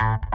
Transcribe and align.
app. 0.00 0.27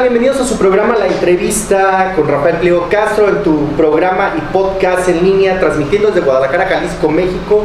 Bienvenidos 0.00 0.40
a 0.40 0.44
su 0.44 0.56
programa 0.58 0.94
La 0.96 1.08
Entrevista 1.08 2.12
con 2.14 2.28
Rafael 2.28 2.56
Pliego 2.58 2.88
Castro 2.88 3.28
en 3.28 3.42
tu 3.42 3.66
programa 3.76 4.32
y 4.38 4.40
podcast 4.52 5.08
en 5.08 5.24
línea 5.24 5.58
transmitiendo 5.58 6.08
desde 6.08 6.20
Guadalajara, 6.20 6.66
Jalisco, 6.66 7.10
México 7.10 7.64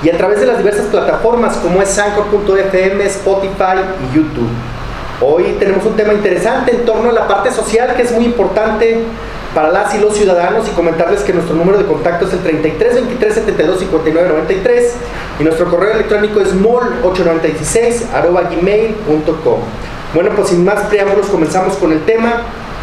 y 0.00 0.08
a 0.08 0.16
través 0.16 0.38
de 0.38 0.46
las 0.46 0.58
diversas 0.58 0.86
plataformas 0.86 1.56
como 1.56 1.82
es 1.82 1.98
Anchor.fm, 1.98 3.04
Spotify 3.06 3.80
y 4.00 4.16
YouTube. 4.16 4.48
Hoy 5.20 5.56
tenemos 5.58 5.84
un 5.84 5.96
tema 5.96 6.12
interesante 6.12 6.70
en 6.70 6.84
torno 6.84 7.10
a 7.10 7.12
la 7.12 7.26
parte 7.26 7.50
social 7.50 7.94
que 7.96 8.02
es 8.02 8.12
muy 8.12 8.26
importante 8.26 9.02
para 9.52 9.70
las 9.70 9.92
y 9.94 9.98
los 9.98 10.16
ciudadanos 10.16 10.68
y 10.68 10.70
comentarles 10.70 11.22
que 11.22 11.32
nuestro 11.32 11.56
número 11.56 11.78
de 11.78 11.84
contacto 11.84 12.26
es 12.26 12.32
el 12.32 12.40
33 12.40 12.94
23 12.94 13.34
72 13.34 13.78
59 13.80 14.28
93 14.28 14.94
y 15.40 15.42
nuestro 15.42 15.68
correo 15.68 15.94
electrónico 15.94 16.40
es 16.40 16.54
mol896 16.54 18.04
gmail.com. 18.50 19.60
Bueno, 20.14 20.28
pues 20.36 20.48
sin 20.48 20.62
más 20.62 20.80
preámbulos 20.88 21.26
comenzamos 21.28 21.76
con 21.76 21.90
el 21.90 22.04
tema. 22.04 22.42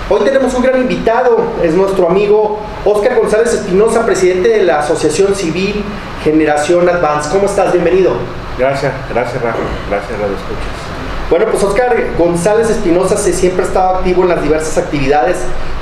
Hoy 0.09 0.21
tenemos 0.25 0.51
un 0.55 0.63
gran 0.63 0.81
invitado, 0.81 1.37
es 1.61 1.75
nuestro 1.75 2.09
amigo 2.09 2.59
Oscar 2.83 3.15
González 3.15 3.53
Espinosa, 3.53 4.03
presidente 4.03 4.49
de 4.49 4.63
la 4.63 4.79
Asociación 4.79 5.35
Civil 5.35 5.83
Generación 6.23 6.89
Advance. 6.89 7.29
¿Cómo 7.29 7.45
estás? 7.45 7.71
Bienvenido. 7.71 8.13
Gracias, 8.57 8.91
gracias 9.13 9.43
Rafa, 9.43 9.59
gracias 9.91 10.19
Radio 10.19 10.35
Escuchas. 10.35 10.89
Bueno, 11.29 11.45
pues 11.51 11.63
Oscar 11.63 12.03
González 12.17 12.71
Espinosa 12.71 13.15
se 13.15 13.31
siempre 13.31 13.63
ha 13.63 13.67
estado 13.67 13.97
activo 13.97 14.23
en 14.23 14.29
las 14.29 14.41
diversas 14.41 14.79
actividades 14.79 15.37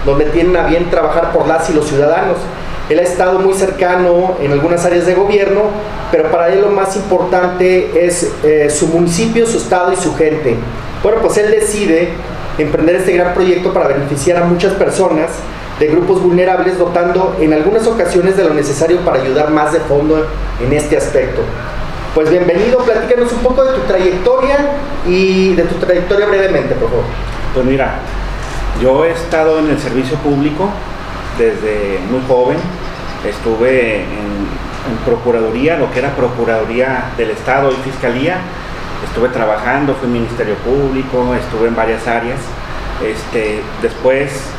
donde 0.06 0.26
tienen 0.26 0.58
a 0.58 0.64
bien 0.68 0.90
trabajar 0.90 1.32
por 1.32 1.48
las 1.48 1.70
y 1.70 1.74
los 1.74 1.88
ciudadanos. 1.88 2.36
Él 2.90 3.00
ha 3.00 3.04
estado 3.04 3.40
muy 3.40 3.54
cercano 3.54 4.36
en 4.42 4.52
algunas 4.52 4.84
áreas 4.84 5.06
de 5.06 5.16
gobierno, 5.16 5.62
pero 6.12 6.30
para 6.30 6.50
él 6.50 6.60
lo 6.60 6.72
más 6.72 6.98
importante 6.98 8.06
es 8.06 8.34
eh, 8.44 8.70
su 8.70 8.88
municipio, 8.88 9.48
su 9.48 9.60
estado 9.60 9.94
y 9.94 9.96
su 9.96 10.14
gente. 10.14 10.58
Bueno, 11.04 11.22
pues 11.22 11.38
él 11.38 11.52
decide 11.52 12.10
emprender 12.58 12.96
este 12.96 13.14
gran 13.14 13.34
proyecto 13.34 13.72
para 13.72 13.88
beneficiar 13.88 14.42
a 14.42 14.46
muchas 14.46 14.74
personas 14.74 15.30
de 15.80 15.88
grupos 15.88 16.24
vulnerables, 16.24 16.80
dotando 16.80 17.38
en 17.40 17.54
algunas 17.54 17.86
ocasiones 17.86 18.36
de 18.36 18.44
lo 18.44 18.54
necesario 18.54 19.02
para 19.02 19.22
ayudar 19.22 19.52
más 19.52 19.74
de 19.74 19.80
fondo 19.82 20.26
en 20.60 20.74
este 20.74 20.98
aspecto. 20.98 21.42
Pues 22.16 22.32
bienvenido, 22.32 22.80
platícanos 22.80 23.32
un 23.32 23.40
poco 23.40 23.64
de 23.64 23.74
tu 23.74 23.82
trayectoria 23.82 24.58
y 25.06 25.54
de 25.54 25.64
tu 25.64 25.76
trayectoria 25.76 26.26
brevemente, 26.26 26.74
por 26.74 26.90
favor. 26.90 27.06
Pues 27.54 27.66
mira, 27.66 28.00
yo 28.82 29.06
he 29.06 29.12
estado 29.12 29.60
en 29.60 29.70
el 29.70 29.80
servicio 29.80 30.18
público 30.18 30.68
desde 31.38 32.00
muy 32.10 32.22
joven, 32.28 32.58
estuve 33.28 33.98
en, 33.98 34.48
en 34.90 34.98
Procuraduría, 35.06 35.78
lo 35.78 35.92
que 35.92 36.00
era 36.00 36.16
Procuraduría 36.16 37.12
del 37.18 37.30
Estado 37.30 37.72
y 37.72 37.76
Fiscalía, 37.88 38.40
estuve 39.04 39.30
trabajando, 39.30 39.96
fui 39.96 40.10
Ministerio 40.10 40.56
Público, 40.56 41.36
estuve 41.36 41.68
en 41.68 41.76
varias 41.76 42.08
áreas. 42.08 42.40
Este, 43.04 43.62
después 43.82 44.50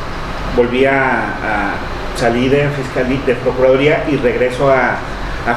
volví 0.55 0.85
a, 0.85 1.75
salir 2.15 2.51
de, 2.51 2.69
fiscalía, 2.69 3.19
de 3.25 3.35
Procuraduría 3.35 4.05
y 4.09 4.17
regreso 4.17 4.71
a, 4.71 4.97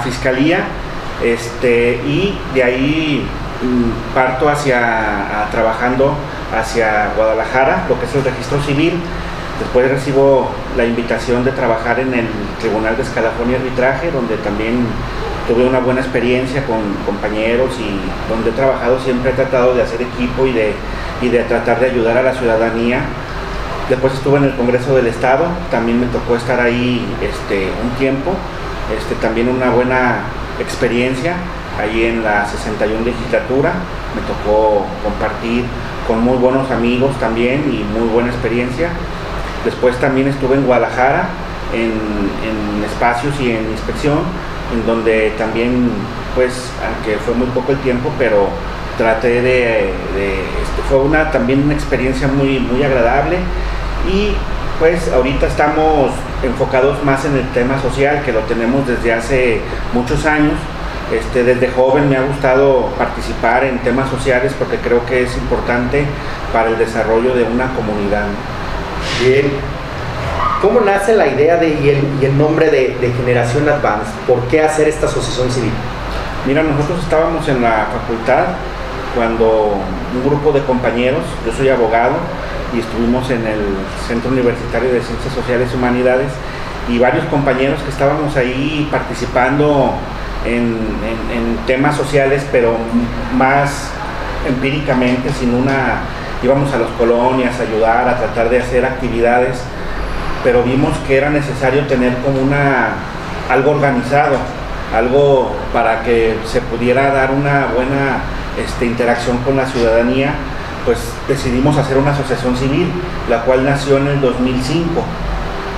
Fiscalía. 0.03 0.61
Este, 1.23 2.01
y 2.07 2.39
de 2.55 2.63
ahí 2.63 3.27
mm, 3.63 4.15
parto 4.15 4.49
hacia 4.49 5.47
trabajando 5.51 6.17
hacia 6.53 7.13
Guadalajara, 7.17 7.85
lo 7.89 7.99
que 7.99 8.07
es 8.07 8.15
el 8.15 8.25
registro 8.25 8.61
civil. 8.63 8.95
Después 9.59 9.91
recibo 9.91 10.51
la 10.77 10.85
invitación 10.85 11.45
de 11.45 11.53
trabajar 11.53 12.01
en 12.01 12.15
el 12.15 12.27
Tribunal 12.61 12.97
de 12.97 13.03
Escalafón 13.03 13.51
y 13.51 13.55
Arbitraje, 13.55 14.11
donde 14.11 14.37
también 14.39 14.87
tuve 15.47 15.67
una 15.67 15.81
buena 15.81 16.01
experiencia 16.01 16.65
con 16.67 16.79
compañeros 17.05 17.75
y 17.79 18.31
donde 18.31 18.51
he 18.51 18.53
trabajado 18.53 18.99
siempre 19.01 19.31
he 19.31 19.35
tratado 19.35 19.75
de 19.75 19.83
hacer 19.83 20.03
equipo 20.03 20.47
y 20.47 20.53
de, 20.53 20.75
de 21.21 21.45
tratar 21.45 21.81
de 21.81 21.87
ayudar 21.87 22.17
a 22.17 22.23
la 22.23 22.35
ciudadanía. 22.35 23.01
Después 23.89 24.15
estuve 24.15 24.39
en 24.39 24.45
el 24.45 24.57
Congreso 24.57 24.95
del 24.95 25.09
Estado, 25.09 25.47
también 25.71 26.01
me 26.01 26.07
tocó 26.07 26.37
estar 26.37 26.61
ahí 26.61 27.05
este, 27.21 27.69
un 27.83 27.91
tiempo, 27.99 28.33
este, 28.97 29.15
también 29.17 29.49
una 29.49 29.71
buena 29.71 30.21
experiencia 30.61 31.35
ahí 31.81 32.05
en 32.05 32.23
la 32.23 32.47
61 32.47 33.05
legislatura, 33.05 33.73
me 34.15 34.23
tocó 34.23 34.87
compartir 35.03 35.65
con 36.07 36.21
muy 36.21 36.37
buenos 36.37 36.71
amigos 36.71 37.19
también 37.19 37.65
y 37.73 37.83
muy 37.99 38.09
buena 38.09 38.29
experiencia. 38.29 38.91
Después 39.65 39.97
también 39.99 40.29
estuve 40.29 40.57
en 40.57 40.67
Guadalajara 40.67 41.29
en, 41.73 41.93
en 41.93 42.85
espacios 42.85 43.35
y 43.41 43.51
en 43.51 43.71
inspección 43.71 44.21
en 44.73 44.87
donde 44.87 45.33
también, 45.39 45.91
pues, 46.35 46.71
aunque 46.87 47.19
fue 47.19 47.35
muy 47.35 47.47
poco 47.49 47.73
el 47.73 47.79
tiempo, 47.79 48.11
pero 48.19 48.49
traté 48.97 49.43
de, 49.43 49.91
este, 49.91 50.83
fue 50.89 50.99
una 50.99 51.31
también 51.31 51.63
una 51.63 51.75
experiencia 51.75 52.29
muy, 52.29 52.59
muy 52.59 52.83
agradable 52.83 53.39
y 54.07 54.35
pues 54.79 55.13
ahorita 55.13 55.47
estamos 55.47 56.11
enfocados 56.43 57.03
más 57.05 57.25
en 57.25 57.37
el 57.37 57.49
tema 57.51 57.81
social, 57.81 58.23
que 58.25 58.33
lo 58.33 58.41
tenemos 58.41 58.87
desde 58.87 59.13
hace 59.13 59.61
muchos 59.93 60.27
años. 60.27 60.55
Este, 61.13 61.45
desde 61.45 61.69
joven 61.71 62.09
me 62.09 62.17
ha 62.17 62.23
gustado 62.23 62.87
participar 62.99 63.65
en 63.65 63.79
temas 63.81 64.09
sociales 64.09 64.55
porque 64.59 64.79
creo 64.79 65.05
que 65.05 65.23
es 65.23 65.37
importante 65.37 66.05
para 66.53 66.71
el 66.71 66.79
desarrollo 66.79 67.35
de 67.35 67.45
una 67.45 67.73
comunidad. 67.75 68.27
Bien. 69.21 69.82
¿Cómo 70.63 70.81
nace 70.81 71.17
la 71.17 71.27
idea 71.27 71.57
de, 71.57 71.71
y, 71.71 72.25
el, 72.25 72.39
nombre 72.39 72.71
de, 72.71 73.13
Generación 73.17 73.69
Advance? 73.69 74.13
¿Por 74.29 74.47
qué 74.47 74.63
hacer 74.63 74.87
esta 74.87 75.07
asociación 75.07 75.51
civil? 75.51 75.73
Mira, 76.47 76.63
nosotros 76.63 77.01
estábamos 77.03 77.49
en 77.49 77.63
la 77.63 77.89
facultad 77.93 78.45
cuando 79.17 79.75
un 80.15 80.25
grupo 80.25 80.53
de 80.53 80.63
compañeros, 80.63 81.25
yo 81.45 81.53
soy 81.53 81.69
abogado 81.69 82.15
y 82.73 82.79
estuvimos 82.79 83.29
en 83.31 83.45
el 83.45 83.59
Centro 84.07 84.31
Universitario 84.31 84.93
de 84.93 85.03
Ciencias 85.03 85.35
Sociales 85.35 85.71
y 85.73 85.77
Humanidades 85.77 86.31
y 86.89 86.97
varios 87.01 87.25
compañeros 87.25 87.83
que 87.83 87.91
estábamos 87.91 88.37
ahí 88.37 88.87
participando 88.89 89.93
en, 90.45 90.79
temas 91.67 91.97
sociales, 91.97 92.47
pero 92.53 92.77
más 93.37 93.91
empíricamente, 94.47 95.33
sin 95.33 95.55
una, 95.55 96.03
íbamos 96.41 96.73
a 96.73 96.79
las 96.79 96.91
colonias 96.91 97.59
a 97.59 97.63
ayudar, 97.65 98.09
a 98.09 98.17
tratar 98.17 98.49
de 98.49 98.61
hacer 98.61 98.85
actividades, 98.85 99.61
pero 100.45 100.63
vimos 100.63 100.97
que 101.07 101.17
era 101.17 101.31
necesario 101.31 101.87
tener 101.87 102.17
como 102.19 102.41
una, 102.41 102.91
algo 103.51 103.73
organizado, 103.73 104.37
algo 104.95 105.55
para 105.73 106.03
que 106.03 106.37
se 106.45 106.61
pudiera 106.61 107.13
dar 107.13 107.31
una 107.31 107.69
buena 107.75 108.23
este, 108.59 108.87
interacción 108.87 109.39
con 109.39 109.57
la 109.57 109.67
ciudadanía, 109.67 110.35
pues 110.85 110.99
decidimos 111.29 111.77
hacer 111.79 111.97
una 111.97 112.11
asociación 112.11 112.57
civil, 112.57 112.91
la 113.31 113.43
cual 113.43 113.65
nació 113.65 113.99
en 113.99 114.09
el 114.09 114.21
2005. 114.21 115.03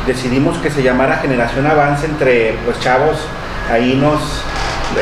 Decidimos 0.07 0.59
que 0.59 0.71
se 0.71 0.83
llamara 0.83 1.19
Generación 1.19 1.67
Avance 1.67 2.07
entre 2.07 2.57
pues 2.65 2.81
chavos, 2.81 3.19
ahí 3.73 3.97
nos, 4.01 4.43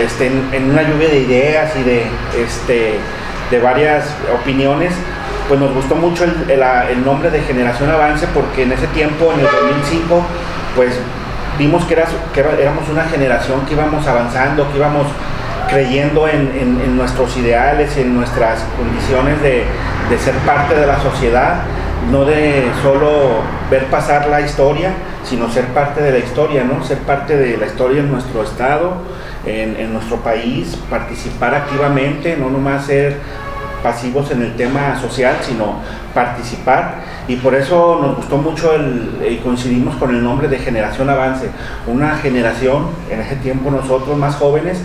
este, 0.00 0.26
en, 0.26 0.70
una 0.70 0.82
lluvia 0.82 1.08
de 1.08 1.20
ideas 1.20 1.72
y 1.76 1.82
de, 1.82 2.06
este, 2.44 2.98
de 3.50 3.60
varias 3.60 4.04
opiniones, 4.32 4.92
pues 5.52 5.60
nos 5.60 5.74
gustó 5.74 5.96
mucho 5.96 6.24
el, 6.24 6.32
el, 6.48 7.04
nombre 7.04 7.30
de 7.30 7.42
Generación 7.42 7.90
Avance 7.90 8.26
porque 8.32 8.62
en 8.62 8.72
ese 8.72 8.86
tiempo, 8.86 9.34
en 9.34 9.40
el 9.40 9.44
2005, 9.44 10.22
pues 10.74 10.98
vimos 11.58 11.84
que, 11.84 11.92
era, 11.92 12.06
que 12.32 12.40
éramos 12.40 12.88
una 12.88 13.04
generación 13.04 13.60
que 13.66 13.74
íbamos 13.74 14.06
avanzando, 14.06 14.66
que 14.72 14.78
íbamos 14.78 15.08
creyendo 15.68 16.26
en, 16.26 16.96
nuestros 16.96 17.36
ideales 17.36 17.94
en 17.98 18.16
nuestras 18.16 18.60
condiciones 18.78 19.42
de, 19.42 19.66
ser 20.16 20.32
parte 20.46 20.74
de 20.74 20.86
la 20.86 20.98
sociedad, 21.02 21.56
no 22.10 22.24
de 22.24 22.70
solo 22.82 23.42
ver 23.70 23.84
pasar 23.88 24.28
la 24.28 24.40
historia, 24.40 24.94
sino 25.22 25.50
ser 25.50 25.66
parte 25.66 26.02
de 26.02 26.12
la 26.12 26.18
historia, 26.20 26.64
¿no? 26.64 26.82
Ser 26.82 26.96
parte 27.00 27.36
de 27.36 27.58
la 27.58 27.66
historia 27.66 28.00
en 28.00 28.10
nuestro 28.10 28.42
estado, 28.42 28.94
en, 29.44 29.76
en 29.76 29.92
nuestro 29.92 30.16
país, 30.16 30.78
participar 30.88 31.54
activamente, 31.54 32.38
no 32.38 32.48
nomás 32.48 32.86
ser 32.86 33.18
pasivos 33.82 34.30
en 34.30 34.42
el 34.42 34.56
tema 34.56 34.98
social, 35.00 35.36
sino 35.42 35.76
participar. 36.14 37.02
Y 37.28 37.36
por 37.36 37.54
eso 37.54 37.98
nos 38.00 38.16
gustó 38.16 38.38
mucho 38.38 38.74
el, 38.74 39.26
y 39.28 39.36
coincidimos 39.38 39.96
con 39.96 40.10
el 40.10 40.22
nombre 40.22 40.48
de 40.48 40.58
Generación 40.58 41.08
Avance, 41.08 41.48
una 41.86 42.16
generación, 42.16 42.86
en 43.10 43.20
ese 43.20 43.36
tiempo 43.36 43.70
nosotros 43.70 44.16
más 44.16 44.36
jóvenes, 44.36 44.78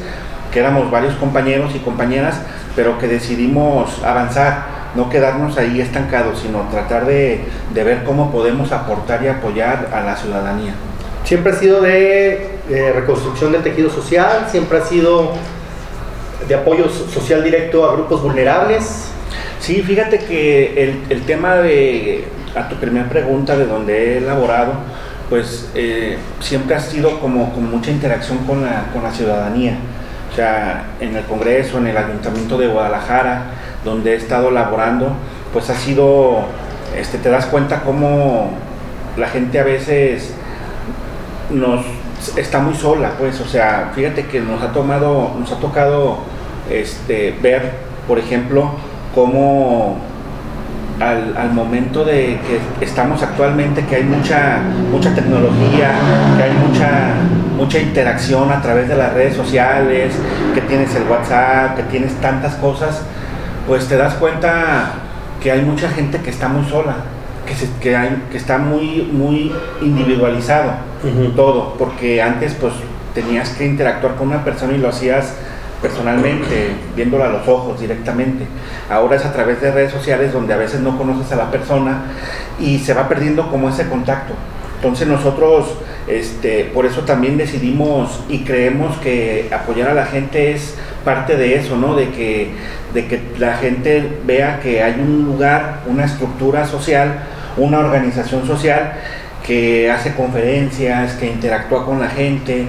que 0.52 0.60
éramos 0.60 0.90
varios 0.90 1.16
compañeros 1.16 1.74
y 1.76 1.80
compañeras, 1.80 2.40
pero 2.76 2.98
que 3.00 3.08
decidimos 3.08 4.04
avanzar, 4.04 4.78
no 4.96 5.10
quedarnos 5.10 5.58
ahí 5.58 5.82
estancados, 5.82 6.40
sino 6.40 6.62
tratar 6.72 7.06
de, 7.06 7.46
ver 7.74 8.04
cómo 8.04 8.32
podemos 8.32 8.72
aportar 8.72 9.24
y 9.24 9.28
apoyar 9.28 9.90
a 9.94 10.02
la 10.02 10.16
ciudadanía. 10.16 10.74
Siempre 11.24 11.52
ha 11.52 11.56
sido 11.56 11.82
de, 11.82 12.60
reconstrucción 12.96 13.52
del 13.52 13.64
tejido 13.64 13.90
social, 13.90 14.48
siempre 14.50 14.78
ha 14.78 14.86
sido 14.86 15.34
de 16.48 16.56
apoyo 16.56 16.90
social 16.90 17.44
directo 17.44 17.90
a 17.90 17.94
grupos 17.94 18.22
vulnerables. 18.22 19.10
Sí, 19.60 19.82
fíjate 19.82 20.20
que 20.20 20.96
el, 21.10 21.22
tema 21.24 21.56
de, 21.56 22.26
a 22.56 22.70
tu 22.70 22.76
primera 22.76 23.10
pregunta 23.10 23.58
de 23.58 23.66
donde 23.66 24.14
he 24.14 24.18
elaborado, 24.20 24.74
pues 25.30 25.70
eh, 25.76 26.18
siempre 26.40 26.76
ha 26.76 26.80
sido 26.80 27.20
como 27.20 27.54
con 27.54 27.70
mucha 27.70 27.92
interacción 27.92 28.38
con 28.40 28.64
la, 28.64 28.90
con 28.94 29.04
la 29.04 29.12
ciudadanía 29.12 29.78
sea, 30.38 30.86
en 31.00 31.16
el 31.16 31.26
Congreso, 31.26 31.80
en 31.80 31.88
el 31.88 31.98
Ayuntamiento 31.98 32.58
de 32.58 32.68
Guadalajara, 32.68 33.46
donde 33.84 34.14
he 34.14 34.16
estado 34.16 34.52
laborando, 34.52 35.12
pues 35.52 35.70
ha 35.70 35.76
sido, 35.76 36.46
este, 36.96 37.18
te 37.18 37.30
das 37.30 37.48
cuenta 37.48 37.82
cómo 37.82 38.52
la 39.18 39.28
gente 39.28 39.60
a 39.60 39.64
veces 39.64 40.34
nos 41.50 41.84
está 42.36 42.60
muy 42.60 42.76
sola, 42.76 43.14
pues, 43.18 43.42
o 43.42 43.48
sea, 43.48 43.92
fíjate 43.96 44.28
que 44.28 44.40
nos 44.40 44.62
ha 44.62 44.72
tomado, 44.72 45.36
nos 45.40 45.52
ha 45.52 45.60
tocado 45.60 46.20
este, 46.70 47.36
ver, 47.42 47.72
por 48.08 48.20
ejemplo, 48.20 48.72
cómo 49.14 49.98
al, 51.00 51.52
momento 51.54 52.04
de 52.04 52.40
que 52.80 52.86
estamos 52.86 53.22
actualmente, 53.22 53.86
que 53.86 53.98
hay 53.98 54.04
mucha, 54.04 54.60
mucha 54.92 55.14
tecnología, 55.14 55.92
que 56.38 56.44
hay 56.44 56.52
mucha, 56.54 57.14
mucha 57.56 57.80
interacción 57.80 58.52
a 58.52 58.62
través 58.62 58.88
de 58.88 58.96
las 58.96 59.14
redes 59.14 59.36
sociales, 59.36 60.14
que 60.54 60.62
tienes 60.62 60.96
el 60.96 61.04
WhatsApp, 61.04 61.76
que 61.76 61.84
tienes 61.84 62.14
tantas 62.16 62.56
cosas, 62.56 63.02
pues 63.68 63.88
te 63.88 63.98
das 63.98 64.16
cuenta 64.16 64.94
que 65.42 65.52
hay 65.52 65.62
mucha 65.62 65.90
gente 65.90 66.20
que 66.20 66.30
está 66.30 66.48
muy 66.48 66.68
sola, 66.70 66.96
que, 67.46 67.54
que, 67.80 67.96
hay, 67.96 68.24
que 68.32 68.38
está 68.38 68.58
muy, 68.58 69.10
muy 69.12 69.52
individualizado 69.82 70.72
todo, 71.36 71.76
porque 71.78 72.22
antes 72.22 72.56
pues 72.56 72.74
tenías 73.14 73.50
que 73.50 73.66
interactuar 73.66 74.16
con 74.16 74.30
una 74.30 74.44
persona 74.44 74.74
y 74.74 74.80
lo 74.80 74.90
hacías 74.90 75.36
personalmente, 75.82 76.72
viéndola 76.96 77.28
a 77.28 77.30
los 77.30 77.48
ojos 77.48 77.80
directamente. 77.80 78.46
Ahora 78.90 79.16
es 79.16 79.26
a 79.26 79.34
través 79.34 79.62
de 79.62 79.72
redes 79.72 79.92
sociales 79.92 80.34
donde 80.34 80.54
a 80.54 80.58
veces 80.58 80.82
no 80.82 80.98
conoces 80.98 81.32
a 81.32 81.36
la 81.36 81.52
persona 81.52 82.04
y 82.60 82.80
se 82.80 82.94
va 82.94 83.08
perdiendo 83.08 83.50
como 83.50 83.70
ese 83.70 83.88
contacto. 83.88 84.34
Entonces 84.78 85.08
nosotros, 85.08 85.74
este, 86.08 86.66
por 86.66 86.86
eso 86.86 87.02
también 87.02 87.38
decidimos 87.38 88.24
y 88.30 88.44
creemos 88.44 88.96
que 88.98 89.50
apoyar 89.52 89.90
a 89.90 89.94
la 89.94 90.06
gente 90.06 90.52
es 90.52 90.76
parte 91.04 91.36
de 91.36 91.56
eso, 91.56 91.78
¿no? 91.78 91.96
De 91.96 92.10
que, 92.10 92.52
de 92.94 93.08
que 93.08 93.22
la 93.40 93.58
gente 93.58 94.20
vea 94.26 94.60
que 94.60 94.84
hay 94.84 95.00
un 95.00 95.26
lugar, 95.26 95.82
una 95.88 96.06
estructura 96.06 96.66
social, 96.68 97.24
una 97.58 97.80
organización 97.80 98.46
social 98.46 98.94
que 99.46 99.90
hace 99.90 100.14
conferencias, 100.14 101.14
que 101.14 101.26
interactúa 101.26 101.86
con 101.86 102.00
la 102.00 102.10
gente, 102.10 102.66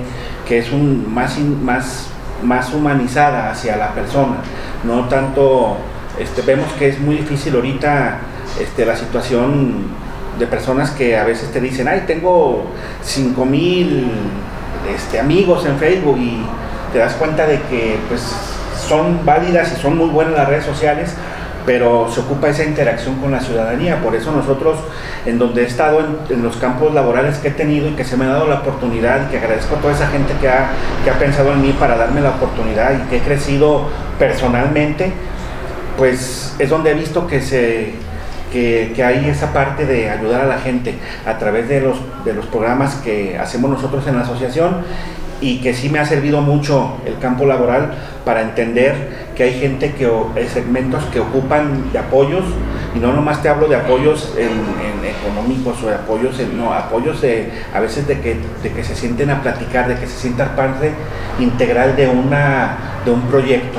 que 0.46 0.58
es 0.58 0.72
un 0.72 1.12
más, 1.12 1.38
más 1.38 2.08
más 2.42 2.72
humanizada 2.72 3.50
hacia 3.50 3.76
la 3.76 3.92
persona, 3.94 4.36
no 4.84 5.08
tanto, 5.08 5.76
este, 6.18 6.42
vemos 6.42 6.72
que 6.78 6.88
es 6.88 7.00
muy 7.00 7.16
difícil 7.16 7.54
ahorita 7.54 8.18
este, 8.60 8.84
la 8.86 8.96
situación 8.96 9.88
de 10.38 10.46
personas 10.46 10.90
que 10.90 11.16
a 11.16 11.24
veces 11.24 11.50
te 11.52 11.60
dicen, 11.60 11.88
ay, 11.88 12.04
tengo 12.06 12.64
5 13.02 13.44
mil 13.44 14.10
este, 14.94 15.18
amigos 15.18 15.66
en 15.66 15.76
Facebook 15.78 16.18
y 16.18 16.42
te 16.92 16.98
das 16.98 17.14
cuenta 17.14 17.46
de 17.46 17.60
que 17.62 17.98
pues 18.08 18.22
son 18.88 19.24
válidas 19.24 19.72
y 19.76 19.80
son 19.80 19.98
muy 19.98 20.08
buenas 20.08 20.34
las 20.34 20.48
redes 20.48 20.64
sociales, 20.64 21.14
pero 21.68 22.10
se 22.10 22.20
ocupa 22.20 22.48
esa 22.48 22.64
interacción 22.64 23.16
con 23.16 23.30
la 23.30 23.40
ciudadanía. 23.40 24.00
Por 24.00 24.14
eso 24.14 24.32
nosotros, 24.32 24.78
en 25.26 25.38
donde 25.38 25.64
he 25.64 25.66
estado 25.66 26.00
en, 26.30 26.42
los 26.42 26.56
campos 26.56 26.94
laborales 26.94 27.36
que 27.36 27.48
he 27.48 27.50
tenido 27.50 27.90
y 27.90 27.92
que 27.92 28.04
se 28.04 28.16
me 28.16 28.24
ha 28.24 28.28
dado 28.28 28.48
la 28.48 28.60
oportunidad, 28.60 29.26
y 29.26 29.30
que 29.30 29.36
agradezco 29.36 29.76
a 29.76 29.78
toda 29.78 29.92
esa 29.92 30.06
gente 30.06 30.32
que 30.40 30.48
ha, 30.48 30.70
que 31.04 31.10
ha 31.10 31.18
pensado 31.18 31.52
en 31.52 31.60
mí 31.60 31.76
para 31.78 31.98
darme 31.98 32.22
la 32.22 32.30
oportunidad 32.30 32.94
y 32.94 33.10
que 33.10 33.18
he 33.18 33.20
crecido 33.20 33.86
personalmente, 34.18 35.12
pues 35.98 36.56
es 36.58 36.70
donde 36.70 36.92
he 36.92 36.94
visto 36.94 37.26
que 37.26 37.42
se 37.42 37.92
que, 38.50 38.94
que, 38.96 39.04
hay 39.04 39.28
esa 39.28 39.52
parte 39.52 39.84
de 39.84 40.08
ayudar 40.08 40.40
a 40.40 40.46
la 40.46 40.58
gente 40.58 40.94
a 41.26 41.36
través 41.36 41.68
de 41.68 41.82
los, 41.82 41.98
de 42.24 42.32
los 42.32 42.46
programas 42.46 42.94
que 42.94 43.36
hacemos 43.36 43.70
nosotros 43.70 44.06
en 44.06 44.16
la 44.16 44.22
asociación 44.22 44.84
y 45.40 45.58
que 45.58 45.74
sí 45.74 45.88
me 45.88 45.98
ha 45.98 46.04
servido 46.04 46.40
mucho 46.40 46.96
el 47.06 47.18
campo 47.18 47.46
laboral 47.46 47.92
para 48.24 48.42
entender 48.42 49.28
que 49.36 49.44
hay 49.44 49.54
gente 49.60 49.92
que 49.92 50.10
segmentos 50.48 51.04
que 51.12 51.20
ocupan 51.20 51.92
de 51.92 51.98
apoyos 51.98 52.44
y 52.94 52.98
no 52.98 53.12
nomás 53.12 53.42
te 53.42 53.48
hablo 53.48 53.68
de 53.68 53.76
apoyos 53.76 54.34
en, 54.36 54.78
económicos 55.08 55.82
o 55.82 55.88
de 55.88 55.94
apoyos 55.94 56.38
en, 56.40 56.58
no 56.58 56.72
apoyos 56.72 57.20
de, 57.20 57.50
a 57.72 57.80
veces 57.80 58.06
de 58.06 58.20
que, 58.20 58.36
de 58.62 58.72
que 58.72 58.84
se 58.84 58.94
sienten 58.94 59.30
a 59.30 59.40
platicar 59.40 59.88
de 59.88 59.94
que 59.94 60.06
se 60.06 60.18
sientan 60.18 60.56
parte 60.56 60.90
integral 61.38 61.96
de 61.96 62.08
una 62.08 63.00
de 63.04 63.10
un 63.10 63.22
proyecto. 63.22 63.78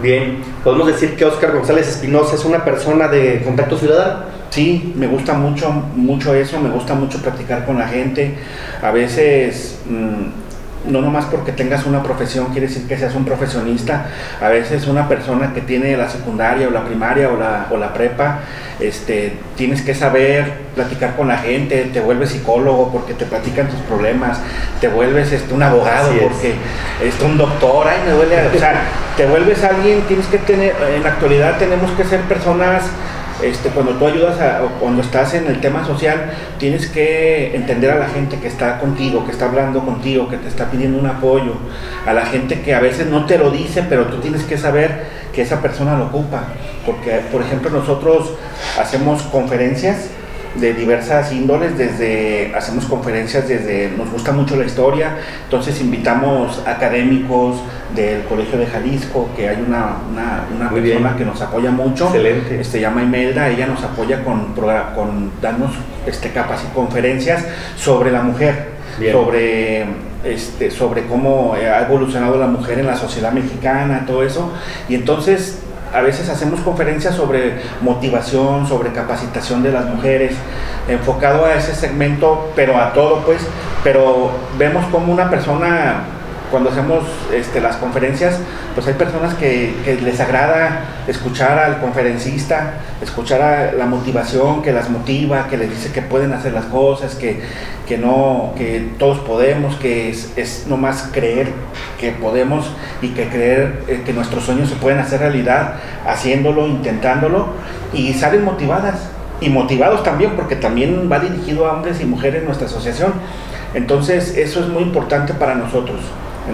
Bien 0.00 0.42
podemos 0.64 0.86
decir 0.86 1.16
que 1.16 1.24
Oscar 1.24 1.52
González 1.52 1.88
Espinosa 1.88 2.36
es 2.36 2.44
una 2.44 2.64
persona 2.64 3.08
de 3.08 3.42
contacto 3.42 3.76
ciudadano. 3.76 4.24
Sí 4.50 4.94
me 4.96 5.06
gusta 5.06 5.34
mucho 5.34 5.70
mucho 5.94 6.34
eso 6.34 6.58
me 6.60 6.70
gusta 6.70 6.94
mucho 6.94 7.18
platicar 7.18 7.66
con 7.66 7.78
la 7.78 7.88
gente. 7.88 8.34
A 8.82 8.90
veces 8.90 9.80
mm, 9.88 10.49
no 10.86 11.02
nomás 11.02 11.26
porque 11.26 11.52
tengas 11.52 11.86
una 11.86 12.02
profesión 12.02 12.46
quiere 12.46 12.66
decir 12.66 12.86
que 12.86 12.96
seas 12.96 13.14
un 13.14 13.24
profesionista. 13.24 14.06
A 14.40 14.48
veces 14.48 14.86
una 14.86 15.08
persona 15.08 15.52
que 15.52 15.60
tiene 15.60 15.96
la 15.96 16.08
secundaria 16.08 16.68
o 16.68 16.70
la 16.70 16.84
primaria 16.84 17.28
o 17.28 17.36
la, 17.36 17.66
o 17.70 17.76
la 17.76 17.92
prepa, 17.92 18.40
este, 18.78 19.34
tienes 19.56 19.82
que 19.82 19.94
saber 19.94 20.70
platicar 20.74 21.16
con 21.16 21.28
la 21.28 21.38
gente, 21.38 21.90
te 21.92 22.00
vuelves 22.00 22.30
psicólogo 22.30 22.90
porque 22.92 23.14
te 23.14 23.26
platican 23.26 23.68
tus 23.68 23.80
problemas, 23.80 24.40
te 24.80 24.88
vuelves 24.88 25.32
este, 25.32 25.52
un 25.52 25.62
abogado 25.62 26.12
porque 26.20 26.54
este, 27.04 27.24
un 27.24 27.36
doctor, 27.36 27.86
ay 27.88 27.98
me 28.06 28.12
duele, 28.12 28.36
o 28.46 28.58
sea, 28.58 28.82
te 29.16 29.26
vuelves 29.26 29.62
alguien, 29.64 30.00
tienes 30.02 30.26
que 30.26 30.38
tener, 30.38 30.74
en 30.96 31.02
la 31.02 31.10
actualidad 31.10 31.58
tenemos 31.58 31.90
que 31.92 32.04
ser 32.04 32.20
personas 32.22 32.84
este, 33.42 33.70
cuando 33.70 33.92
tú 33.92 34.06
ayudas 34.06 34.40
a, 34.40 34.60
cuando 34.80 35.02
estás 35.02 35.34
en 35.34 35.46
el 35.46 35.60
tema 35.60 35.84
social, 35.84 36.32
tienes 36.58 36.86
que 36.86 37.54
entender 37.54 37.90
a 37.90 37.96
la 37.96 38.08
gente 38.08 38.38
que 38.38 38.48
está 38.48 38.78
contigo, 38.78 39.24
que 39.24 39.32
está 39.32 39.46
hablando 39.46 39.80
contigo, 39.80 40.28
que 40.28 40.36
te 40.36 40.48
está 40.48 40.70
pidiendo 40.70 40.98
un 40.98 41.06
apoyo, 41.06 41.54
a 42.06 42.12
la 42.12 42.26
gente 42.26 42.60
que 42.60 42.74
a 42.74 42.80
veces 42.80 43.06
no 43.06 43.26
te 43.26 43.38
lo 43.38 43.50
dice, 43.50 43.84
pero 43.88 44.06
tú 44.06 44.18
tienes 44.18 44.42
que 44.44 44.58
saber 44.58 45.06
que 45.32 45.42
esa 45.42 45.60
persona 45.60 45.96
lo 45.96 46.06
ocupa. 46.06 46.44
Porque, 46.84 47.20
por 47.30 47.42
ejemplo, 47.42 47.70
nosotros 47.70 48.32
hacemos 48.78 49.22
conferencias 49.24 50.10
de 50.56 50.74
diversas 50.74 51.32
índoles, 51.32 51.78
desde 51.78 52.52
hacemos 52.56 52.84
conferencias 52.86 53.46
desde 53.46 53.90
nos 53.96 54.10
gusta 54.10 54.32
mucho 54.32 54.56
la 54.56 54.64
historia, 54.64 55.16
entonces 55.44 55.80
invitamos 55.80 56.60
académicos 56.66 57.56
del 57.94 58.24
Colegio 58.24 58.58
de 58.58 58.66
Jalisco, 58.66 59.28
que 59.36 59.48
hay 59.48 59.64
una, 59.66 59.96
una, 60.12 60.70
persona 60.70 61.16
que 61.16 61.24
nos 61.24 61.40
apoya 61.40 61.70
mucho, 61.70 62.06
Excelente. 62.06 62.64
se 62.64 62.80
llama 62.80 63.02
Imelda, 63.02 63.48
ella 63.48 63.66
nos 63.66 63.82
apoya 63.82 64.24
con, 64.24 64.54
con 64.94 65.30
darnos 65.40 65.72
este, 66.06 66.30
capas 66.30 66.64
y 66.68 66.74
conferencias 66.74 67.44
sobre 67.76 68.10
la 68.10 68.22
mujer, 68.22 68.70
sobre 69.12 69.86
este, 70.24 70.70
sobre 70.70 71.06
cómo 71.06 71.54
ha 71.54 71.82
evolucionado 71.82 72.36
la 72.36 72.46
mujer 72.46 72.78
en 72.80 72.86
la 72.86 72.96
sociedad 72.96 73.32
mexicana, 73.32 74.04
todo 74.06 74.22
eso, 74.22 74.52
y 74.88 74.94
entonces 74.94 75.60
a 75.92 76.00
veces 76.00 76.28
hacemos 76.28 76.60
conferencias 76.60 77.14
sobre 77.14 77.60
motivación, 77.80 78.66
sobre 78.66 78.92
capacitación 78.92 79.62
de 79.62 79.72
las 79.72 79.86
mujeres, 79.86 80.34
enfocado 80.88 81.44
a 81.44 81.54
ese 81.54 81.74
segmento, 81.74 82.52
pero 82.54 82.78
a 82.78 82.92
todo, 82.92 83.20
pues, 83.24 83.40
pero 83.82 84.30
vemos 84.58 84.84
como 84.86 85.12
una 85.12 85.30
persona 85.30 86.04
cuando 86.50 86.70
hacemos 86.70 87.04
este, 87.32 87.60
las 87.60 87.76
conferencias, 87.76 88.38
pues 88.74 88.86
hay 88.86 88.94
personas 88.94 89.34
que, 89.34 89.98
les 90.02 90.20
agrada 90.20 90.84
escuchar 91.06 91.58
al 91.58 91.80
conferencista, 91.80 92.74
escuchar 93.00 93.40
a 93.40 93.72
la 93.72 93.86
motivación 93.86 94.62
que 94.62 94.72
las 94.72 94.90
motiva, 94.90 95.46
que 95.48 95.56
les 95.56 95.70
dice 95.70 95.92
que 95.92 96.02
pueden 96.02 96.32
hacer 96.32 96.52
las 96.52 96.64
cosas, 96.66 97.14
que, 97.14 97.40
que 97.86 97.98
no, 97.98 98.52
que 98.56 98.90
todos 98.98 99.18
podemos, 99.20 99.76
que 99.76 100.10
es, 100.10 100.32
es 100.36 100.66
nomás 100.66 101.08
creer 101.12 101.52
que 101.98 102.10
podemos 102.10 102.70
y 103.00 103.08
que 103.08 103.28
creer 103.28 103.84
eh, 103.88 104.02
que 104.04 104.12
nuestros 104.12 104.44
sueños 104.44 104.68
se 104.68 104.76
pueden 104.76 104.98
hacer 104.98 105.20
realidad 105.20 105.74
haciéndolo, 106.06 106.66
intentándolo 106.66 107.48
y 107.92 108.12
salen 108.14 108.44
motivadas 108.44 109.10
y 109.40 109.48
motivados 109.48 110.02
también 110.02 110.32
porque 110.36 110.56
también 110.56 111.08
va 111.10 111.18
dirigido 111.18 111.66
a 111.66 111.72
hombres 111.72 112.00
y 112.00 112.04
mujeres 112.04 112.44
nuestra 112.44 112.66
asociación. 112.66 113.12
Entonces 113.72 114.36
eso 114.36 114.60
es 114.60 114.68
muy 114.68 114.82
importante 114.82 115.32
para 115.32 115.54
nosotros 115.54 116.00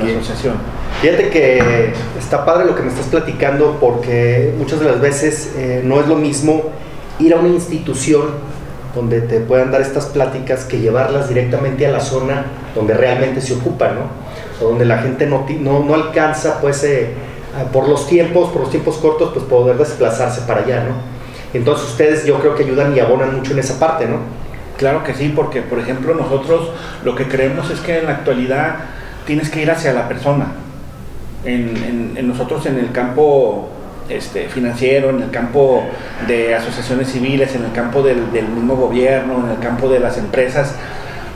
en 0.00 0.14
la 0.14 0.20
asociación. 0.20 0.54
Fíjate 1.00 1.28
que 1.28 1.92
está 2.18 2.44
padre 2.44 2.64
lo 2.64 2.74
que 2.74 2.82
me 2.82 2.88
estás 2.88 3.06
platicando 3.06 3.76
porque 3.80 4.54
muchas 4.58 4.80
de 4.80 4.86
las 4.86 5.00
veces 5.00 5.52
eh, 5.56 5.82
no 5.84 6.00
es 6.00 6.06
lo 6.08 6.16
mismo 6.16 6.62
ir 7.18 7.34
a 7.34 7.38
una 7.38 7.48
institución 7.48 8.56
donde 8.94 9.20
te 9.20 9.40
puedan 9.40 9.70
dar 9.70 9.82
estas 9.82 10.06
pláticas 10.06 10.64
que 10.64 10.78
llevarlas 10.78 11.28
directamente 11.28 11.86
a 11.86 11.90
la 11.90 12.00
zona 12.00 12.46
donde 12.74 12.94
realmente 12.94 13.40
se 13.42 13.54
ocupa, 13.54 13.90
¿no? 13.90 14.64
O 14.64 14.70
donde 14.70 14.86
la 14.86 14.98
gente 14.98 15.26
no, 15.26 15.46
no, 15.60 15.94
alcanza, 15.94 16.60
pues, 16.60 16.82
eh, 16.84 17.10
por 17.72 17.88
los 17.88 18.06
tiempos, 18.06 18.50
por 18.50 18.62
los 18.62 18.70
tiempos 18.70 18.96
cortos, 18.96 19.30
pues 19.34 19.44
poder 19.44 19.76
desplazarse 19.76 20.42
para 20.42 20.62
allá, 20.62 20.84
¿no? 20.84 20.94
Entonces 21.52 21.88
ustedes 21.88 22.24
yo 22.24 22.38
creo 22.40 22.54
que 22.54 22.64
ayudan 22.64 22.96
y 22.96 23.00
abonan 23.00 23.36
mucho 23.36 23.52
en 23.52 23.58
esa 23.58 23.78
parte, 23.78 24.06
¿no? 24.06 24.18
Claro 24.78 25.04
que 25.04 25.14
sí, 25.14 25.32
porque 25.34 25.62
por 25.62 25.78
ejemplo 25.78 26.14
nosotros 26.14 26.70
lo 27.04 27.14
que 27.14 27.28
creemos 27.28 27.70
es 27.70 27.80
que 27.80 27.98
en 27.98 28.06
la 28.06 28.12
actualidad 28.12 28.76
tienes 29.26 29.50
que 29.50 29.62
ir 29.62 29.70
hacia 29.70 29.92
la 29.92 30.08
persona. 30.08 30.46
En, 31.44 32.26
nosotros 32.26 32.66
en 32.66 32.78
el 32.78 32.90
campo 32.92 33.68
este, 34.08 34.48
financiero, 34.48 35.10
en 35.10 35.22
el 35.22 35.30
campo 35.30 35.84
de 36.26 36.54
asociaciones 36.54 37.12
civiles, 37.12 37.54
en 37.54 37.64
el 37.64 37.72
campo 37.72 38.02
del, 38.02 38.22
mismo 38.32 38.76
gobierno, 38.76 39.44
en 39.44 39.52
el 39.52 39.58
campo 39.58 39.88
de 39.88 40.00
las 40.00 40.18
empresas, 40.18 40.74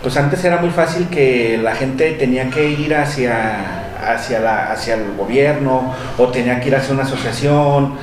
pues 0.03 0.17
antes 0.17 0.43
era 0.45 0.57
muy 0.57 0.71
fácil 0.71 1.09
que 1.09 1.59
la 1.63 1.75
gente 1.75 2.13
tenía 2.13 2.49
que 2.51 2.71
ir 2.71 2.95
hacia 2.95 3.77
hacia, 4.03 4.41
la, 4.41 4.73
hacia 4.73 4.95
el 4.95 5.15
gobierno 5.15 5.95
o 6.17 6.29
tenía 6.29 6.59
que 6.59 6.69
ir 6.69 6.77
hacia 6.77 6.95
una 6.95 7.03
asociación, 7.03 7.97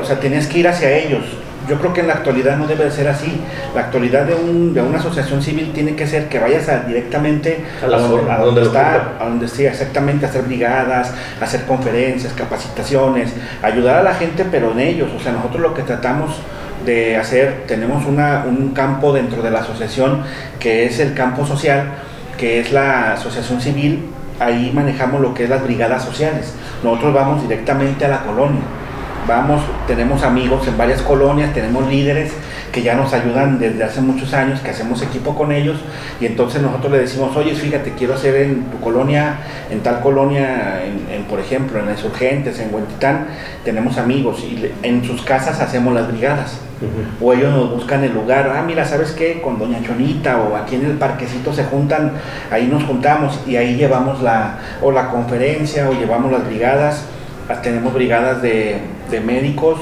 o 0.00 0.04
sea, 0.04 0.20
tenías 0.20 0.46
que 0.46 0.60
ir 0.60 0.68
hacia 0.68 0.92
ellos 0.92 1.24
yo 1.70 1.78
creo 1.78 1.92
que 1.92 2.00
en 2.00 2.08
la 2.08 2.14
actualidad 2.14 2.56
no 2.56 2.66
debe 2.66 2.84
de 2.84 2.90
ser 2.90 3.06
así. 3.06 3.40
La 3.76 3.82
actualidad 3.82 4.26
de, 4.26 4.34
un, 4.34 4.74
de 4.74 4.82
una 4.82 4.98
asociación 4.98 5.40
civil 5.40 5.70
tiene 5.72 5.94
que 5.94 6.04
ser 6.04 6.28
que 6.28 6.40
vayas 6.40 6.66
directamente 6.88 7.64
a, 7.80 7.86
donde, 7.86 8.62
está, 8.62 9.12
a 9.20 9.24
donde 9.24 9.46
sí, 9.46 9.64
exactamente, 9.64 10.26
a 10.26 10.30
hacer 10.30 10.42
brigadas, 10.42 11.14
a 11.40 11.44
hacer 11.44 11.66
conferencias, 11.66 12.32
capacitaciones, 12.32 13.32
ayudar 13.62 13.98
a 13.98 14.02
la 14.02 14.14
gente, 14.14 14.44
pero 14.50 14.72
en 14.72 14.80
ellos. 14.80 15.10
O 15.16 15.20
sea, 15.20 15.30
nosotros 15.30 15.62
lo 15.62 15.72
que 15.72 15.82
tratamos 15.82 16.40
de 16.84 17.16
hacer, 17.16 17.64
tenemos 17.68 18.04
una, 18.04 18.44
un 18.48 18.72
campo 18.72 19.12
dentro 19.12 19.40
de 19.40 19.52
la 19.52 19.60
asociación 19.60 20.24
que 20.58 20.86
es 20.86 20.98
el 20.98 21.14
campo 21.14 21.46
social, 21.46 21.84
que 22.36 22.58
es 22.58 22.72
la 22.72 23.12
asociación 23.12 23.60
civil, 23.60 24.06
ahí 24.40 24.72
manejamos 24.74 25.20
lo 25.20 25.34
que 25.34 25.44
es 25.44 25.50
las 25.50 25.62
brigadas 25.62 26.04
sociales. 26.04 26.52
Nosotros 26.82 27.14
vamos 27.14 27.42
directamente 27.42 28.06
a 28.06 28.08
la 28.08 28.22
colonia 28.22 28.79
vamos, 29.26 29.60
tenemos 29.86 30.22
amigos 30.22 30.66
en 30.66 30.76
varias 30.76 31.02
colonias, 31.02 31.52
tenemos 31.52 31.86
líderes 31.88 32.32
que 32.72 32.82
ya 32.82 32.94
nos 32.94 33.12
ayudan 33.12 33.58
desde 33.58 33.82
hace 33.82 34.00
muchos 34.00 34.32
años, 34.32 34.60
que 34.60 34.70
hacemos 34.70 35.02
equipo 35.02 35.34
con 35.34 35.52
ellos, 35.52 35.78
y 36.20 36.26
entonces 36.26 36.62
nosotros 36.62 36.92
le 36.92 36.98
decimos, 37.00 37.36
oye, 37.36 37.54
fíjate, 37.54 37.94
quiero 37.94 38.14
hacer 38.14 38.36
en 38.36 38.64
tu 38.64 38.78
colonia, 38.80 39.38
en 39.70 39.80
tal 39.80 40.00
colonia, 40.00 40.82
en, 40.84 41.24
por 41.24 41.40
ejemplo, 41.40 41.80
en 41.80 41.86
las 41.86 42.04
Urgentes, 42.04 42.60
en 42.60 42.72
Huentitán, 42.72 43.26
tenemos 43.64 43.98
amigos, 43.98 44.40
y 44.40 44.70
en 44.82 45.04
sus 45.04 45.22
casas 45.22 45.60
hacemos 45.60 45.94
las 45.94 46.08
brigadas. 46.08 46.60
O 47.20 47.34
ellos 47.34 47.52
nos 47.52 47.70
buscan 47.74 48.02
el 48.04 48.14
lugar, 48.14 48.50
ah, 48.56 48.62
mira, 48.62 48.86
¿sabes 48.86 49.10
qué? 49.10 49.42
Con 49.42 49.58
Doña 49.58 49.82
Chonita 49.82 50.38
o 50.38 50.56
aquí 50.56 50.76
en 50.76 50.86
el 50.86 50.92
parquecito 50.92 51.52
se 51.52 51.64
juntan, 51.64 52.12
ahí 52.50 52.68
nos 52.68 52.84
juntamos 52.84 53.38
y 53.46 53.56
ahí 53.56 53.76
llevamos 53.76 54.22
la, 54.22 54.60
o 54.80 54.90
la 54.90 55.10
conferencia 55.10 55.90
o 55.90 55.92
llevamos 55.92 56.32
las 56.32 56.46
brigadas 56.46 57.04
tenemos 57.58 57.92
brigadas 57.92 58.42
de, 58.42 58.78
médicos, 59.18 59.80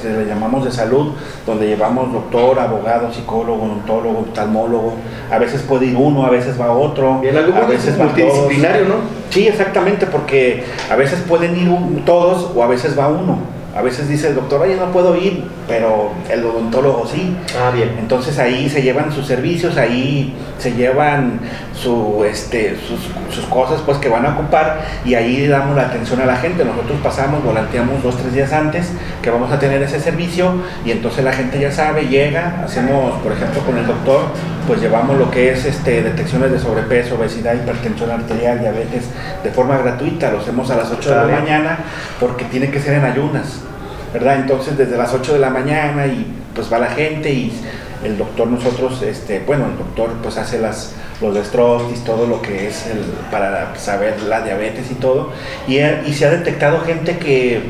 que 0.00 0.08
le 0.08 0.26
llamamos 0.26 0.64
de 0.64 0.70
salud, 0.70 1.14
donde 1.44 1.66
llevamos 1.66 2.12
doctor, 2.12 2.60
abogado, 2.60 3.12
psicólogo, 3.12 3.64
odontólogo, 3.64 4.20
oftalmólogo. 4.20 4.92
A 5.30 5.38
veces 5.38 5.62
puede 5.62 5.86
ir 5.86 5.96
uno, 5.96 6.24
a 6.24 6.30
veces 6.30 6.60
va 6.60 6.70
otro. 6.70 7.18
Bien, 7.18 7.36
a 7.36 7.66
veces 7.66 7.98
multidisciplinario, 7.98 8.84
¿no? 8.84 8.94
Sí, 9.30 9.48
exactamente, 9.48 10.06
porque 10.06 10.64
a 10.88 10.94
veces 10.94 11.20
pueden 11.26 11.56
ir 11.56 12.04
todos 12.04 12.52
o 12.54 12.62
a 12.62 12.68
veces 12.68 12.96
va 12.96 13.08
uno. 13.08 13.57
A 13.76 13.82
veces 13.82 14.08
dice 14.08 14.28
el 14.28 14.34
doctor, 14.34 14.62
oye, 14.62 14.76
no 14.76 14.90
puedo 14.92 15.14
ir, 15.14 15.44
pero 15.68 16.12
el 16.28 16.44
odontólogo 16.44 17.06
sí. 17.06 17.36
Ah, 17.60 17.70
bien. 17.70 17.96
Entonces 17.98 18.38
ahí 18.38 18.68
se 18.68 18.82
llevan 18.82 19.12
sus 19.12 19.26
servicios, 19.26 19.76
ahí 19.76 20.34
se 20.58 20.72
llevan 20.72 21.40
su, 21.74 22.24
este, 22.24 22.76
sus, 22.76 23.46
cosas 23.46 23.80
pues 23.86 23.98
que 23.98 24.08
van 24.08 24.26
a 24.26 24.30
ocupar 24.30 24.80
y 25.04 25.14
ahí 25.14 25.46
damos 25.46 25.76
la 25.76 25.82
atención 25.82 26.20
a 26.20 26.26
la 26.26 26.36
gente. 26.36 26.64
Nosotros 26.64 26.98
pasamos, 27.02 27.44
volanteamos 27.44 28.02
dos, 28.02 28.16
tres 28.16 28.34
días 28.34 28.52
antes 28.52 28.90
que 29.22 29.30
vamos 29.30 29.52
a 29.52 29.58
tener 29.58 29.80
ese 29.82 30.00
servicio 30.00 30.54
y 30.84 30.90
entonces 30.90 31.24
la 31.24 31.32
gente 31.32 31.60
ya 31.60 31.70
sabe, 31.70 32.08
llega, 32.08 32.62
hacemos, 32.64 33.20
por 33.22 33.32
ejemplo, 33.32 33.60
con 33.62 33.78
el 33.78 33.86
doctor, 33.86 34.22
pues 34.66 34.80
llevamos 34.80 35.16
lo 35.18 35.30
que 35.30 35.52
es 35.52 35.64
este, 35.64 36.02
detecciones 36.02 36.50
de 36.50 36.58
sobrepeso, 36.58 37.14
obesidad, 37.14 37.54
hipertensión 37.54 38.10
arterial, 38.10 38.60
diabetes 38.60 39.04
de 39.44 39.50
forma 39.50 39.78
gratuita, 39.78 40.30
lo 40.30 40.40
hacemos 40.40 40.70
a 40.70 40.76
las 40.76 40.90
8 40.90 41.10
de 41.10 41.16
la 41.16 41.40
mañana 41.40 41.78
porque 42.18 42.44
tiene 42.46 42.70
que 42.70 42.80
ser 42.80 42.94
en 42.94 43.04
ayunas. 43.04 43.67
¿Verdad? 44.12 44.36
Entonces 44.40 44.76
desde 44.76 44.96
las 44.96 45.12
8 45.12 45.34
de 45.34 45.38
la 45.38 45.50
mañana 45.50 46.06
y 46.06 46.26
pues 46.54 46.72
va 46.72 46.78
la 46.78 46.88
gente 46.88 47.30
y 47.30 47.52
el 48.04 48.16
doctor 48.16 48.46
nosotros, 48.46 49.02
este, 49.02 49.40
bueno, 49.40 49.66
el 49.66 49.78
doctor 49.78 50.10
pues 50.22 50.36
hace 50.36 50.58
las, 50.58 50.94
los 51.20 51.36
y 51.36 52.04
todo 52.04 52.26
lo 52.26 52.40
que 52.40 52.68
es 52.68 52.86
el, 52.86 53.00
para 53.30 53.74
saber 53.76 54.22
la 54.22 54.42
diabetes 54.42 54.90
y 54.90 54.94
todo. 54.94 55.32
Y, 55.66 55.78
y 55.78 56.12
se 56.14 56.26
ha 56.26 56.30
detectado 56.30 56.80
gente 56.80 57.18
que, 57.18 57.60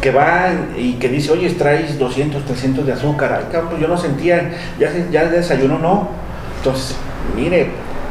que 0.00 0.10
va 0.10 0.50
y 0.76 0.94
que 0.94 1.08
dice, 1.08 1.32
oye, 1.32 1.50
traes 1.50 1.98
200, 1.98 2.44
300 2.44 2.86
de 2.86 2.92
azúcar. 2.92 3.46
Ay, 3.52 3.60
pues 3.68 3.80
yo 3.80 3.88
no 3.88 3.96
sentía, 3.96 4.50
ya, 4.78 4.90
ya 5.10 5.26
desayuno 5.26 5.78
no. 5.78 6.08
Entonces, 6.58 6.96
mire, 7.36 7.68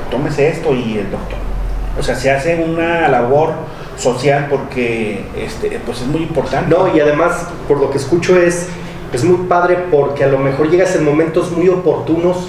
tómese 0.10 0.50
esto 0.50 0.74
y 0.74 0.98
el 0.98 1.12
doctor. 1.12 1.55
O 2.00 2.04
sea, 2.04 2.16
se 2.16 2.32
hace 2.32 2.64
una 2.64 3.08
labor 3.08 3.54
social 3.98 4.48
porque 4.50 5.26
este, 5.38 5.80
pues 5.86 6.02
es 6.02 6.08
muy 6.08 6.22
importante. 6.22 6.76
No, 6.76 6.96
y 6.96 7.00
además, 7.00 7.48
por 7.68 7.80
lo 7.80 7.90
que 7.90 7.98
escucho 7.98 8.38
es, 8.38 8.68
es 9.14 9.24
muy 9.24 9.48
padre 9.48 9.86
porque 9.92 10.24
a 10.24 10.28
lo 10.28 10.38
mejor 10.38 10.70
llegas 10.70 10.96
en 10.96 11.06
momentos 11.06 11.52
muy 11.52 11.70
oportunos 11.70 12.48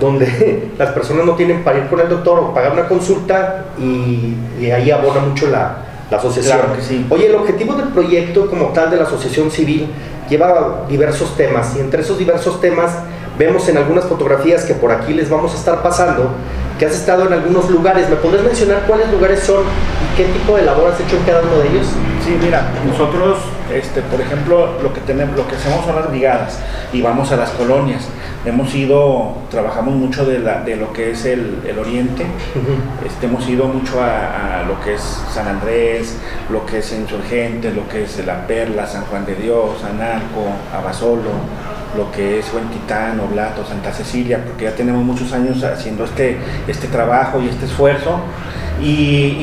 donde 0.00 0.70
las 0.78 0.90
personas 0.90 1.26
no 1.26 1.34
tienen 1.34 1.64
para 1.64 1.78
ir 1.78 1.86
con 1.86 2.00
el 2.00 2.08
doctor 2.08 2.38
o 2.38 2.54
pagar 2.54 2.72
una 2.72 2.86
consulta 2.88 3.66
y, 3.78 4.34
ahí 4.70 4.90
abona 4.90 5.20
mucho 5.20 5.48
la, 5.48 5.82
asociación. 6.10 6.60
Oye, 7.10 7.26
el 7.26 7.34
objetivo 7.34 7.74
del 7.74 7.88
proyecto 7.88 8.48
como 8.48 8.66
tal 8.66 8.90
de 8.90 8.96
la 8.96 9.02
asociación 9.02 9.50
civil 9.50 9.88
lleva 10.28 10.84
diversos 10.88 11.36
temas 11.36 11.74
y 11.76 11.80
entre 11.80 12.02
esos 12.02 12.16
diversos 12.16 12.60
temas 12.60 12.92
vemos 13.36 13.68
en 13.68 13.76
algunas 13.76 14.04
fotografías 14.04 14.64
que 14.64 14.74
por 14.74 14.92
aquí 14.92 15.12
les 15.12 15.28
vamos 15.28 15.52
a 15.52 15.56
estar 15.56 15.82
pasando 15.82 16.30
que 16.78 16.86
has 16.86 16.94
estado 16.94 17.26
en 17.26 17.32
algunos 17.32 17.70
lugares. 17.70 18.08
¿Me 18.08 18.16
podrías 18.16 18.44
mencionar 18.44 18.84
cuáles 18.86 19.10
lugares 19.10 19.40
son 19.40 19.62
y 19.64 20.16
qué 20.16 20.24
tipo 20.24 20.56
de 20.56 20.62
labor 20.62 20.92
has 20.92 21.00
hecho 21.00 21.16
en 21.16 21.22
cada 21.24 21.42
uno 21.42 21.58
de 21.58 21.68
ellos? 21.68 21.86
Sí, 22.24 22.36
mira, 22.42 22.68
nosotros, 22.84 23.38
este, 23.72 24.02
por 24.02 24.20
ejemplo, 24.20 24.82
lo 24.82 24.92
que 24.92 25.00
tenemos, 25.00 25.36
lo 25.36 25.46
que 25.46 25.54
hacemos 25.54 25.84
son 25.84 25.94
las 25.94 26.10
brigadas 26.10 26.58
y 26.92 27.00
vamos 27.00 27.30
a 27.32 27.36
las 27.36 27.50
colonias. 27.50 28.08
Hemos 28.44 28.74
ido, 28.74 29.34
trabajamos 29.50 29.94
mucho 29.94 30.24
de, 30.24 30.40
la, 30.40 30.62
de 30.62 30.76
lo 30.76 30.92
que 30.92 31.12
es 31.12 31.24
el, 31.24 31.60
el 31.66 31.78
oriente, 31.78 32.26
este, 33.04 33.26
hemos 33.26 33.48
ido 33.48 33.66
mucho 33.66 34.00
a, 34.00 34.60
a, 34.60 34.62
lo 34.64 34.80
que 34.80 34.94
es 34.94 35.02
San 35.32 35.48
Andrés, 35.48 36.16
lo 36.50 36.64
que 36.66 36.78
es 36.78 36.92
Insurgentes, 36.92 37.74
lo 37.74 37.88
que 37.88 38.04
es 38.04 38.24
La 38.26 38.46
Perla, 38.46 38.86
San 38.86 39.04
Juan 39.04 39.24
de 39.24 39.34
Dios, 39.34 39.82
Analco, 39.84 40.46
Abasolo, 40.72 41.30
lo 41.96 42.10
que 42.12 42.38
es 42.38 42.52
Huentitán, 42.52 43.20
Oblato, 43.20 43.64
Santa 43.64 43.92
Cecilia, 43.92 44.42
porque 44.44 44.64
ya 44.64 44.74
tenemos 44.74 45.04
muchos 45.04 45.32
años 45.32 45.62
haciendo 45.64 46.04
este, 46.04 46.38
este 46.66 46.88
trabajo 46.88 47.40
y 47.40 47.48
este 47.48 47.66
esfuerzo. 47.66 48.20
Y, 48.82 49.38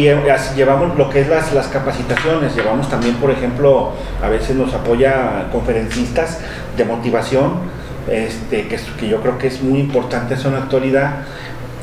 llevamos 0.55 0.95
lo 0.97 1.09
que 1.09 1.21
es 1.21 1.27
las, 1.27 1.53
las, 1.53 1.67
capacitaciones, 1.67 2.55
llevamos 2.55 2.89
también, 2.89 3.15
por 3.15 3.31
ejemplo, 3.31 3.93
a 4.21 4.29
veces 4.29 4.55
nos 4.55 4.73
apoya 4.73 5.49
conferencistas 5.51 6.39
de 6.77 6.85
motivación, 6.85 7.53
este, 8.07 8.67
que, 8.67 8.77
que 8.99 9.07
yo 9.07 9.21
creo 9.21 9.37
que 9.39 9.47
es 9.47 9.63
muy 9.63 9.79
importante 9.79 10.35
eso 10.35 10.49
en 10.49 10.55
la 10.55 10.59
actualidad, 10.61 11.23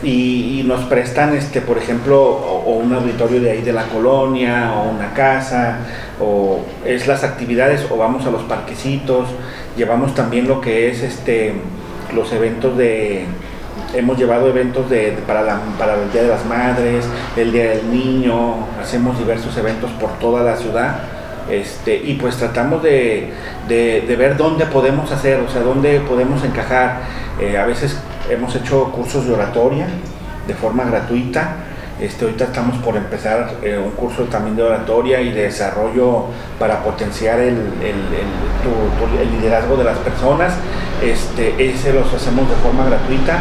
y, 0.02 0.62
nos 0.64 0.84
prestan, 0.84 1.34
este, 1.36 1.60
por 1.60 1.78
ejemplo, 1.78 2.22
o, 2.22 2.76
un 2.76 2.92
auditorio 2.92 3.40
de 3.40 3.50
ahí 3.50 3.62
de 3.62 3.72
la 3.72 3.84
colonia, 3.84 4.72
o 4.74 4.90
una 4.90 5.12
casa, 5.12 5.78
o 6.20 6.60
es 6.84 7.06
las 7.06 7.24
actividades, 7.24 7.86
o 7.90 7.96
vamos 7.96 8.24
a 8.26 8.30
los 8.30 8.42
parquecitos, 8.42 9.28
llevamos 9.76 10.14
también 10.14 10.48
lo 10.48 10.60
que 10.60 10.90
es 10.90 11.02
este, 11.02 11.54
los 12.14 12.32
eventos 12.32 12.76
de, 12.76 13.26
hemos 13.94 14.18
llevado 14.18 14.48
eventos 14.48 14.88
de, 14.88 15.16
para, 15.26 15.60
para 15.78 15.94
el 15.94 16.12
Día 16.12 16.22
de 16.22 16.28
las 16.28 16.44
Madres, 16.46 17.04
el 17.36 17.52
Día 17.52 17.70
del 17.70 17.90
Niño, 17.90 18.66
hacemos 18.80 19.18
diversos 19.18 19.56
eventos 19.56 19.90
por 19.92 20.10
toda 20.18 20.42
la 20.42 20.56
ciudad. 20.56 20.98
Este, 21.50 21.96
y 21.96 22.14
pues 22.14 22.36
tratamos 22.36 22.82
de, 22.82 23.32
de, 23.66 24.16
ver 24.16 24.36
dónde 24.36 24.66
podemos 24.66 25.10
hacer, 25.10 25.40
o 25.40 25.50
sea, 25.50 25.62
dónde 25.62 26.00
podemos 26.00 26.44
encajar. 26.44 27.00
Eh, 27.40 27.58
a 27.58 27.66
veces 27.66 27.98
hemos 28.28 28.54
hecho 28.54 28.92
cursos 28.92 29.26
de 29.26 29.34
oratoria 29.34 29.86
de 30.46 30.54
forma 30.54 30.84
gratuita. 30.84 31.56
Este, 32.00 32.24
ahorita 32.24 32.44
estamos 32.44 32.78
por 32.78 32.96
empezar 32.96 33.56
eh, 33.62 33.76
un 33.76 33.90
curso 33.90 34.24
también 34.24 34.56
de 34.56 34.62
oratoria 34.62 35.20
y 35.20 35.32
de 35.32 35.42
desarrollo 35.42 36.28
para 36.58 36.82
potenciar 36.82 37.38
el, 37.40 37.58
liderazgo 39.38 39.76
de 39.76 39.84
las 39.84 39.98
personas. 39.98 40.54
Este, 41.02 41.54
ese 41.58 41.92
los 41.92 42.12
hacemos 42.12 42.48
de 42.48 42.54
forma 42.56 42.86
gratuita 42.86 43.38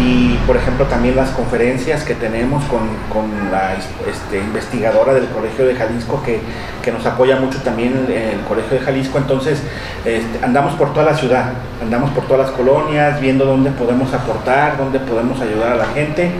y 0.00 0.36
por 0.46 0.56
ejemplo 0.56 0.86
también 0.86 1.14
las 1.14 1.30
conferencias 1.30 2.02
que 2.04 2.14
tenemos 2.14 2.64
con, 2.64 2.80
la 3.50 3.74
este, 4.08 4.38
investigadora 4.38 5.12
del 5.14 5.26
Colegio 5.26 5.66
de 5.66 5.74
Jalisco 5.74 6.22
que, 6.24 6.40
nos 6.90 7.06
apoya 7.06 7.36
mucho 7.36 7.58
también 7.62 7.92
el 8.08 8.40
Colegio 8.48 8.78
de 8.78 8.84
Jalisco. 8.84 9.18
Entonces 9.18 9.62
este, 10.04 10.44
andamos 10.44 10.74
por 10.74 10.92
toda 10.92 11.06
la 11.06 11.16
ciudad, 11.16 11.52
andamos 11.80 12.10
por 12.10 12.24
todas 12.24 12.48
las 12.48 12.56
colonias, 12.56 13.20
viendo 13.20 13.44
dónde 13.44 13.70
podemos 13.70 14.12
aportar, 14.12 14.76
dónde 14.76 14.98
podemos 14.98 15.40
ayudar 15.40 15.72
a 15.72 15.76
la 15.76 15.86
gente 15.86 16.32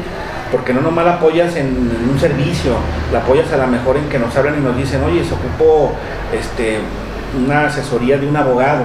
porque 0.52 0.74
no 0.74 0.82
nomás 0.82 1.06
la 1.06 1.14
apoyas 1.14 1.56
en, 1.56 1.90
un 2.12 2.20
servicio, 2.20 2.72
la 3.10 3.20
apoyas 3.20 3.50
a 3.52 3.56
lo 3.56 3.66
mejor 3.66 3.96
en 3.96 4.08
que 4.10 4.18
nos 4.18 4.36
hablan 4.36 4.58
y 4.58 4.60
nos 4.60 4.76
dicen, 4.76 5.02
oye, 5.02 5.24
se 5.24 5.32
ocupó 5.32 5.92
este, 6.38 6.78
una 7.42 7.66
asesoría 7.66 8.18
de 8.18 8.28
un 8.28 8.36
abogado, 8.36 8.84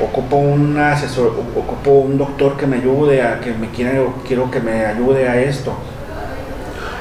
ocupo 0.00 0.36
un 0.36 0.78
asesor, 0.78 1.34
ocupo 1.56 1.90
un 1.90 2.16
doctor 2.16 2.56
que 2.56 2.68
me 2.68 2.76
ayude 2.76 3.22
a 3.22 3.40
que 3.40 3.52
me 3.52 3.68
quiera, 3.70 3.92
quiero 4.26 4.50
que 4.50 4.60
me 4.60 4.86
ayude 4.86 5.28
a 5.28 5.40
esto. 5.40 5.74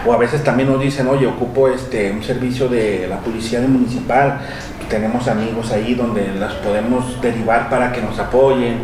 O 0.06 0.12
a 0.12 0.18
veces 0.18 0.44
también 0.44 0.70
nos 0.70 0.82
dicen, 0.82 1.08
oye, 1.08 1.28
ocupo 1.28 1.70
este 1.70 2.12
un 2.12 2.24
servicio 2.24 2.68
de 2.68 3.08
la 3.08 3.20
policía 3.20 3.62
municipal, 3.62 4.42
tenemos 4.94 5.28
amigos 5.28 5.72
ahí 5.72 5.96
donde 5.96 6.36
las 6.36 6.54
podemos 6.54 7.20
derivar 7.22 7.70
para 7.70 7.92
que 7.92 8.02
nos 8.02 8.20
apoyen. 8.20 8.76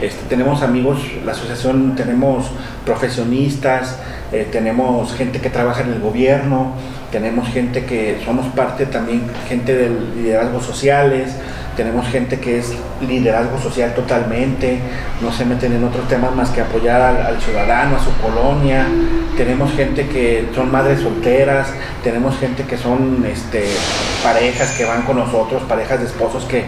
Este, 0.00 0.24
tenemos 0.28 0.62
amigos, 0.62 0.98
la 1.24 1.32
asociación 1.32 1.96
tenemos 1.96 2.46
profesionistas, 2.84 3.98
eh, 4.32 4.48
tenemos 4.50 5.14
gente 5.14 5.40
que 5.40 5.50
trabaja 5.50 5.82
en 5.82 5.92
el 5.92 6.00
gobierno, 6.00 6.72
tenemos 7.10 7.48
gente 7.48 7.84
que 7.84 8.20
somos 8.24 8.46
parte 8.48 8.86
también, 8.86 9.22
gente 9.48 9.74
de 9.74 9.90
liderazgos 10.16 10.64
sociales, 10.64 11.36
tenemos 11.76 12.08
gente 12.08 12.40
que 12.40 12.58
es 12.58 12.72
liderazgo 13.06 13.58
social 13.60 13.94
totalmente, 13.94 14.80
no 15.20 15.30
se 15.30 15.44
meten 15.44 15.74
en 15.74 15.84
otros 15.84 16.08
temas 16.08 16.34
más 16.34 16.48
que 16.50 16.62
apoyar 16.62 17.00
al, 17.02 17.38
ciudadano, 17.40 17.96
a 17.96 18.00
su 18.00 18.10
colonia, 18.16 18.86
tenemos 19.36 19.72
gente 19.74 20.08
que 20.08 20.48
son 20.54 20.72
madres 20.72 21.00
solteras, 21.00 21.68
tenemos 22.02 22.38
gente 22.38 22.62
que 22.62 22.78
son 22.78 23.24
este, 23.30 23.64
parejas 24.24 24.72
que 24.72 24.86
van 24.86 25.02
con 25.02 25.18
nosotros, 25.18 25.62
parejas 25.68 26.00
de 26.00 26.06
esposos 26.06 26.46
que, 26.46 26.64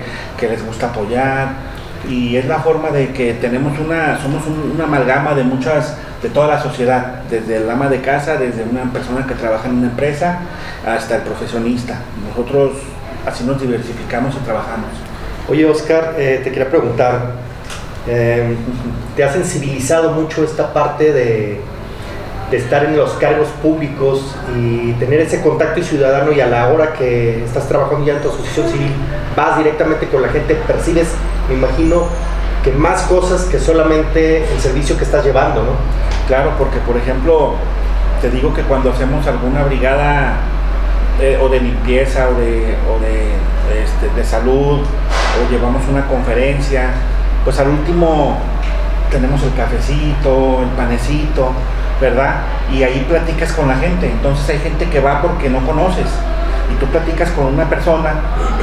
les 0.46 0.64
gusta 0.64 0.88
apoyar, 0.88 1.77
y 2.06 2.36
es 2.36 2.46
la 2.46 2.58
forma 2.58 2.90
de 2.90 3.12
que 3.12 3.34
tenemos 3.34 3.78
una, 3.78 4.20
somos 4.20 4.42
una 4.46 4.84
amalgama 4.84 5.34
de 5.34 5.42
muchas, 5.42 5.96
de 6.22 6.28
toda 6.28 6.48
la 6.48 6.62
sociedad, 6.62 7.22
desde 7.30 7.56
el 7.56 7.70
ama 7.70 7.88
de 7.88 8.00
casa, 8.00 8.36
desde 8.36 8.62
una 8.64 8.92
persona 8.92 9.26
que 9.26 9.34
trabaja 9.34 9.68
en 9.68 9.76
una 9.76 9.88
empresa, 9.88 10.40
hasta 10.86 11.16
el 11.16 11.22
profesionista. 11.22 12.00
Nosotros 12.28 12.72
así 13.26 13.44
nos 13.44 13.60
diversificamos 13.60 14.34
y 14.34 14.38
trabajamos. 14.44 14.90
Oye, 15.48 15.64
Oscar, 15.66 16.14
eh, 16.18 16.40
te 16.44 16.50
quería 16.50 16.68
preguntar, 16.68 17.32
em, 18.06 18.56
¿te 19.16 19.24
ha 19.24 19.32
sensibilizado 19.32 20.12
mucho 20.12 20.44
esta 20.44 20.72
parte 20.72 21.12
de, 21.12 21.60
estar 22.52 22.82
en 22.86 22.96
los 22.96 23.12
cargos 23.12 23.48
públicos 23.62 24.34
y 24.56 24.92
tener 24.92 25.20
ese 25.20 25.42
contacto 25.42 25.82
ciudadano 25.82 26.32
y 26.32 26.40
a 26.40 26.46
la 26.46 26.68
hora 26.68 26.94
que 26.94 27.44
estás 27.44 27.68
trabajando 27.68 28.06
ya 28.06 28.14
en 28.14 28.22
tu 28.22 28.30
asociación 28.30 28.70
civil, 28.70 28.92
vas 29.36 29.58
directamente 29.58 30.06
con 30.08 30.22
la 30.22 30.28
gente, 30.28 30.54
percibes, 30.66 31.08
me 31.48 31.54
imagino, 31.54 32.08
que 32.62 32.72
más 32.72 33.02
cosas 33.02 33.44
que 33.44 33.58
solamente 33.58 34.44
el 34.52 34.60
servicio 34.60 34.96
que 34.96 35.04
estás 35.04 35.24
llevando, 35.24 35.62
¿no? 35.62 35.72
Claro, 36.26 36.52
porque 36.58 36.78
por 36.80 36.96
ejemplo, 36.96 37.54
te 38.20 38.30
digo 38.30 38.52
que 38.52 38.62
cuando 38.62 38.90
hacemos 38.90 39.26
alguna 39.26 39.62
brigada 39.64 40.36
eh, 41.20 41.38
o 41.40 41.48
de 41.48 41.60
limpieza 41.60 42.28
o 42.28 42.34
de, 42.34 42.76
o 42.90 42.98
de, 43.00 43.82
este, 43.82 44.14
de 44.14 44.24
salud 44.24 44.80
o 44.80 45.50
llevamos 45.50 45.82
una 45.88 46.06
conferencia, 46.06 46.90
pues 47.44 47.58
al 47.58 47.68
último 47.68 48.38
tenemos 49.10 49.42
el 49.42 49.54
cafecito, 49.54 50.60
el 50.62 50.68
panecito, 50.70 51.52
¿verdad? 52.00 52.42
Y 52.72 52.82
ahí 52.82 53.06
platicas 53.08 53.52
con 53.52 53.68
la 53.68 53.76
gente. 53.76 54.10
Entonces 54.10 54.48
hay 54.50 54.58
gente 54.58 54.88
que 54.90 55.00
va 55.00 55.22
porque 55.22 55.48
no 55.48 55.64
conoces. 55.64 56.06
Y 56.72 56.78
tú 56.78 56.86
platicas 56.86 57.30
con 57.30 57.46
una 57.46 57.68
persona, 57.68 58.14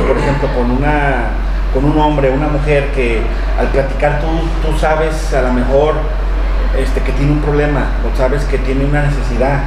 por 0.07 0.17
ejemplo, 0.17 0.49
con 0.53 0.69
una 0.69 1.44
con 1.75 1.83
un 1.83 1.99
hombre, 1.99 2.29
una 2.29 2.47
mujer 2.47 2.89
que 2.95 3.19
al 3.59 3.67
platicar 3.67 4.21
tú, 4.21 4.27
tú 4.65 4.79
sabes 4.79 5.33
a 5.33 5.41
lo 5.41 5.51
mejor 5.51 5.95
este, 6.79 7.01
que 7.01 7.11
tiene 7.11 7.33
un 7.33 7.41
problema, 7.41 7.87
o 8.01 8.17
sabes 8.17 8.45
que 8.45 8.57
tiene 8.59 8.85
una 8.85 9.03
necesidad. 9.03 9.63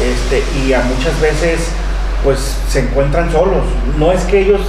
Este, 0.00 0.44
y 0.60 0.72
a 0.72 0.82
muchas 0.82 1.20
veces 1.20 1.72
pues 2.22 2.58
se 2.68 2.80
encuentran 2.80 3.32
solos. 3.32 3.64
No 3.98 4.12
es 4.12 4.22
que 4.22 4.40
ellos, 4.40 4.60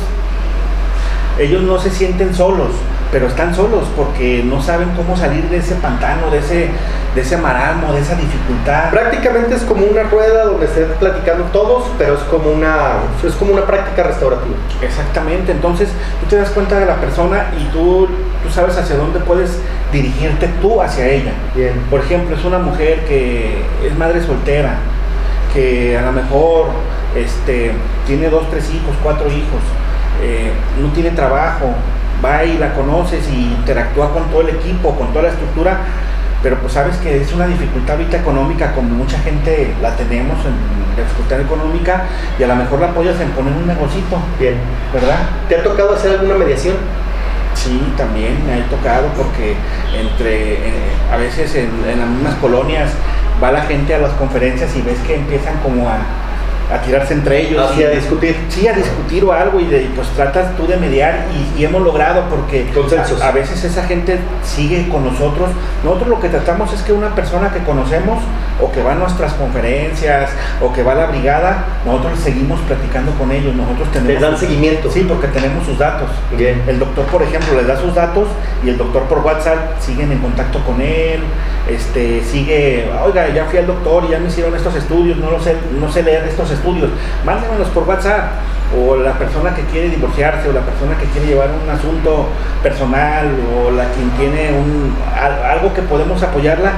ellos 1.38 1.62
no 1.62 1.78
se 1.78 1.92
sienten 1.92 2.34
solos, 2.34 2.72
pero 3.14 3.28
están 3.28 3.54
solos 3.54 3.88
porque 3.96 4.44
no 4.44 4.60
saben 4.60 4.90
cómo 4.98 5.16
salir 5.16 5.44
de 5.48 5.58
ese 5.58 5.76
pantano, 5.76 6.32
de 6.32 6.40
ese, 6.40 6.70
de 7.14 7.22
ese 7.22 7.38
marasmo, 7.38 7.94
de 7.94 8.02
esa 8.02 8.16
dificultad. 8.16 8.90
Prácticamente 8.90 9.54
es 9.54 9.62
como 9.62 9.86
una 9.86 10.02
rueda 10.02 10.46
donde 10.46 10.68
se 10.68 10.82
están 10.82 10.98
platicando 10.98 11.44
todos, 11.54 11.84
pero 12.00 12.16
es 12.16 12.22
como 12.22 12.50
una, 12.50 12.94
es 13.26 13.36
como 13.36 13.54
una 13.54 13.68
práctica 13.68 14.02
restaurativa. 14.02 14.56
Exactamente, 14.82 15.52
entonces 15.52 15.90
tú 16.22 16.26
te 16.28 16.38
das 16.38 16.50
cuenta 16.50 16.80
de 16.80 16.88
la 16.88 16.96
persona 16.96 17.52
y 17.62 17.66
tú, 17.66 18.08
tú 18.44 18.50
sabes 18.50 18.76
hacia 18.78 18.96
dónde 18.96 19.20
puedes 19.20 19.60
dirigirte 19.92 20.48
tú 20.60 20.82
hacia 20.82 21.08
ella. 21.08 21.34
Bien. 21.56 21.74
Por 21.92 22.00
ejemplo, 22.00 22.36
es 22.36 22.44
una 22.44 22.58
mujer 22.58 23.06
que 23.06 23.64
es 23.86 23.96
madre 23.96 24.24
soltera, 24.24 24.78
que 25.54 25.96
a 25.96 26.02
lo 26.02 26.14
mejor 26.14 26.70
este, 27.16 27.74
tiene 28.08 28.32
dos, 28.32 28.50
tres 28.50 28.68
hijos, 28.72 28.96
cuatro 29.04 29.28
hijos, 29.28 29.62
eh, 30.24 30.52
no 30.82 30.90
tiene 30.94 31.12
trabajo, 31.12 31.76
va 32.24 32.44
y 32.44 32.58
la 32.58 32.74
conoces 32.74 33.28
y 33.30 33.54
interactúa 33.54 34.12
con 34.14 34.24
todo 34.30 34.42
el 34.42 34.50
equipo, 34.50 34.96
con 34.96 35.10
toda 35.10 35.24
la 35.24 35.30
estructura, 35.30 35.80
pero 36.42 36.58
pues 36.60 36.74
sabes 36.74 36.98
que 36.98 37.22
es 37.22 37.34
una 37.34 37.48
dificultad 37.48 37.96
ahorita 37.96 38.18
económica, 38.18 38.74
como 38.74 38.90
mucha 38.90 39.18
gente 39.20 39.74
la 39.82 39.96
tenemos 39.96 40.38
en 40.46 40.54
la 40.96 41.04
dificultad 41.04 41.42
económica, 41.42 42.04
y 42.38 42.44
a 42.44 42.48
lo 42.48 42.56
mejor 42.56 42.82
la 42.82 42.88
apoyas 42.88 43.20
en 43.22 43.30
poner 43.32 43.54
un 43.54 43.68
negocito. 43.68 44.18
Bien. 44.40 44.56
¿Verdad? 44.94 45.20
¿Te 45.48 45.56
ha 45.56 45.64
tocado 45.64 45.96
hacer 45.96 46.12
alguna 46.12 46.36
mediación? 46.36 46.76
Sí, 47.54 47.94
también 47.96 48.46
me 48.46 48.62
ha 48.62 48.68
tocado 48.68 49.08
porque 49.16 49.56
entre, 49.98 50.54
eh, 50.54 50.92
a 51.12 51.18
veces 51.18 51.56
en, 51.56 51.70
en 51.88 52.00
las 52.00 52.10
mismas 52.10 52.36
colonias 52.36 52.92
va 53.42 53.52
la 53.52 53.62
gente 53.62 53.94
a 53.94 54.00
las 54.00 54.12
conferencias 54.14 54.76
y 54.76 54.82
ves 54.82 54.98
que 55.08 55.16
empiezan 55.16 55.58
como 55.60 55.88
a, 55.88 55.98
a 56.74 56.82
tirarse 56.82 57.14
entre 57.14 57.42
ellos. 57.42 57.72
Así 57.72 57.84
a 57.84 57.90
discutir. 57.90 58.36
Sí, 58.50 58.68
a 58.68 58.74
discutir 58.74 59.24
o 59.24 59.32
algo 59.32 59.60
y, 59.60 59.66
de, 59.66 59.84
y 59.84 59.92
pues 59.96 60.08
tratas 60.10 60.56
tú 60.58 60.66
de 60.66 60.78
mediar 60.78 61.26
y, 61.32 61.62
y 61.62 61.66
hemos 61.66 61.82
logrado 61.82 62.24
porque 62.30 62.70
Consensos. 62.74 63.22
A, 63.22 63.30
a 63.30 63.32
veces 63.32 63.64
esa 63.64 63.84
gente 63.84 64.20
sigue 64.44 64.90
con 64.90 65.04
nosotros. 65.04 65.50
Nosotros 65.84 66.10
lo 66.10 66.20
que 66.20 66.30
tratamos 66.30 66.74
es 66.74 66.82
que 66.82 66.92
una 66.92 67.14
persona 67.14 67.52
que 67.54 67.60
conocemos 67.60 68.24
o 68.60 68.72
que 68.72 68.82
va 68.82 68.94
a 68.94 68.96
nuestras 68.96 69.34
conferencias 69.34 70.32
o 70.62 70.74
que 70.74 70.84
va 70.84 70.94
a 70.94 70.96
la 70.96 71.06
brigada, 71.08 71.66
nosotros 71.86 72.20
seguimos 72.20 72.60
platicando 72.62 73.12
con 73.14 73.32
ellos. 73.32 73.56
Nosotros 73.56 73.90
tenemos 73.92 74.14
Les 74.14 74.22
dan 74.22 74.38
seguimiento. 74.38 74.92
Sí, 74.92 75.06
porque 75.08 75.28
tenemos 75.28 75.66
sus 75.66 75.78
datos. 75.78 76.10
Bien. 76.36 76.64
El 76.68 76.80
doctor, 76.80 77.06
por 77.06 77.22
ejemplo, 77.22 77.56
les 77.56 77.68
da 77.68 77.80
sus 77.80 77.94
datos 77.94 78.28
y 78.64 78.70
el 78.70 78.78
doctor 78.78 79.04
por 79.04 79.20
WhatsApp 79.20 79.80
siguen 79.80 80.12
en 80.12 80.20
contacto 80.20 80.60
con 80.66 80.82
él, 80.82 81.22
este, 81.70 82.24
sigue, 82.24 82.90
oiga, 83.06 83.30
ya 83.30 83.46
fui 83.46 83.60
al 83.60 83.68
doctor 83.68 84.06
y 84.06 84.10
ya 84.12 84.20
me 84.20 84.28
hicieron 84.28 84.56
estos 84.56 84.76
estudios, 84.76 85.18
no 85.18 85.32
lo 85.32 85.40
sé, 85.40 85.56
no 85.80 85.92
sé 85.92 86.04
leer 86.04 86.24
estos 86.26 86.52
estudios, 86.52 86.90
mándenmelos 87.26 87.70
por 87.70 87.84
WhatsApp. 87.84 88.32
O 88.76 88.96
la 88.96 89.12
persona 89.14 89.54
que 89.54 89.62
quiere 89.66 89.90
divorciarse, 89.90 90.50
o 90.50 90.52
la 90.52 90.62
persona 90.62 90.98
que 90.98 91.06
quiere 91.06 91.28
llevar 91.28 91.50
un 91.52 91.70
asunto 91.70 92.30
personal, 92.64 93.28
o 93.56 93.70
la 93.70 93.84
quien 93.92 94.10
tiene 94.18 94.50
un, 94.58 94.96
al- 95.16 95.44
algo 95.46 95.72
que 95.76 95.84
podemos 95.84 96.24
apoyarla, 96.24 96.72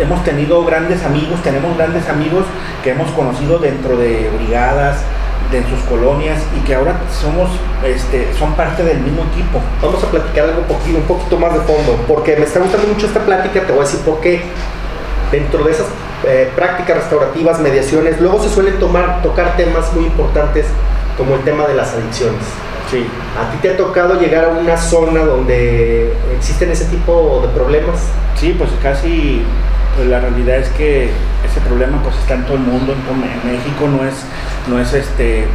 hemos 0.00 0.24
tenido 0.24 0.64
grandes 0.64 1.04
amigos, 1.04 1.42
tenemos 1.42 1.76
grandes 1.76 2.08
amigos 2.08 2.46
que 2.82 2.92
hemos 2.92 3.10
conocido 3.10 3.58
dentro 3.58 3.98
de 3.98 4.30
brigadas, 4.38 5.02
de 5.50 5.62
sus 5.68 5.80
colonias 5.88 6.42
y 6.56 6.60
que 6.66 6.74
ahora 6.74 7.00
somos, 7.10 7.48
este, 7.84 8.28
son 8.38 8.54
parte 8.54 8.82
del 8.84 8.98
mismo 9.00 9.24
equipo. 9.32 9.60
Vamos 9.82 10.02
a 10.04 10.06
platicar 10.08 10.44
algo 10.50 10.62
poquito, 10.62 10.98
un 10.98 11.04
poquito 11.04 11.38
más 11.38 11.52
de 11.54 11.60
fondo, 11.60 11.98
porque 12.06 12.36
me 12.36 12.44
está 12.44 12.60
gustando 12.60 12.86
mucho 12.88 13.06
esta 13.06 13.20
plática, 13.20 13.62
te 13.62 13.72
voy 13.72 13.80
a 13.80 13.84
decir 13.84 14.00
por 14.00 14.20
qué. 14.20 14.42
Dentro 15.32 15.62
de 15.64 15.72
esas 15.72 15.86
eh, 16.26 16.50
prácticas 16.56 16.96
restaurativas, 16.96 17.60
mediaciones, 17.60 18.20
luego 18.20 18.42
se 18.42 18.48
suelen 18.48 18.78
tomar, 18.78 19.22
tocar 19.22 19.56
temas 19.56 19.92
muy 19.94 20.04
importantes 20.04 20.66
como 21.16 21.34
el 21.34 21.40
tema 21.42 21.66
de 21.66 21.74
las 21.74 21.92
adicciones. 21.92 22.42
Sí. 22.90 23.06
¿A 23.38 23.50
ti 23.52 23.58
te 23.60 23.70
ha 23.70 23.76
tocado 23.76 24.18
llegar 24.18 24.46
a 24.46 24.48
una 24.48 24.76
zona 24.78 25.20
donde 25.20 26.14
existen 26.36 26.70
ese 26.70 26.86
tipo 26.86 27.40
de 27.42 27.48
problemas? 27.48 28.00
Sí, 28.36 28.54
pues 28.56 28.70
casi 28.82 29.42
pues 29.94 30.08
la 30.08 30.20
realidad 30.20 30.58
es 30.58 30.68
que 30.70 31.10
ese 31.44 31.60
problema 31.66 32.00
pues 32.02 32.16
está 32.16 32.34
en 32.34 32.44
todo 32.44 32.54
el 32.54 32.62
mundo, 32.62 32.92
en 32.92 33.52
México 33.52 33.88
no 33.88 34.06
es, 34.06 34.14
no 34.68 34.78
es 34.80 34.92
este 34.94 35.46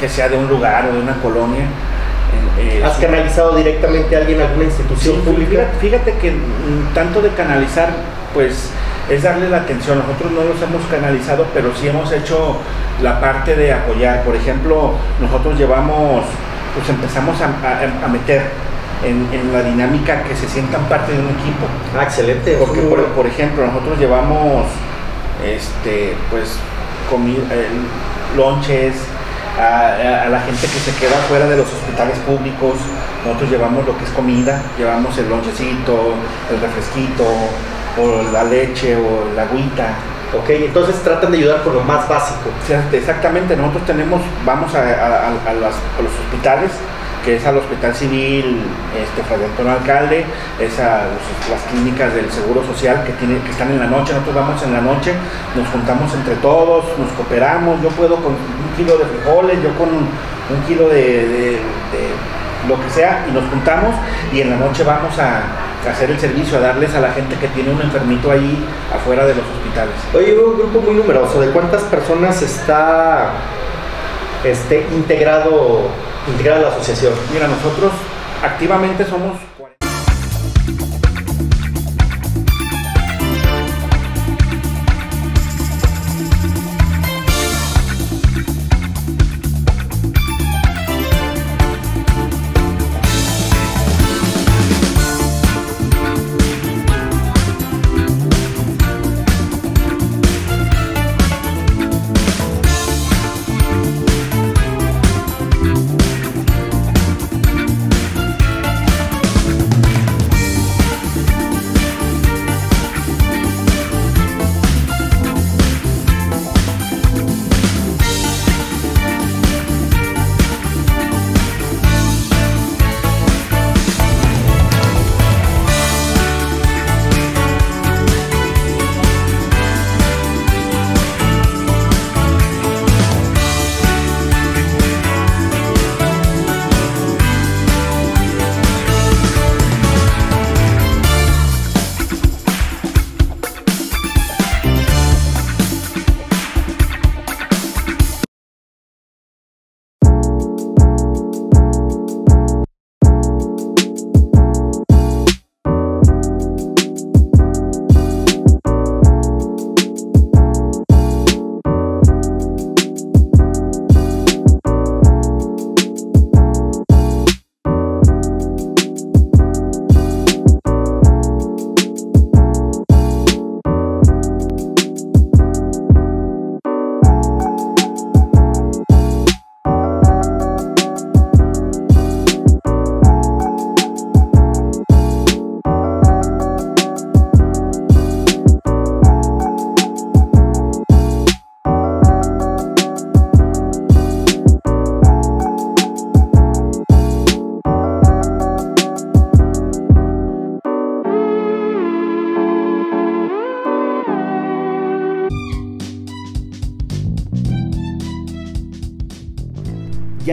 que 0.00 0.08
sea 0.08 0.28
de 0.28 0.36
un 0.36 0.48
lugar 0.48 0.86
o 0.90 0.92
de 0.94 1.00
una 1.00 1.14
colonia. 1.20 1.64
Eh, 2.58 2.78
eh, 2.78 2.84
¿Has 2.84 2.98
canalizado 2.98 3.56
directamente 3.56 4.14
a 4.14 4.20
alguien 4.20 4.40
a 4.40 4.44
alguna 4.46 4.64
institución 4.64 5.16
Sí, 5.16 5.22
pública? 5.24 5.68
Fíjate, 5.80 6.12
que 6.18 6.32
mm, 6.32 6.94
tanto 6.94 7.20
de 7.22 7.30
canalizar, 7.30 7.88
pues 8.34 8.70
es 9.10 9.22
darle 9.22 9.48
la 9.48 9.58
atención. 9.58 9.98
Nosotros 9.98 10.32
no 10.32 10.42
los 10.44 10.60
hemos 10.62 10.84
canalizado, 10.90 11.46
pero 11.54 11.70
sí 11.74 11.88
hemos 11.88 12.12
hecho 12.12 12.58
la 13.02 13.20
parte 13.20 13.54
de 13.56 13.72
apoyar. 13.72 14.22
Por 14.24 14.36
ejemplo, 14.36 14.92
nosotros 15.20 15.58
llevamos, 15.58 16.24
pues 16.76 16.88
empezamos 16.90 17.40
a, 17.40 17.46
a- 17.46 18.04
a 18.04 18.08
meter 18.08 18.42
en, 19.04 19.26
en 19.32 19.52
la 19.52 19.62
dinámica 19.62 20.22
que 20.24 20.36
se 20.36 20.46
sientan 20.48 20.82
parte 20.88 21.12
de 21.12 21.18
un 21.18 21.28
equipo. 21.30 21.66
Ah, 21.98 22.02
excelente. 22.04 22.56
Porque, 22.58 22.82
por, 22.82 23.02
por 23.06 23.26
ejemplo, 23.26 23.66
nosotros 23.66 23.98
llevamos, 23.98 24.66
este, 25.44 26.14
pues, 26.30 26.56
comi- 27.10 27.38
eh, 27.50 27.68
lonches 28.36 28.94
a, 29.58 30.28
la 30.28 30.40
gente 30.40 30.66
que 30.66 30.78
se 30.78 30.94
queda 30.98 31.16
fuera 31.28 31.46
de 31.46 31.56
los 31.56 31.66
hospitales 31.66 32.18
públicos. 32.20 32.74
Nosotros 33.24 33.50
llevamos 33.50 33.84
lo 33.86 33.96
que 33.98 34.04
es 34.04 34.10
comida, 34.10 34.62
llevamos 34.78 35.16
el 35.18 35.28
lonchecito, 35.28 36.14
el 36.50 36.60
refresquito, 36.60 37.24
o 37.98 38.22
la 38.32 38.44
leche, 38.44 38.96
o 38.96 39.34
la 39.34 39.42
agüita. 39.42 39.88
Ok, 40.38 40.50
entonces 40.50 41.02
tratan 41.02 41.32
de 41.32 41.38
ayudar 41.38 41.62
con 41.62 41.74
lo 41.74 41.80
más 41.80 42.08
básico. 42.08 42.50
Exactamente, 42.92 43.56
nosotros 43.56 43.86
tenemos, 43.86 44.20
vamos 44.44 44.74
a, 44.74 44.78
a- 44.78 44.82
a- 44.84 45.50
a 45.50 45.54
las- 45.54 45.74
a 45.98 46.02
los 46.02 46.12
hospitales, 46.12 46.70
que 47.28 47.36
es 47.36 47.44
al 47.44 47.58
Hospital 47.58 47.94
Civil 47.94 48.56
este, 48.96 49.22
Fray 49.28 49.44
Antonio 49.44 49.72
Alcalde, 49.72 50.24
es 50.58 50.80
a 50.80 51.04
las 51.50 51.60
clínicas 51.70 52.14
del 52.14 52.30
Seguro 52.30 52.64
Social 52.64 53.04
que, 53.04 53.12
tiene, 53.12 53.38
que 53.42 53.50
están 53.50 53.70
en 53.70 53.78
la 53.80 53.86
noche, 53.86 54.14
nosotros 54.14 54.34
vamos 54.34 54.62
en 54.62 54.72
la 54.72 54.80
noche, 54.80 55.12
nos 55.54 55.68
juntamos 55.68 56.14
entre 56.14 56.36
todos, 56.36 56.86
nos 56.96 57.10
cooperamos, 57.12 57.82
yo 57.82 57.90
puedo 57.90 58.16
con 58.16 58.32
un 58.32 58.70
kilo 58.78 58.96
de 58.96 59.04
frijoles, 59.04 59.62
yo 59.62 59.74
con 59.76 59.88
un, 59.90 60.08
kilo 60.66 60.88
de, 60.88 61.28
de- 61.28 61.58
lo 62.66 62.80
que 62.82 62.88
sea, 62.88 63.26
y 63.28 63.32
nos 63.32 63.44
juntamos 63.50 63.94
y 64.32 64.40
en 64.40 64.48
la 64.48 64.56
noche 64.56 64.82
vamos 64.82 65.18
a 65.18 65.42
hacer 65.86 66.10
el 66.10 66.18
servicio, 66.18 66.56
a 66.56 66.60
darles 66.62 66.94
a 66.94 67.00
la 67.00 67.12
gente 67.12 67.36
que 67.36 67.48
tiene 67.48 67.70
un 67.70 67.80
enfermito 67.82 68.30
ahí 68.32 68.64
afuera 68.94 69.26
de 69.26 69.34
los 69.34 69.44
hospitales. 69.44 69.94
Oye, 70.14 70.34
un 70.38 70.56
grupo 70.58 70.80
muy 70.80 70.94
numeroso. 70.94 71.40
¿De 71.42 71.50
cuántas 71.50 71.82
personas 71.82 72.40
está 72.42 73.32
este, 74.44 74.86
integrado, 74.94 75.88
integrada 76.28 76.62
la 76.62 76.68
asociación? 76.68 77.12
Mira, 77.32 77.48
nosotros 77.48 77.92
activamente 78.42 79.04
somos 79.04 79.36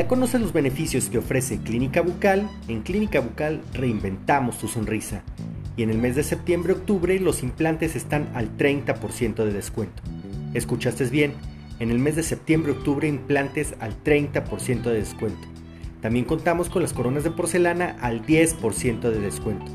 ya 0.06 0.10
conoces 0.10 0.40
los 0.40 0.54
beneficios 0.54 1.10
que 1.10 1.18
ofrece 1.18 1.58
Clínica 1.58 2.02
Bucal, 2.02 2.48
en 2.68 2.84
Clínica 2.84 3.22
Bucal 3.22 3.64
reinventamos 3.74 4.60
tu 4.60 4.68
sonrisa. 4.68 5.24
Y 5.78 5.82
en 5.82 5.90
el 5.90 5.98
mes 5.98 6.16
de 6.16 6.22
septiembre-octubre 6.22 7.20
los 7.20 7.42
implantes 7.42 7.96
están 7.96 8.30
al 8.36 8.56
30% 8.56 9.34
de 9.34 9.52
descuento. 9.52 10.04
¿Escuchaste 10.54 11.06
bien? 11.06 11.34
En 11.80 11.90
el 11.90 11.98
mes 11.98 12.16
de 12.16 12.22
septiembre-octubre 12.22 13.08
implantes 13.08 13.74
al 13.80 13.96
30% 14.04 14.84
de 14.84 14.94
descuento. 14.94 15.48
También 16.04 16.26
contamos 16.26 16.70
con 16.70 16.84
las 16.84 16.94
coronas 16.94 17.24
de 17.24 17.32
porcelana 17.32 17.98
al 18.00 18.24
10% 18.24 19.10
de 19.10 19.20
descuento. 19.20 19.72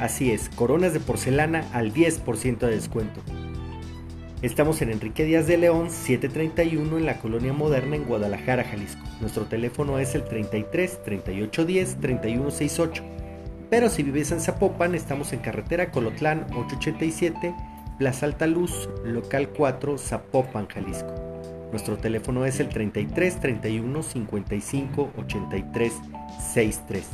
Así 0.00 0.32
es, 0.32 0.48
coronas 0.48 0.92
de 0.92 0.98
porcelana 0.98 1.64
al 1.72 1.94
10% 1.94 2.58
de 2.58 2.70
descuento. 2.70 3.20
Estamos 4.40 4.80
en 4.82 4.90
Enrique 4.90 5.24
Díaz 5.24 5.48
de 5.48 5.58
León 5.58 5.90
731 5.90 6.98
en 6.98 7.06
la 7.06 7.18
Colonia 7.18 7.52
Moderna 7.52 7.96
en 7.96 8.04
Guadalajara, 8.04 8.62
Jalisco. 8.62 9.02
Nuestro 9.20 9.46
teléfono 9.46 9.98
es 9.98 10.14
el 10.14 10.22
33 10.22 11.02
3810 11.02 11.96
3168. 12.00 13.02
Pero 13.68 13.90
si 13.90 14.04
vives 14.04 14.30
en 14.30 14.40
Zapopan, 14.40 14.94
estamos 14.94 15.32
en 15.32 15.40
carretera 15.40 15.90
Colotlán 15.90 16.46
887, 16.52 17.52
Plaza 17.98 18.26
Alta 18.26 18.46
Luz, 18.46 18.88
local 19.04 19.48
4, 19.48 19.98
Zapopan, 19.98 20.68
Jalisco. 20.68 21.12
Nuestro 21.72 21.96
teléfono 21.96 22.44
es 22.44 22.60
el 22.60 22.68
33 22.68 23.40
31 23.40 24.02
55 24.04 25.10
83 25.18 25.92
63. 26.52 27.06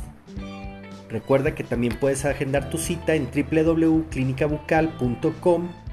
Recuerda 1.09 1.55
que 1.55 1.63
también 1.63 1.97
puedes 1.99 2.23
agendar 2.23 2.69
tu 2.69 2.77
cita 2.77 3.15
en 3.15 3.27
www.clinicabucal.com 3.33 5.84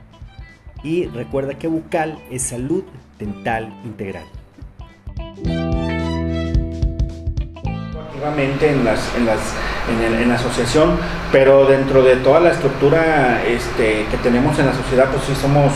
y 0.83 1.07
recuerda 1.07 1.55
que 1.55 1.69
bucal 1.69 2.19
es 2.31 2.43
salud 2.43 2.85
dental 3.19 3.73
integral. 3.85 4.25
Activamente 8.09 8.71
en, 8.71 8.85
las, 8.85 9.15
en, 9.17 9.27
las, 9.27 9.41
en, 10.21 10.29
la 10.29 10.35
asociación, 10.35 10.97
pero 11.31 11.67
dentro 11.67 12.03
de 12.03 12.17
toda 12.17 12.41
la 12.41 12.51
estructura 12.51 13.43
este, 13.45 14.07
que 14.11 14.17
tenemos 14.23 14.59
en 14.59 14.67
la 14.67 14.75
sociedad, 14.75 15.09
pues 15.11 15.25
sí 15.25 15.35
somos, 15.35 15.73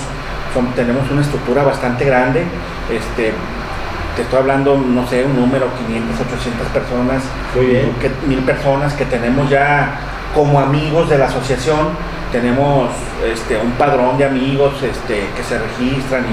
tenemos 0.75 1.11
una 1.11 1.23
estructura 1.23 1.63
bastante 1.63 2.05
grande. 2.05 2.45
Este, 2.91 3.33
te 4.15 4.23
estoy 4.23 4.39
hablando, 4.39 4.77
no 4.79 5.07
sé, 5.09 5.25
un 5.25 5.37
número, 5.37 5.69
500, 5.87 6.21
800 6.21 6.69
personas, 6.69 7.23
mil 8.27 8.39
personas 8.41 8.95
que 8.95 9.05
tenemos 9.05 9.51
ya 9.51 10.16
como 10.35 10.61
amigos 10.61 11.09
de 11.09 11.19
la 11.19 11.27
asociación 11.27 11.89
tenemos 12.33 12.91
este, 13.25 13.57
un 13.57 13.73
padrón 13.73 14.19
de 14.19 14.25
amigos 14.25 14.75
este, 14.83 15.27
que 15.35 15.43
se 15.43 15.59
registran 15.59 16.25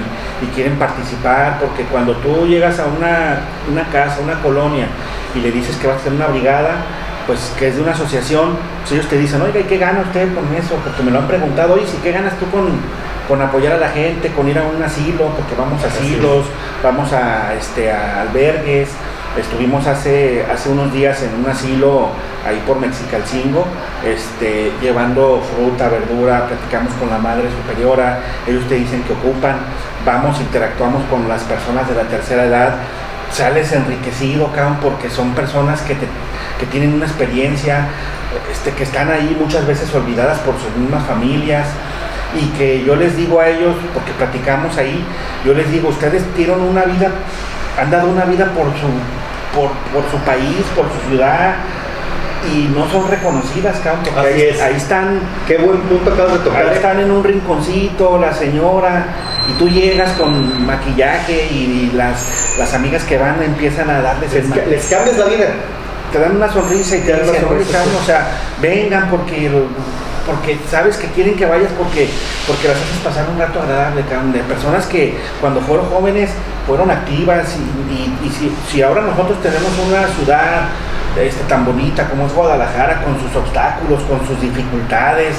y, 0.41 0.45
quieren 0.53 0.77
participar, 0.77 1.57
porque 1.59 1.83
cuando 1.85 2.17
tú 2.17 2.45
llegas 2.45 2.77
a 2.77 2.85
una, 2.85 3.39
una, 3.71 3.87
casa, 3.89 4.19
una 4.21 4.41
colonia, 4.41 4.87
y 5.33 5.39
le 5.39 5.51
dices 5.51 5.77
que 5.77 5.87
vas 5.87 5.95
a 5.95 5.99
hacer 6.01 6.11
una 6.11 6.27
brigada, 6.27 6.83
pues 7.25 7.53
que 7.57 7.69
es 7.69 7.77
de 7.77 7.81
una 7.81 7.93
asociación, 7.93 8.57
pues 8.81 8.91
ellos 8.91 9.07
te 9.07 9.17
dicen, 9.17 9.41
oiga, 9.41 9.61
¿y 9.61 9.63
qué 9.63 9.77
gana 9.77 10.01
usted 10.01 10.35
con 10.35 10.43
eso? 10.53 10.75
Porque 10.83 11.01
me 11.01 11.11
lo 11.11 11.19
han 11.19 11.27
preguntado, 11.27 11.75
oye, 11.75 11.85
¿y 11.85 12.03
qué 12.03 12.11
ganas 12.11 12.37
tú 12.37 12.45
con, 12.51 12.67
con 13.27 13.41
apoyar 13.41 13.73
a 13.73 13.77
la 13.77 13.89
gente, 13.89 14.33
con 14.33 14.47
ir 14.49 14.59
a 14.59 14.63
un 14.63 14.83
asilo? 14.83 15.27
Porque 15.27 15.55
vamos 15.57 15.81
a 15.83 15.87
asilos, 15.87 16.45
vamos 16.83 17.13
a, 17.13 17.53
este, 17.53 17.89
a 17.89 18.23
albergues, 18.23 18.89
Estuvimos 19.37 19.87
hace, 19.87 20.45
hace 20.45 20.69
unos 20.69 20.93
días 20.93 21.23
en 21.23 21.33
un 21.33 21.49
asilo 21.49 22.09
ahí 22.45 22.61
por 22.67 22.79
Mexicalcingo, 22.79 23.65
este, 24.05 24.71
llevando 24.79 25.41
fruta, 25.55 25.89
verdura, 25.89 26.45
platicamos 26.47 26.93
con 26.93 27.09
la 27.09 27.17
madre 27.17 27.49
superiora, 27.49 28.19
ellos 28.45 28.63
te 28.69 28.75
dicen 28.75 29.01
que 29.03 29.13
ocupan, 29.13 29.57
vamos, 30.05 30.39
interactuamos 30.39 31.03
con 31.05 31.27
las 31.27 31.41
personas 31.43 31.89
de 31.89 31.95
la 31.95 32.03
tercera 32.03 32.45
edad, 32.45 32.75
sales 33.31 33.71
enriquecido, 33.71 34.51
cabrón, 34.51 34.77
porque 34.79 35.09
son 35.09 35.33
personas 35.33 35.81
que, 35.81 35.95
que 35.95 36.65
tienen 36.67 36.93
una 36.93 37.05
experiencia, 37.05 37.87
este, 38.51 38.69
que 38.71 38.83
están 38.83 39.09
ahí 39.09 39.35
muchas 39.39 39.65
veces 39.65 39.93
olvidadas 39.95 40.37
por 40.39 40.53
sus 40.59 40.75
mismas 40.77 41.03
familias, 41.07 41.65
y 42.39 42.45
que 42.57 42.83
yo 42.83 42.95
les 42.95 43.17
digo 43.17 43.39
a 43.39 43.47
ellos, 43.47 43.75
porque 43.95 44.11
platicamos 44.11 44.77
ahí, 44.77 45.03
yo 45.43 45.55
les 45.55 45.71
digo, 45.71 45.89
ustedes 45.89 46.23
tienen 46.35 46.59
una 46.59 46.83
vida, 46.83 47.09
han 47.79 47.89
dado 47.89 48.09
una 48.09 48.25
vida 48.25 48.45
por 48.51 48.65
su 48.65 48.87
por, 49.53 49.69
por 49.93 50.09
su 50.11 50.17
país, 50.25 50.65
por 50.75 50.85
su 50.85 51.09
ciudad, 51.09 51.55
y 52.51 52.67
no 52.75 52.89
son 52.89 53.09
reconocidas, 53.09 53.79
cabrón, 53.79 54.03
ahí, 54.17 54.49
ahí, 54.61 54.75
están. 54.75 55.19
Qué 55.47 55.57
buen 55.57 55.79
punto 55.81 56.11
acabas 56.11 56.33
de 56.33 56.39
tocar. 56.39 56.63
Ahí 56.63 56.71
¿eh? 56.71 56.75
están 56.75 56.99
en 56.99 57.11
un 57.11 57.23
rinconcito, 57.23 58.17
la 58.19 58.33
señora, 58.33 59.05
y 59.49 59.57
tú 59.57 59.69
llegas 59.69 60.11
con 60.13 60.65
maquillaje 60.65 61.47
y, 61.51 61.91
las, 61.93 62.55
las 62.57 62.73
amigas 62.73 63.03
que 63.03 63.17
van 63.17 63.41
empiezan 63.41 63.89
a 63.89 64.01
darles. 64.01 64.33
Les, 64.33 64.67
les 64.67 64.85
cambias 64.87 65.17
la 65.17 65.25
vida. 65.25 65.47
Te 66.11 66.19
dan 66.19 66.35
una 66.35 66.51
sonrisa 66.51 66.97
y 66.97 67.01
te, 67.01 67.11
dan 67.11 67.29
una 67.29 67.39
sonrisa. 67.39 67.83
O 68.01 68.05
sea, 68.05 68.27
vengan 68.61 69.09
porque 69.09 69.49
porque 70.25 70.57
sabes 70.69 70.97
que 70.97 71.07
quieren 71.07 71.35
que 71.35 71.45
vayas 71.45 71.71
porque, 71.77 72.09
porque 72.47 72.67
las 72.67 72.77
haces 72.77 72.97
pasar 73.03 73.27
un 73.29 73.39
rato 73.39 73.61
agradable, 73.61 74.03
de 74.03 74.39
personas 74.43 74.85
que 74.85 75.17
cuando 75.41 75.61
fueron 75.61 75.89
jóvenes 75.89 76.31
fueron 76.65 76.89
activas 76.89 77.55
y, 77.57 78.29
si, 78.29 78.51
si, 78.71 78.81
ahora 78.81 79.01
nosotros 79.01 79.41
tenemos 79.41 79.71
una 79.85 80.07
ciudad 80.07 80.69
este, 81.19 81.43
tan 81.43 81.65
bonita 81.65 82.07
como 82.09 82.25
es 82.25 82.33
Guadalajara, 82.33 83.03
con 83.03 83.19
sus 83.19 83.35
obstáculos, 83.35 84.01
con 84.03 84.25
sus 84.25 84.39
dificultades, 84.41 85.35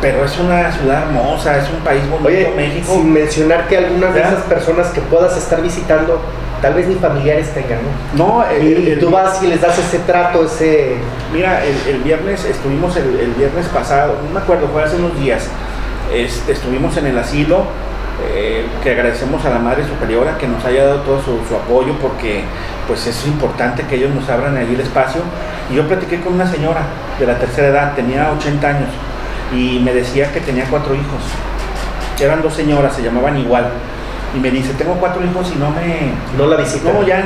pero 0.00 0.24
es 0.24 0.38
una 0.38 0.72
ciudad 0.72 1.02
hermosa, 1.02 1.58
es 1.58 1.68
un 1.70 1.80
país 1.80 2.02
bonito, 2.08 2.50
México. 2.56 2.94
Sin 2.94 3.12
mencionar 3.12 3.68
que 3.68 3.76
algunas 3.76 4.14
de 4.14 4.20
esas 4.20 4.42
personas 4.44 4.88
que 4.88 5.00
puedas 5.02 5.36
estar 5.36 5.60
visitando 5.60 6.20
tal 6.60 6.74
vez 6.74 6.86
ni 6.86 6.94
familiares 6.96 7.52
tengan, 7.54 7.78
¿no? 8.16 8.40
No, 8.40 8.44
el, 8.48 8.88
y, 8.88 8.96
tú 8.98 9.10
vas 9.10 9.42
y 9.42 9.46
les 9.46 9.60
das 9.60 9.78
ese 9.78 9.98
trato, 10.00 10.44
ese... 10.44 10.96
Mira, 11.32 11.62
el, 11.64 11.98
viernes, 12.02 12.44
estuvimos 12.44 12.96
el, 12.96 13.34
viernes 13.36 13.66
pasado, 13.66 14.16
no 14.24 14.30
me 14.30 14.40
acuerdo, 14.40 14.68
fue 14.68 14.82
hace 14.82 14.96
unos 14.96 15.18
días, 15.18 15.48
este, 16.12 16.52
estuvimos 16.52 16.96
en 16.96 17.06
el 17.06 17.18
asilo, 17.18 17.64
eh, 18.34 18.66
que 18.82 18.90
agradecemos 18.90 19.44
a 19.44 19.50
la 19.50 19.58
Madre 19.58 19.86
Superiora 19.86 20.36
que 20.38 20.48
nos 20.48 20.64
haya 20.64 20.84
dado 20.84 21.00
todo 21.02 21.22
su, 21.22 21.54
apoyo 21.54 21.94
porque 22.02 22.42
pues 22.88 23.06
es 23.06 23.26
importante 23.26 23.84
que 23.84 23.94
ellos 23.94 24.12
nos 24.12 24.28
abran 24.28 24.56
ahí 24.56 24.74
el 24.74 24.80
espacio. 24.80 25.22
Y 25.70 25.74
yo 25.74 25.86
platiqué 25.86 26.20
con 26.20 26.32
una 26.34 26.50
señora 26.50 26.82
de 27.18 27.26
la 27.26 27.38
tercera 27.38 27.68
edad, 27.68 27.94
tenía 27.94 28.32
80 28.32 28.68
años, 28.68 28.88
y 29.54 29.78
me 29.80 29.92
decía 29.92 30.32
que 30.32 30.40
tenía 30.40 30.64
cuatro 30.68 30.94
hijos. 30.94 31.22
Eran 32.20 32.42
dos 32.42 32.54
señoras, 32.54 32.96
se 32.96 33.02
llamaban 33.02 33.38
igual 33.38 33.70
y 34.36 34.40
me 34.40 34.50
dice, 34.50 34.74
tengo 34.74 34.94
cuatro 34.94 35.24
hijos 35.24 35.50
y 35.54 35.58
no 35.58 35.70
me... 35.70 36.12
No 36.36 36.46
la 36.46 36.56
visitan. 36.56 36.92
No, 36.92 37.06
ya 37.06 37.22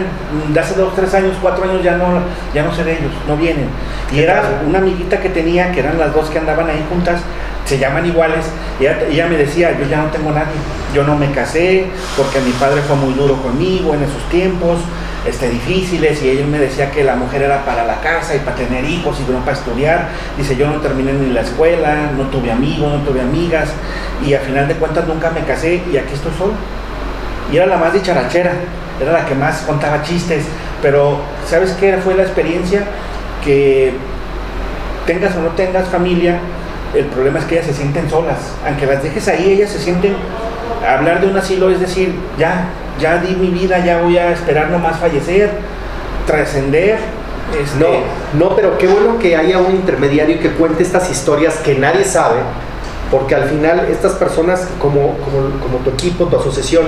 de 0.53 0.61
hace 0.61 0.75
dos, 0.75 0.95
tres 0.95 1.13
años, 1.15 1.37
cuatro 1.41 1.65
años 1.65 1.83
ya 1.83 1.97
no, 1.97 2.21
ya 2.55 2.63
no 2.63 2.75
sé 2.75 2.85
de 2.85 2.93
ellos, 2.93 3.13
no 3.27 3.37
vienen. 3.37 3.69
Y 4.13 4.21
era 4.21 4.63
una 4.67 4.79
amiguita 4.79 5.21
que 5.21 5.29
tenía, 5.31 5.73
que 5.73 5.81
eran 5.81 5.99
las 5.99 6.15
dos 6.15 6.31
que 6.31 6.39
andaban 6.39 6.69
ahí 6.69 6.85
juntas, 6.89 7.21
se 7.65 7.79
llaman 7.79 8.07
iguales, 8.07 8.47
y 8.81 8.87
ella, 8.87 9.27
me 9.27 9.37
decía, 9.37 9.77
yo 9.79 9.87
ya 9.87 10.03
no 10.03 10.11
tengo 10.11 10.31
nadie, 10.31 10.55
yo 10.95 11.05
no 11.05 11.17
me 11.17 11.31
casé 11.31 11.87
porque 12.17 12.41
mi 12.41 12.51
padre 12.53 12.81
fue 12.83 12.97
muy 12.97 13.15
duro 13.15 13.41
conmigo 13.41 13.95
en 13.95 14.03
esos 14.03 14.29
tiempos, 14.29 14.81
este, 15.27 15.49
difíciles 15.49 16.21
y 16.23 16.31
ella 16.31 16.47
me 16.47 16.59
decía 16.59 16.91
que 16.91 17.05
la 17.05 17.15
mujer 17.15 17.43
era 17.43 17.65
para 17.65 17.85
la 17.85 18.01
casa 18.01 18.35
y 18.35 18.41
para 18.41 18.57
tener 18.57 18.85
hijos 18.85 19.19
y 19.21 19.31
no 19.31 19.39
para 19.39 19.57
estudiar. 19.57 20.09
Dice, 20.37 20.57
yo 20.57 20.67
no 20.67 20.81
terminé 20.81 21.13
ni 21.13 21.33
la 21.33 21.43
escuela, 21.43 22.11
no 22.17 22.25
tuve 22.25 22.51
amigos, 22.51 22.93
no 22.93 22.99
tuve 23.09 23.21
amigas 23.21 23.69
y 24.27 24.35
al 24.35 24.41
final 24.41 24.67
de 24.67 24.75
cuentas 24.75 25.07
nunca 25.07 25.31
me 25.31 25.43
casé 25.43 25.81
y 25.93 25.97
aquí 25.97 26.15
estoy 26.15 26.33
solo 26.37 26.55
y 27.51 27.57
era 27.57 27.67
la 27.67 27.77
más 27.77 27.93
dicharachera, 27.93 28.53
era 29.01 29.13
la 29.13 29.27
que 29.27 29.35
más 29.35 29.63
contaba 29.63 30.03
chistes, 30.03 30.45
pero 30.81 31.19
¿sabes 31.47 31.73
qué 31.79 31.97
fue 31.99 32.15
la 32.15 32.23
experiencia? 32.23 32.85
Que 33.45 33.95
tengas 35.07 35.35
o 35.37 35.41
no 35.41 35.51
tengas 35.51 35.89
familia, 35.89 36.39
el 36.95 37.07
problema 37.07 37.39
es 37.39 37.47
que 37.47 37.55
ellas 37.55 37.67
se 37.67 37.75
sienten 37.75 38.09
solas, 38.11 38.39
aunque 38.67 38.87
las 38.87 39.03
dejes 39.03 39.27
ahí, 39.29 39.53
ellas 39.53 39.71
se 39.71 39.79
sienten, 39.79 40.15
hablar 40.87 41.21
de 41.21 41.29
un 41.29 41.37
asilo 41.37 41.71
es 41.71 41.81
decir, 41.81 42.15
ya, 42.39 42.69
ya 43.01 43.19
di 43.19 43.35
mi 43.35 43.49
vida, 43.49 43.79
ya 43.85 44.03
voy 44.03 44.19
a 44.19 44.31
esperar 44.31 44.71
nomás 44.71 44.99
fallecer, 44.99 45.51
trascender. 46.27 46.99
Este 47.61 47.79
no, 47.79 47.89
no, 48.39 48.57
pero 48.57 48.79
qué 48.79 48.87
bueno 48.87 49.19
que 49.19 49.37
haya 49.37 49.59
un 49.59 49.73
intermediario 49.73 50.41
que 50.41 50.51
cuente 50.53 50.83
estas 50.83 51.11
historias 51.11 51.57
que 51.57 51.75
nadie 51.75 52.05
sabe, 52.05 52.41
porque 53.11 53.35
al 53.35 53.45
final 53.45 53.87
estas 53.91 54.13
personas 54.13 54.69
como, 54.79 55.19
como, 55.19 55.61
como 55.61 55.79
tu 55.85 55.91
equipo, 55.91 56.27
tu 56.27 56.37
asociación, 56.37 56.87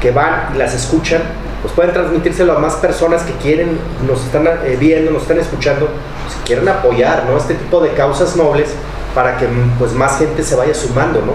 que 0.00 0.10
van 0.10 0.50
y 0.54 0.58
las 0.58 0.74
escuchan, 0.74 1.22
pues 1.62 1.74
pueden 1.74 1.92
transmitírselo 1.92 2.56
a 2.56 2.58
más 2.58 2.74
personas 2.74 3.22
que 3.22 3.32
quieren, 3.34 3.78
nos 4.06 4.24
están 4.24 4.46
eh, 4.46 4.76
viendo, 4.78 5.10
nos 5.10 5.22
están 5.22 5.38
escuchando, 5.38 5.86
pues 5.86 6.38
quieren 6.44 6.68
apoyar, 6.68 7.24
¿no? 7.28 7.36
Este 7.36 7.54
tipo 7.54 7.80
de 7.80 7.90
causas 7.90 8.36
nobles 8.36 8.68
para 9.14 9.36
que 9.36 9.46
pues 9.78 9.92
más 9.92 10.18
gente 10.18 10.42
se 10.42 10.54
vaya 10.54 10.74
sumando, 10.74 11.20
¿no? 11.20 11.32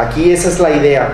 Aquí 0.00 0.32
esa 0.32 0.48
es 0.48 0.60
la 0.60 0.70
idea. 0.70 1.08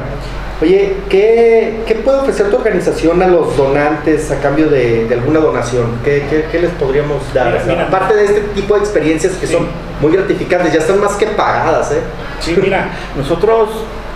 Oye, 0.61 0.97
¿qué, 1.09 1.83
¿qué 1.87 1.95
puede 1.95 2.19
ofrecer 2.19 2.51
tu 2.51 2.57
organización 2.57 3.23
a 3.23 3.27
los 3.27 3.57
donantes 3.57 4.31
a 4.31 4.41
cambio 4.41 4.69
de, 4.69 5.09
alguna 5.11 5.41
donación? 5.41 5.87
¿Qué, 6.05 6.23
¿Qué, 6.53 6.61
les 6.61 6.71
podríamos 6.73 7.33
dar? 7.33 7.57
Aparte 7.81 8.15
de 8.15 8.25
este 8.27 8.41
tipo 8.55 8.75
de 8.75 8.81
experiencias 8.81 9.33
que 9.35 9.47
son 9.47 9.69
muy 10.03 10.13
gratificantes, 10.13 10.75
ya 10.75 10.81
están 10.81 11.01
más 11.01 11.13
que 11.13 11.27
pagadas, 11.29 11.93
¿eh? 11.93 12.01
Sí, 12.41 12.59
mira, 12.61 12.91
nosotros 13.17 13.71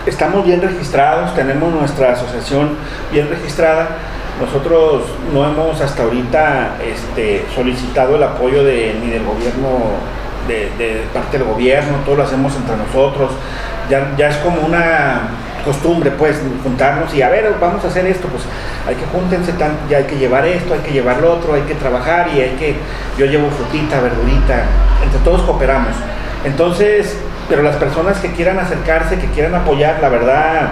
estamos 0.05 0.45
bien 0.45 0.61
registrados, 0.61 1.33
tenemos 1.35 1.73
nuestra 1.73 2.13
asociación 2.13 2.77
bien 3.11 3.29
registrada 3.29 3.97
nosotros 4.39 5.03
no 5.33 5.45
hemos 5.45 5.79
hasta 5.79 6.03
ahorita 6.03 6.75
este, 6.83 7.45
solicitado 7.55 8.17
el 8.17 8.23
apoyo 8.23 8.65
de, 8.65 8.93
ni 9.01 9.09
del 9.09 9.23
gobierno, 9.23 9.95
de, 10.47 11.03
parte 11.13 11.37
del 11.37 11.47
gobierno, 11.47 11.99
todo 12.05 12.17
lo 12.17 12.23
hacemos 12.23 12.53
entre 12.55 12.75
nosotros. 12.75 13.31
Ya, 13.89 14.13
ya 14.17 14.29
es 14.29 14.35
como 14.37 14.61
una 14.61 15.29
costumbre, 15.63 16.11
pues, 16.11 16.41
juntarnos 16.63 17.13
y 17.15 17.21
a 17.21 17.29
ver, 17.29 17.55
vamos 17.61 17.83
a 17.85 17.87
hacer 17.87 18.05
esto, 18.05 18.27
pues 18.27 18.43
hay 18.87 18.95
que 18.95 19.05
júntense, 19.05 19.53
tan, 19.53 19.71
ya 19.89 19.97
hay 19.97 20.03
que 20.03 20.17
llevar 20.17 20.45
esto, 20.45 20.73
hay 20.73 20.81
que 20.81 20.91
llevar 20.91 21.21
lo 21.21 21.33
otro, 21.33 21.53
hay 21.53 21.61
que 21.61 21.73
trabajar 21.73 22.27
y 22.35 22.41
hay 22.41 22.51
que, 22.51 22.75
yo 23.17 23.25
llevo 23.25 23.49
frutita, 23.49 24.01
verdurita, 24.01 24.65
entre 25.03 25.19
todos 25.23 25.41
cooperamos. 25.43 25.95
Entonces, 26.43 27.17
pero 27.47 27.61
las 27.61 27.75
personas 27.75 28.19
que 28.19 28.31
quieran 28.31 28.59
acercarse, 28.59 29.17
que 29.17 29.27
quieran 29.27 29.55
apoyar, 29.55 29.99
la 30.01 30.09
verdad, 30.09 30.69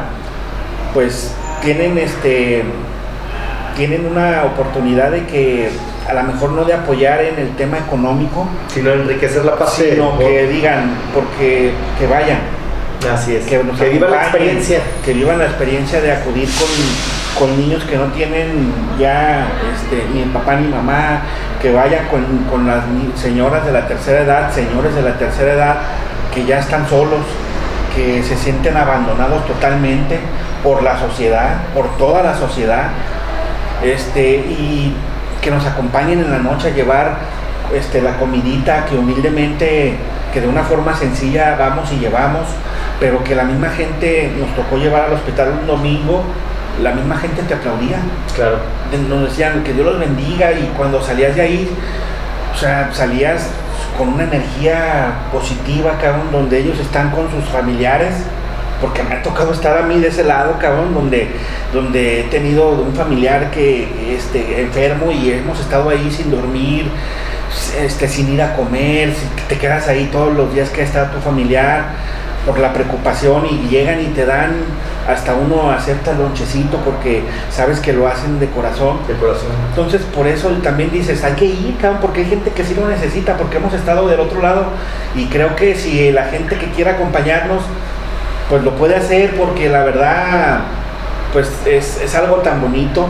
pues 0.94 1.34
tienen 1.62 1.98
este 1.98 2.64
tienen 3.76 4.06
una 4.06 4.44
oportunidad 4.44 5.12
de 5.12 5.26
que 5.26 5.72
a 6.08 6.14
lo 6.14 6.24
mejor 6.24 6.52
no 6.52 6.64
de 6.66 6.74
apoyar 6.74 7.22
en 7.22 7.40
el 7.40 7.56
tema 7.56 7.80
económico, 7.80 8.48
sino 8.68 8.92
enriquecer 8.92 9.46
la 9.46 9.56
parte, 9.56 9.92
sino 9.92 10.18
que 10.18 10.48
digan, 10.48 10.92
porque 11.14 11.72
que 11.98 12.08
vayan. 12.08 12.40
Así 13.12 13.36
es. 13.36 13.46
Que, 13.46 13.58
vivan 13.90 14.12
la 14.12 14.24
experiencia. 14.24 14.80
Que 15.04 15.14
vivan 15.14 15.40
la 15.40 15.46
experiencia 15.46 16.02
de 16.02 16.12
acudir 16.12 16.48
con, 16.58 17.48
con 17.48 17.58
niños 17.58 17.84
que 17.84 17.98
no 17.98 18.06
tienen 18.08 18.72
ya 19.00 19.48
este, 19.74 20.04
ni 20.14 20.24
papá 20.26 20.56
ni 20.56 20.68
mamá, 20.68 21.22
que 21.62 21.72
vayan 21.72 22.08
con, 22.08 22.24
con 22.50 22.68
las 22.68 22.84
señoras 23.16 23.66
de 23.66 23.72
la 23.72 23.88
tercera 23.88 24.22
edad, 24.22 24.54
señores 24.54 24.96
de 24.96 25.02
la 25.02 25.18
tercera 25.18 25.54
edad, 25.54 25.78
que 26.34 26.46
ya 26.46 26.60
están 26.60 26.88
solos, 26.88 27.22
que 27.96 28.24
se 28.24 28.36
sienten 28.36 28.76
abandonados 28.76 29.46
totalmente 29.46 30.20
por 30.64 30.82
la 30.82 30.98
sociedad, 30.98 31.64
por 31.74 31.98
toda 31.98 32.24
la 32.24 32.36
sociedad, 32.36 32.88
este, 33.84 34.36
y 34.36 34.96
que 35.42 35.52
nos 35.52 35.66
acompañen 35.66 36.20
en 36.20 36.32
la 36.32 36.40
noche 36.40 36.70
a 36.70 36.72
llevar 36.72 37.18
este, 37.74 38.02
la 38.02 38.18
comidita 38.18 38.86
que 38.86 38.96
humildemente, 38.96 39.96
que 40.34 40.42
de 40.42 40.48
una 40.48 40.64
forma 40.64 40.96
sencilla 40.96 41.56
vamos 41.60 41.92
y 41.92 41.98
llevamos, 41.98 42.48
pero 43.00 43.24
que 43.24 43.36
la 43.36 43.44
misma 43.44 43.70
gente 43.70 44.32
nos 44.40 44.56
tocó 44.56 44.78
llevar 44.78 45.04
al 45.04 45.14
hospital 45.14 45.54
un 45.62 45.68
domingo, 45.68 46.24
la 46.82 46.92
misma 46.92 47.18
gente 47.18 47.44
te 47.44 47.54
aplaudía. 47.54 47.98
Claro. 48.36 48.58
Nos 49.10 49.30
decían 49.30 49.64
que 49.64 49.74
Dios 49.74 49.86
los 49.86 50.00
bendiga 50.00 50.52
y 50.52 50.72
cuando 50.78 51.02
salías 51.02 51.36
de 51.36 51.42
ahí, 51.42 51.70
o 52.54 52.58
sea, 52.58 52.90
salías 52.94 53.50
con 53.98 54.10
una 54.10 54.24
energía 54.24 55.28
positiva, 55.32 55.98
cabrón, 56.02 56.32
donde 56.32 56.60
ellos 56.60 56.80
están 56.80 57.12
con 57.12 57.30
sus 57.30 57.44
familiares, 57.46 58.14
porque 58.82 59.04
me 59.04 59.16
ha 59.16 59.24
tocado 59.24 59.54
estar 59.54 59.78
a 59.78 59.84
mí 59.84 60.00
de 60.00 60.10
ese 60.10 60.24
lado, 60.24 60.58
cabrón, 60.60 60.94
donde, 60.94 61.30
donde 61.72 62.22
he 62.22 62.24
tenido 62.24 62.70
un 62.70 62.94
familiar 62.94 63.52
que 63.52 64.16
este, 64.16 64.62
enfermo 64.62 65.12
y 65.12 65.32
hemos 65.32 65.60
estado 65.60 65.90
ahí 65.90 66.12
sin 66.12 66.32
dormir, 66.32 66.90
este, 67.80 68.08
sin 68.08 68.34
ir 68.34 68.42
a 68.42 68.56
comer, 68.56 69.14
te 69.48 69.58
quedas 69.58 69.88
ahí 69.88 70.10
todos 70.12 70.36
los 70.36 70.54
días 70.54 70.70
que 70.70 70.82
está 70.82 71.12
tu 71.12 71.20
familiar 71.20 71.86
por 72.46 72.60
la 72.60 72.74
preocupación 72.74 73.46
y 73.46 73.70
llegan 73.70 74.02
y 74.02 74.08
te 74.08 74.26
dan 74.26 74.52
hasta 75.08 75.34
uno 75.34 75.72
acepta 75.72 76.12
el 76.12 76.20
lonchecito 76.20 76.78
porque 76.78 77.24
sabes 77.52 77.80
que 77.80 77.94
lo 77.94 78.08
hacen 78.08 78.40
de 78.40 78.48
corazón. 78.50 79.00
De 79.08 79.14
corazón. 79.16 79.50
Entonces 79.70 80.02
por 80.02 80.28
eso 80.28 80.50
también 80.64 80.92
dices, 80.92 81.24
hay 81.24 81.34
que 81.34 81.46
ir, 81.46 81.78
cabrón, 81.82 82.00
porque 82.02 82.22
hay 82.22 82.28
gente 82.28 82.52
que 82.52 82.64
sí 82.64 82.74
lo 82.76 82.88
necesita, 82.88 83.38
porque 83.38 83.58
hemos 83.58 83.74
estado 83.74 84.08
del 84.08 84.20
otro 84.20 84.42
lado 84.42 84.66
y 85.16 85.26
creo 85.26 85.56
que 85.56 85.76
si 85.76 86.12
la 86.12 86.26
gente 86.26 86.58
que 86.58 86.68
quiera 86.72 86.94
acompañarnos, 86.94 87.64
pues 88.50 88.64
lo 88.64 88.76
puede 88.76 88.96
hacer 88.96 89.36
porque 89.38 89.70
la 89.70 89.84
verdad, 89.84 90.60
pues 91.32 91.52
es, 91.66 92.16
algo 92.16 92.38
tan 92.38 92.62
bonito, 92.62 93.08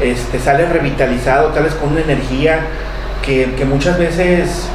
este, 0.00 0.38
sales 0.38 0.68
revitalizado, 0.68 1.54
sales 1.54 1.74
con 1.74 1.90
una 1.90 2.00
energía 2.00 2.60
que, 3.24 3.54
que 3.54 3.64
muchas 3.64 3.98
veces 3.98 4.68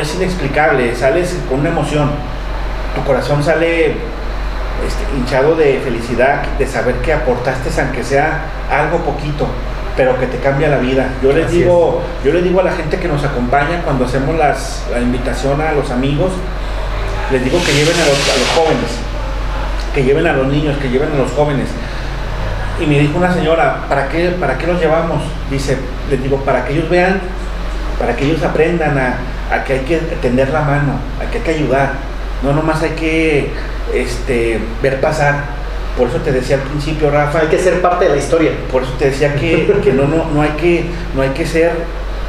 es 0.00 0.14
inexplicable, 0.14 0.94
sales 0.94 1.36
con 1.48 1.60
una 1.60 1.70
emoción 1.70 2.10
tu 2.96 3.04
corazón 3.04 3.42
sale 3.44 3.94
este, 4.84 5.16
hinchado 5.16 5.56
de 5.56 5.80
felicidad, 5.80 6.42
de 6.58 6.66
saber 6.66 6.96
que 6.96 7.12
aportaste, 7.12 7.70
aunque 7.80 8.04
sea 8.04 8.44
algo 8.70 8.98
poquito, 8.98 9.46
pero 9.96 10.18
que 10.18 10.26
te 10.26 10.38
cambia 10.38 10.68
la 10.68 10.78
vida. 10.78 11.08
Yo 11.22 11.32
les 11.32 11.50
digo, 11.50 12.02
yo 12.24 12.32
les 12.32 12.44
digo 12.44 12.60
a 12.60 12.64
la 12.64 12.72
gente 12.72 12.98
que 12.98 13.08
nos 13.08 13.24
acompaña 13.24 13.82
cuando 13.82 14.04
hacemos 14.04 14.36
la 14.36 15.00
invitación 15.00 15.60
a 15.60 15.72
los 15.72 15.90
amigos, 15.90 16.32
les 17.32 17.42
digo 17.42 17.58
que 17.64 17.72
lleven 17.72 17.96
a 17.96 18.06
los, 18.06 18.18
jóvenes, 18.54 18.90
que 19.94 20.04
lleven 20.04 20.26
a 20.26 20.32
los 20.34 20.46
niños, 20.48 20.76
que 20.78 20.90
lleven 20.90 21.10
a 21.12 21.16
los 21.16 21.32
jóvenes. 21.32 21.68
Y 22.78 22.86
me 22.86 22.98
dijo 22.98 23.16
una 23.16 23.32
señora, 23.32 23.86
¿para 23.88 24.08
qué, 24.08 24.28
¿para 24.38 24.58
qué 24.58 24.66
los 24.66 24.78
llevamos? 24.78 25.22
Dice, 25.50 25.78
les 26.10 26.22
digo, 26.22 26.36
para 26.44 26.64
que 26.64 26.74
ellos 26.74 26.90
vean, 26.90 27.20
para 27.98 28.14
que 28.14 28.26
ellos 28.26 28.42
aprendan 28.42 28.98
a, 28.98 29.16
a 29.54 29.64
que 29.64 29.72
hay 29.72 29.80
que 29.80 29.96
tender 30.20 30.50
la 30.50 30.60
mano, 30.60 30.92
a 31.18 31.30
que 31.30 31.38
hay 31.38 31.44
que 31.44 31.50
ayudar 31.52 32.15
no 32.42 32.52
nomás 32.52 32.82
hay 32.82 32.90
que 32.90 33.50
este, 33.94 34.58
ver 34.82 35.00
pasar. 35.00 35.56
Por 35.96 36.08
eso 36.08 36.18
te 36.18 36.30
decía 36.30 36.56
al 36.56 36.62
principio, 36.62 37.10
Rafa. 37.10 37.40
Hay 37.40 37.48
que 37.48 37.58
ser 37.58 37.80
parte 37.80 38.04
de 38.04 38.10
la 38.10 38.16
historia. 38.18 38.50
Por 38.70 38.82
eso 38.82 38.92
te 38.98 39.06
decía 39.06 39.34
que, 39.34 39.66
no, 39.94 40.06
no, 40.06 40.26
no, 40.30 40.42
hay 40.42 40.50
que, 40.50 40.84
no 41.14 41.22
hay 41.22 41.30
que 41.30 41.46
ser 41.46 41.72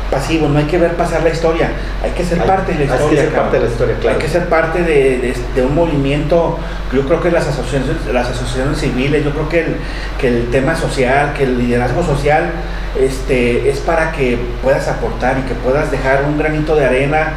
pasivo, 0.10 0.48
no 0.48 0.58
hay 0.58 0.66
que 0.66 0.78
ver 0.78 0.94
pasar 0.94 1.22
la 1.22 1.30
historia, 1.30 1.70
hay 2.02 2.12
que 2.12 2.24
ser 2.24 2.38
parte 2.46 2.72
de 2.74 2.86
la 2.86 2.96
historia. 2.96 3.22
Hay 3.22 3.28
que 3.28 3.32
ser 3.32 3.34
parte 3.34 3.58
de 3.58 3.66
la 3.66 3.70
historia, 3.70 3.96
Hay 4.10 4.18
que 4.18 4.28
ser 4.30 4.46
parte 4.50 4.84
de, 4.84 5.66
un 5.66 5.76
movimiento, 5.76 6.58
yo 6.94 7.02
creo 7.06 7.22
que 7.22 7.30
las 7.30 7.46
asociaciones, 7.46 8.06
las 8.14 8.30
asociaciones 8.30 8.80
civiles, 8.80 9.26
yo 9.26 9.32
creo 9.32 9.50
que 9.50 9.60
el, 9.60 9.76
que 10.18 10.28
el 10.30 10.50
tema 10.50 10.76
social, 10.76 11.34
que 11.34 11.44
el 11.44 11.58
liderazgo 11.58 12.04
social 12.04 12.52
este, 12.98 13.70
es 13.70 13.80
para 13.80 14.12
que 14.14 14.40
puedas 14.64 14.88
aportar 14.88 15.40
y 15.40 15.42
que 15.42 15.54
puedas 15.56 15.92
dejar 15.92 16.24
un 16.24 16.38
granito 16.38 16.76
de 16.76 16.86
arena 16.86 17.34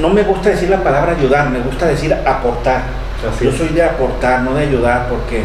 no 0.00 0.08
me 0.10 0.22
gusta 0.22 0.50
decir 0.50 0.70
la 0.70 0.82
palabra 0.82 1.12
ayudar, 1.12 1.50
me 1.50 1.60
gusta 1.60 1.86
decir 1.86 2.14
aportar. 2.26 2.82
Yo 3.40 3.50
soy 3.50 3.68
de 3.68 3.82
aportar, 3.82 4.42
no 4.42 4.54
de 4.54 4.64
ayudar, 4.64 5.08
porque 5.08 5.42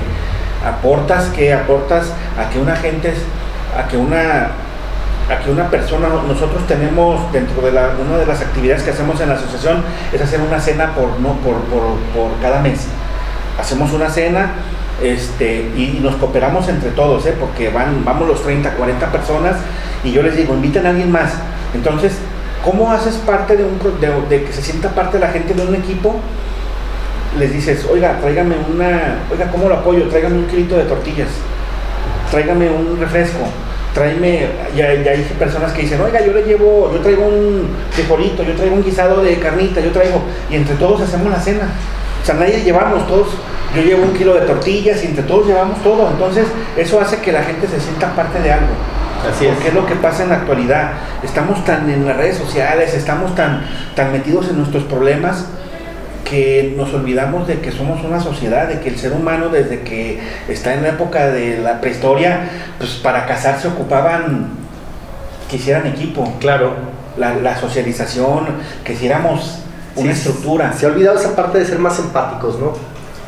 aportas 0.65 1.29
que 1.29 1.53
aportas 1.53 2.13
a 2.37 2.49
que 2.49 2.59
una 2.59 2.75
gente, 2.75 3.13
a 3.77 3.87
que 3.87 3.97
una, 3.97 4.51
a 5.29 5.39
que 5.43 5.49
una 5.49 5.69
persona, 5.69 6.09
nosotros 6.27 6.67
tenemos 6.67 7.31
dentro 7.31 7.61
de 7.61 7.71
la, 7.71 7.91
una 7.99 8.17
de 8.17 8.25
las 8.25 8.41
actividades 8.41 8.83
que 8.83 8.91
hacemos 8.91 9.19
en 9.21 9.29
la 9.29 9.35
asociación 9.35 9.83
es 10.11 10.21
hacer 10.21 10.41
una 10.41 10.59
cena 10.59 10.93
por, 10.93 11.19
no, 11.19 11.33
por, 11.37 11.55
por, 11.63 12.39
cada 12.41 12.59
mes. 12.59 12.87
Hacemos 13.59 13.93
una 13.93 14.09
cena 14.09 14.51
este, 15.01 15.71
y, 15.75 15.99
nos 16.01 16.15
cooperamos 16.17 16.67
entre 16.67 16.91
todos, 16.91 17.25
¿eh? 17.25 17.35
porque 17.39 17.69
van, 17.69 18.03
vamos 18.05 18.27
los 18.27 18.43
30, 18.43 18.73
40 18.73 19.11
personas 19.11 19.55
y 20.03 20.11
yo 20.11 20.21
les 20.21 20.35
digo, 20.35 20.53
inviten 20.53 20.85
a 20.85 20.89
alguien 20.89 21.11
más. 21.11 21.31
Entonces, 21.73 22.17
¿Cómo 22.63 22.91
haces 22.91 23.15
parte 23.15 23.57
de, 23.57 23.63
un, 23.63 23.79
de, 24.29 24.43
que 24.43 24.53
se 24.53 24.61
sienta 24.61 24.89
parte 24.89 25.17
de 25.17 25.25
la 25.25 25.31
gente 25.31 25.53
de 25.53 25.65
un 25.65 25.73
equipo? 25.73 26.19
Les 27.39 27.51
dices, 27.51 27.87
oiga, 27.89 28.19
tráigame 28.19 28.55
una, 28.71 29.23
oiga, 29.31 29.49
¿cómo 29.51 29.67
lo 29.67 29.75
apoyo? 29.75 30.07
Tráigame 30.09 30.37
un 30.37 30.47
kilito 30.47 30.77
de 30.77 30.83
tortillas, 30.83 31.29
tráigame 32.29 32.69
un 32.69 32.99
refresco, 32.99 33.39
tráeme, 33.95 34.47
ya, 34.75 34.93
ya 34.93 35.11
hay 35.11 35.23
personas 35.39 35.71
que 35.71 35.83
dicen, 35.83 36.01
oiga, 36.01 36.23
yo 36.23 36.33
le 36.33 36.43
llevo, 36.43 36.91
yo 36.93 36.99
traigo 36.99 37.25
un 37.25 37.67
frijolito, 37.91 38.43
yo 38.43 38.53
traigo 38.53 38.75
un 38.75 38.83
guisado 38.83 39.23
de 39.23 39.39
carnita, 39.39 39.81
yo 39.81 39.91
traigo, 39.91 40.21
y 40.49 40.55
entre 40.55 40.75
todos 40.75 41.01
hacemos 41.01 41.31
la 41.31 41.39
cena. 41.39 41.67
O 42.21 42.25
sea, 42.25 42.35
nadie 42.35 42.61
llevamos, 42.61 43.07
todos, 43.07 43.29
yo 43.75 43.81
llevo 43.81 44.03
un 44.03 44.13
kilo 44.13 44.35
de 44.35 44.41
tortillas 44.41 45.03
y 45.03 45.07
entre 45.07 45.23
todos 45.23 45.47
llevamos 45.47 45.81
todo. 45.81 46.09
Entonces, 46.11 46.45
eso 46.77 47.01
hace 47.01 47.17
que 47.17 47.31
la 47.31 47.41
gente 47.41 47.67
se 47.67 47.79
sienta 47.79 48.13
parte 48.15 48.39
de 48.39 48.51
algo. 48.51 48.73
Así 49.29 49.45
es. 49.45 49.53
Porque 49.53 49.69
es 49.69 49.73
lo 49.73 49.85
que 49.85 49.95
pasa 49.95 50.23
en 50.23 50.29
la 50.29 50.35
actualidad. 50.35 50.93
Estamos 51.23 51.63
tan 51.65 51.89
en 51.89 52.05
las 52.05 52.17
redes 52.17 52.37
sociales, 52.37 52.93
estamos 52.93 53.35
tan, 53.35 53.63
tan 53.95 54.11
metidos 54.11 54.49
en 54.49 54.57
nuestros 54.57 54.83
problemas 54.83 55.45
que 56.31 56.73
nos 56.77 56.93
olvidamos 56.93 57.45
de 57.45 57.59
que 57.59 57.71
somos 57.73 58.03
una 58.05 58.21
sociedad, 58.21 58.67
de 58.67 58.79
que 58.79 58.87
el 58.87 58.97
ser 58.97 59.11
humano 59.11 59.49
desde 59.49 59.81
que 59.81 60.17
está 60.47 60.73
en 60.73 60.83
la 60.83 60.89
época 60.89 61.27
de 61.27 61.59
la 61.59 61.81
prehistoria, 61.81 62.49
pues 62.77 62.91
para 62.91 63.25
casarse 63.25 63.67
ocupaban, 63.67 64.51
quisieran 65.49 65.85
equipo. 65.87 66.37
Claro. 66.39 66.73
La, 67.17 67.59
socialización, 67.59 68.45
que 68.85 68.93
hiciéramos 68.93 69.59
una 69.97 70.13
estructura. 70.13 70.71
Se 70.71 70.85
ha 70.85 70.89
olvidado 70.89 71.19
esa 71.19 71.35
parte 71.35 71.59
de 71.59 71.65
ser 71.65 71.77
más 71.77 71.99
empáticos, 71.99 72.57
¿no? 72.57 72.73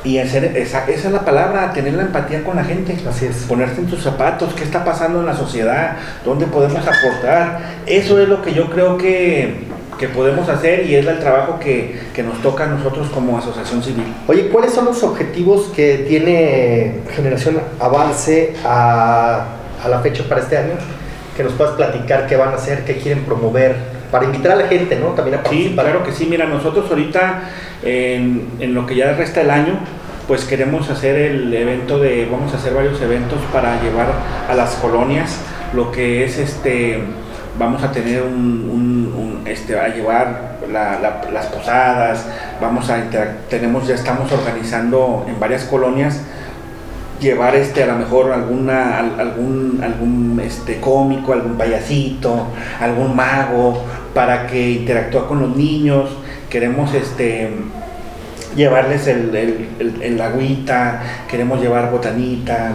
Y 0.04 0.18
hacer, 0.18 0.58
esa, 0.58 0.86
esa, 0.86 1.08
es 1.08 1.14
la 1.14 1.24
palabra, 1.24 1.72
tener 1.72 1.94
la 1.94 2.04
empatía 2.04 2.44
con 2.44 2.58
la 2.58 2.64
gente. 2.64 2.98
Así 3.08 3.26
es. 3.26 3.38
Ponerte 3.48 3.80
en 3.80 3.88
tus 3.88 4.04
zapatos, 4.04 4.54
qué 4.54 4.64
está 4.64 4.84
pasando 4.84 5.22
en 5.22 5.26
la 5.26 5.36
sociedad, 5.36 5.98
dónde 6.26 6.46
podemos 6.46 6.82
aportar. 6.86 7.60
Eso 7.86 8.20
es 8.20 8.28
lo 8.28 8.42
que 8.42 8.54
yo 8.54 8.70
creo 8.70 8.98
que, 8.98 9.64
que 9.98 10.10
podemos 10.10 10.50
hacer 10.50 10.88
y 10.88 10.96
es 10.96 11.06
el 11.06 11.20
trabajo 11.20 11.58
que, 11.58 12.02
que, 12.14 12.22
nos 12.22 12.42
toca 12.42 12.66
a 12.66 12.68
nosotros 12.68 13.10
como 13.10 13.38
asociación 13.38 13.82
civil. 13.82 14.14
Oye, 14.28 14.50
¿cuáles 14.50 14.74
son 14.74 14.86
los 14.86 15.02
objetivos 15.04 15.72
que 15.74 16.06
tiene 16.08 16.96
Generación 17.16 17.62
Avance 17.80 18.56
a, 18.66 19.46
a 19.82 19.88
la 19.88 20.00
fecha 20.02 20.24
para 20.28 20.42
este 20.42 20.58
año? 20.58 20.74
Que 21.38 21.44
nos 21.44 21.54
puedas 21.54 21.76
platicar 21.76 22.28
qué 22.28 22.36
van 22.36 22.50
a 22.50 22.56
hacer, 22.56 22.84
qué 22.84 22.98
quieren 22.98 23.24
promover, 23.24 23.93
para 24.14 24.26
invitar 24.26 24.52
a 24.52 24.56
la 24.56 24.68
gente, 24.68 24.96
¿no? 24.96 25.08
También 25.08 25.40
a 25.40 25.44
participar. 25.44 25.86
Sí, 25.86 25.92
claro 25.92 26.06
que 26.06 26.12
sí. 26.12 26.28
Mira, 26.30 26.46
nosotros 26.46 26.86
ahorita, 26.90 27.50
en, 27.84 28.48
en 28.60 28.74
lo 28.74 28.86
que 28.86 28.96
ya 28.96 29.12
resta 29.14 29.42
el 29.42 29.50
año, 29.50 29.80
pues 30.28 30.46
queremos 30.46 30.88
hacer 30.90 31.16
el 31.18 31.52
evento 31.52 31.98
de, 31.98 32.28
vamos 32.32 32.54
a 32.54 32.58
hacer 32.58 32.74
varios 32.74 33.02
eventos 33.02 33.40
para 33.52 33.82
llevar 33.82 34.08
a 34.48 34.54
las 34.54 34.76
colonias 34.76 35.40
lo 35.74 35.92
que 35.92 36.24
es 36.24 36.38
este, 36.38 37.00
vamos 37.58 37.84
a 37.84 37.92
tener 37.92 38.22
un, 38.22 39.42
este, 39.46 39.78
a 39.78 39.90
llevar 39.90 40.60
las 40.72 41.46
posadas, 41.48 42.26
vamos 42.62 42.90
a 42.90 43.04
tenemos, 43.50 43.88
ya 43.88 43.96
estamos 43.96 44.32
organizando 44.32 45.26
en 45.28 45.40
varias 45.40 45.66
colonias 45.66 46.22
llevar 47.24 47.56
este 47.56 47.84
a 47.84 47.88
lo 47.88 47.96
mejor 47.96 48.32
alguna 48.32 49.00
algún 49.00 49.80
algún 49.84 50.42
este 50.44 50.80
cómico 50.80 51.34
algún 51.34 51.58
payasito 51.58 52.48
algún 52.80 53.16
mago 53.16 53.84
para 54.14 54.46
que 54.48 54.72
interactúe 54.72 55.28
con 55.28 55.40
los 55.40 55.56
niños 55.56 56.10
queremos 56.50 56.94
este 56.94 57.50
llevarles 58.56 59.08
el, 59.08 59.36
el, 59.36 60.02
el, 60.02 60.22
agüita, 60.22 61.02
queremos 61.30 61.62
llevar 61.62 61.92
botanita, 61.92 62.74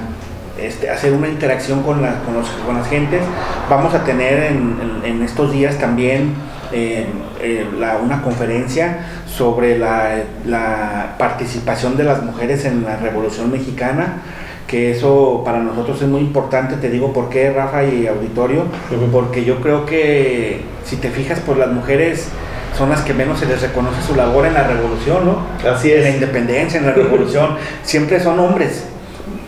este, 0.60 0.90
hacer 0.90 1.12
una 1.12 1.28
interacción 1.28 1.82
con, 1.82 2.02
la, 2.02 2.20
con, 2.24 2.34
con, 2.66 2.76
las 2.76 2.88
gentes. 2.88 3.22
Vamos 3.70 3.94
a 3.94 4.04
tener 4.04 4.52
en, 4.52 5.22
estos 5.22 5.52
días 5.52 5.78
también 5.78 6.34
eh, 6.72 7.06
eh, 7.40 7.66
una 8.02 8.22
conferencia 8.22 8.98
sobre 9.26 9.78
la, 9.78 10.16
la, 10.46 11.16
participación 11.18 11.96
de 11.96 12.04
las 12.04 12.22
mujeres 12.22 12.64
en 12.64 12.84
la 12.84 12.96
Revolución 12.96 13.50
Mexicana 13.50 14.22
que 14.68 14.90
eso 14.90 15.42
para 15.46 15.60
nosotros 15.60 16.02
es 16.02 16.08
muy 16.08 16.20
importante, 16.20 16.76
te 16.76 16.90
digo 16.90 17.10
por 17.12 17.30
qué 17.30 17.50
Rafa 17.50 17.84
y 17.84 18.06
auditorio, 18.06 18.64
porque 19.10 19.42
yo 19.42 19.62
creo 19.62 19.86
que 19.86 20.60
si 20.84 20.96
te 20.96 21.10
fijas, 21.10 21.40
pues 21.40 21.56
las 21.56 21.70
mujeres 21.70 22.28
son 22.76 22.90
las 22.90 23.00
que 23.00 23.14
menos 23.14 23.40
se 23.40 23.46
les 23.46 23.60
reconoce 23.60 24.00
su 24.06 24.14
labor 24.14 24.46
en 24.46 24.54
la 24.54 24.64
revolución, 24.64 25.24
¿no? 25.24 25.68
Así 25.68 25.90
es. 25.90 25.98
En 25.98 26.02
la 26.04 26.10
independencia, 26.10 26.78
en 26.78 26.86
la 26.86 26.92
revolución, 26.92 27.56
siempre 27.82 28.20
son 28.20 28.38
hombres, 28.38 28.84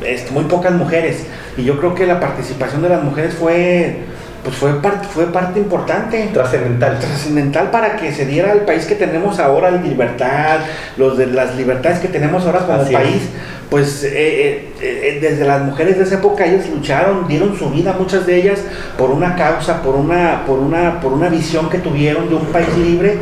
este, 0.04 0.32
muy 0.32 0.44
pocas 0.44 0.72
mujeres. 0.72 1.26
Y 1.56 1.64
yo 1.64 1.78
creo 1.78 1.94
que 1.94 2.06
la 2.06 2.18
participación 2.18 2.82
de 2.82 2.88
las 2.88 3.04
mujeres 3.04 3.34
fue, 3.34 3.98
pues 4.42 4.56
fue, 4.56 4.72
fue 5.12 5.26
parte 5.26 5.58
importante. 5.58 6.30
Trascendental. 6.32 6.98
Trascendental 6.98 7.70
para 7.70 7.96
que 7.96 8.12
se 8.12 8.26
diera 8.26 8.52
el 8.52 8.60
país 8.60 8.86
que 8.86 8.94
tenemos 8.94 9.38
ahora, 9.38 9.70
la 9.70 9.80
libertad, 9.80 10.60
los 10.96 11.18
de 11.18 11.26
las 11.26 11.56
libertades 11.56 11.98
que 11.98 12.08
tenemos 12.08 12.44
ahora 12.46 12.60
como 12.60 12.90
país 12.90 13.22
pues 13.70 14.02
eh, 14.02 14.10
eh, 14.12 14.72
eh, 14.82 15.18
desde 15.20 15.46
las 15.46 15.62
mujeres 15.62 15.96
de 15.96 16.02
esa 16.02 16.16
época 16.16 16.44
ellas 16.44 16.68
lucharon, 16.68 17.28
dieron 17.28 17.56
su 17.56 17.70
vida, 17.70 17.94
muchas 17.96 18.26
de 18.26 18.36
ellas, 18.36 18.58
por 18.98 19.10
una 19.10 19.36
causa, 19.36 19.80
por 19.80 19.94
una, 19.94 20.44
por 20.44 20.58
una, 20.58 21.00
por 21.00 21.12
una 21.12 21.28
visión 21.28 21.70
que 21.70 21.78
tuvieron 21.78 22.28
de 22.28 22.34
un 22.34 22.46
país 22.46 22.76
libre. 22.76 23.18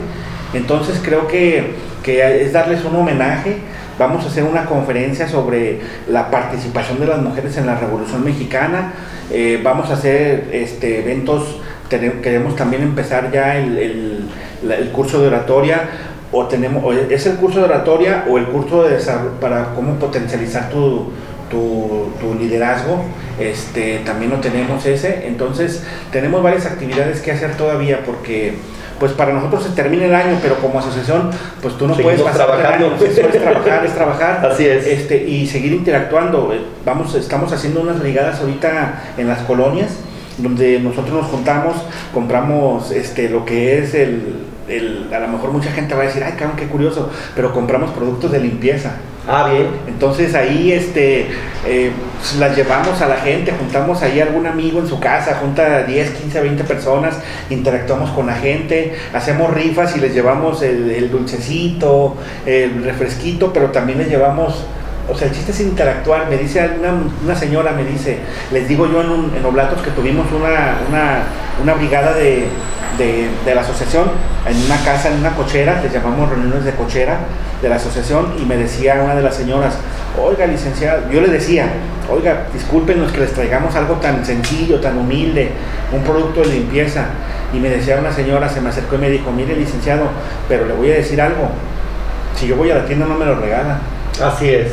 Entonces 0.55 1.01
creo 1.05 1.29
que, 1.29 1.75
que 2.03 2.43
es 2.43 2.53
darles 2.55 2.83
un 2.87 2.97
homenaje. 2.97 3.59
Vamos 3.99 4.25
a 4.25 4.29
hacer 4.29 4.45
una 4.45 4.65
conferencia 4.65 5.29
sobre 5.29 5.81
la 6.09 6.31
participación 6.31 7.01
de 7.01 7.07
las 7.07 7.21
mujeres 7.21 7.57
en 7.57 7.67
la 7.67 7.79
Revolución 7.79 8.25
Mexicana. 8.25 8.93
vamos 9.63 9.91
a 9.91 9.95
hacer 9.95 10.51
este, 10.53 11.01
eventos, 11.01 11.61
queremos 11.89 12.55
también 12.55 12.83
empezar 12.83 13.33
ya 13.33 13.57
el, 13.57 14.29
el, 14.63 14.91
curso 14.91 15.21
de 15.21 15.29
oratoria 15.29 15.89
o 16.31 16.47
tenemos 16.47 16.85
es 17.11 17.27
el 17.27 17.37
curso 17.37 17.61
de 17.61 17.65
oratoria 17.65 18.25
o 18.29 18.39
el 18.39 18.47
curso 18.47 18.85
de 18.85 18.99
para 19.41 19.75
cómo 19.75 19.95
potencializar 19.95 20.69
tu, 20.69 21.11
tu, 21.51 22.35
liderazgo, 22.39 23.03
este, 23.41 24.01
también 24.05 24.31
lo 24.31 24.39
tenemos 24.39 24.85
ese, 24.87 25.27
entonces 25.27 25.83
tenemos 26.13 26.43
varias 26.43 26.67
actividades 26.67 27.21
que 27.21 27.33
hacer 27.33 27.57
todavía 27.57 28.01
porque 28.05 28.55
pues 28.99 29.13
para 29.13 29.33
nosotros 29.33 29.63
se 29.65 29.71
termina 29.71 30.07
el 30.07 30.15
año, 30.15 30.39
pero 30.43 30.57
como 30.57 30.79
asociación, 30.79 31.31
pues 31.63 31.77
tú 31.77 31.87
no 31.87 31.95
puedes 31.95 32.21
pasar 32.21 32.47
trabajando. 32.47 32.97
es 33.05 33.15
trabajar, 33.15 33.87
es 33.87 33.95
trabajar. 33.95 34.47
Así 34.53 34.67
es. 34.67 34.87
Este, 34.87 35.23
y 35.25 35.47
seguir 35.47 35.73
interactuando. 35.73 36.53
Vamos, 36.85 37.15
estamos 37.15 37.53
haciendo 37.53 37.81
unas 37.81 38.01
brigadas 38.01 38.41
ahorita 38.41 39.15
en 39.17 39.29
las 39.29 39.41
colonias, 39.41 39.91
donde 40.39 40.81
nosotros 40.81 41.23
nos 41.23 41.27
juntamos, 41.27 41.77
compramos 42.13 42.91
este, 42.91 43.29
lo 43.29 43.45
que 43.45 43.79
es 43.79 43.95
el, 43.95 45.09
a 45.13 45.19
lo 45.19 45.29
mejor 45.29 45.53
mucha 45.53 45.71
gente 45.71 45.95
va 45.95 46.03
a 46.03 46.07
decir, 46.07 46.23
ay, 46.25 46.33
cabrón, 46.33 46.57
qué 46.57 46.67
curioso, 46.67 47.11
pero 47.35 47.53
compramos 47.53 47.91
productos 47.91 48.33
de 48.33 48.41
limpieza. 48.41 48.97
Ah, 49.31 49.51
bien. 49.51 49.67
Entonces 49.87 50.35
ahí 50.35 50.73
este, 50.73 51.27
eh, 51.67 51.93
pues, 52.19 52.37
las 52.37 52.57
llevamos 52.57 53.03
a 53.03 53.09
la 53.09 53.17
gente, 53.17 53.53
juntamos 53.53 54.01
ahí 54.03 54.21
algún 54.21 54.47
amigo 54.47 54.81
en 54.81 54.89
su 54.89 54.99
casa, 54.99 55.35
junta 55.35 55.83
10, 55.83 56.11
15, 56.13 56.41
20 56.41 56.65
personas, 56.65 57.19
interactuamos 57.51 58.11
con 58.13 58.27
la 58.27 58.37
gente, 58.37 58.97
hacemos 59.13 59.53
rifas 59.53 59.95
y 59.99 60.01
les 60.01 60.15
llevamos 60.15 60.63
el, 60.63 61.11
dulcecito, 61.11 62.17
el 62.47 62.83
refresquito, 62.83 63.53
pero 63.53 63.71
también 63.71 63.99
les 63.99 64.09
llevamos 64.09 64.65
o 65.11 65.17
sea, 65.17 65.29
el 65.29 65.35
chiste 65.35 65.53
es 65.53 65.61
interactuar. 65.61 66.29
Me 66.29 66.37
dice 66.37 66.71
una, 66.79 66.95
una 67.25 67.35
señora, 67.35 67.73
me 67.73 67.85
dice, 67.85 68.19
les 68.53 68.69
digo 68.69 68.87
yo 68.87 69.01
en, 69.01 69.37
en 69.37 69.45
Oblatos 69.45 69.83
que 69.83 69.91
tuvimos 69.91 70.27
una, 70.33 70.79
una, 70.89 71.23
una 71.63 71.75
brigada 71.75 72.15
de, 72.15 72.49
de, 72.99 73.55
la 73.55 73.61
asociación 73.61 74.11
en 74.47 74.57
una 74.65 74.77
casa, 74.85 75.09
en 75.09 75.19
una 75.19 75.35
cochera, 75.35 75.81
les 75.83 75.93
llamamos 75.93 76.29
reuniones 76.29 76.65
de 76.65 76.73
cochera 76.73 77.19
de 77.63 77.69
la 77.69 77.77
asociación 77.77 78.35
y 78.41 78.45
me 78.45 78.57
decía 78.57 79.01
una 79.03 79.15
de 79.15 79.23
las 79.23 79.35
señoras, 79.35 79.79
oiga 80.21 80.47
licenciado, 80.47 81.03
yo 81.11 81.21
le 81.21 81.29
decía, 81.29 81.69
oiga, 82.11 82.47
discúlpenos 82.53 83.13
que 83.13 83.21
les 83.21 83.33
traigamos 83.33 83.75
algo 83.77 83.95
tan 83.95 84.25
sencillo, 84.25 84.81
tan 84.81 84.99
humilde, 84.99 85.51
un 85.93 86.03
producto 86.03 86.41
de 86.41 86.49
limpieza. 86.49 87.07
Y 87.53 87.59
me 87.59 87.71
decía 87.71 87.97
una 87.99 88.13
señora, 88.13 88.49
se 88.49 88.61
me 88.61 88.69
acercó 88.69 88.97
y 88.97 88.99
me 88.99 89.11
dijo, 89.11 89.31
mire 89.31 89.57
licenciado, 89.57 90.09
pero 90.49 90.67
le 90.67 90.75
voy 90.75 90.91
a 90.91 90.97
decir 90.97 91.21
algo, 91.21 91.49
si 92.37 92.47
yo 92.47 92.57
voy 92.57 92.71
a 92.71 92.77
la 92.77 92.85
tienda 92.85 93.07
no 93.07 93.15
me 93.15 93.25
lo 93.25 93.37
regalan. 93.37 93.79
Así 94.23 94.49
es. 94.51 94.69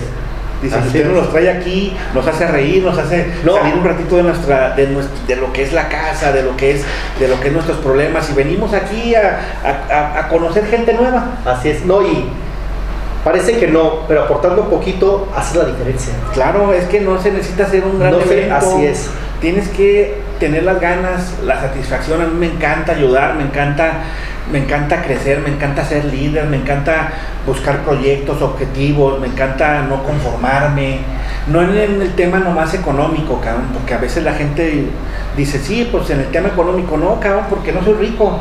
Dice, 0.62 0.78
usted 0.78 1.06
nos 1.06 1.16
los 1.16 1.32
trae 1.32 1.50
aquí, 1.50 1.96
nos 2.14 2.26
hace 2.26 2.48
reír, 2.48 2.84
nos 2.84 2.98
hace 2.98 3.28
salir 3.44 3.76
un 3.76 3.84
ratito 3.84 4.18
de 4.18 4.24
nuestra, 4.24 4.76
de, 4.76 4.88
de, 5.28 5.36
lo 5.36 5.54
que 5.54 5.64
es 5.64 5.74
la 5.74 5.90
casa, 5.90 6.32
de 6.32 6.44
lo 6.44 6.56
que 6.58 6.72
es, 6.72 6.84
de 7.20 7.28
lo 7.28 7.40
que 7.40 7.48
es 7.48 7.54
nuestros 7.54 7.78
problemas, 7.78 8.30
y 8.30 8.34
venimos 8.34 8.74
aquí 8.74 9.14
a, 9.16 10.28
conocer 10.30 10.66
gente 10.66 10.94
nueva. 10.94 11.38
Así 11.46 11.70
es, 11.70 11.86
no, 11.86 12.02
y 12.02 12.26
parece 13.24 13.58
que 13.58 13.68
no, 13.68 14.08
pero 14.08 14.24
aportando 14.24 14.64
un 14.64 14.70
poquito 14.70 15.28
hace 15.36 15.58
la 15.58 15.66
diferencia. 15.66 16.14
Claro, 16.34 16.74
es 16.74 16.86
que 16.86 17.02
no 17.02 17.22
se 17.22 17.32
necesita 17.32 17.70
ser 17.70 17.84
un 17.84 18.00
gran 18.00 18.12
no 18.12 18.22
evento. 18.22 18.56
así 18.56 18.86
es. 18.86 19.10
Tienes 19.42 19.68
que 19.70 20.25
tener 20.40 20.64
las 20.64 20.80
ganas, 20.80 21.40
la 21.44 21.60
satisfacción, 21.60 22.22
a 22.22 22.26
mí 22.26 22.36
me 22.38 22.48
encanta 22.48 22.94
ayudar, 22.94 23.36
me 23.36 23.44
encanta 23.44 24.04
me 24.52 24.60
encanta 24.60 25.02
crecer, 25.02 25.40
me 25.40 25.50
encanta 25.50 25.84
ser 25.84 26.06
líder, 26.06 26.46
me 26.46 26.58
encanta 26.58 27.12
buscar 27.46 27.80
proyectos, 27.80 28.42
objetivos, 28.42 29.20
me 29.20 29.28
encanta 29.28 29.82
no 29.84 30.04
conformarme. 30.04 31.00
No 31.48 31.62
en 31.62 32.02
el 32.02 32.14
tema 32.14 32.40
nomás 32.40 32.74
económico, 32.74 33.40
cabrón, 33.40 33.70
porque 33.74 33.94
a 33.94 33.98
veces 33.98 34.24
la 34.24 34.34
gente 34.34 34.88
dice, 35.36 35.60
sí, 35.60 35.88
pues 35.92 36.10
en 36.10 36.20
el 36.20 36.28
tema 36.28 36.50
económico 36.50 36.98
no, 36.98 37.20
cabrón, 37.20 37.46
porque 37.50 37.72
no 37.72 37.84
soy 37.84 37.94
rico. 37.94 38.40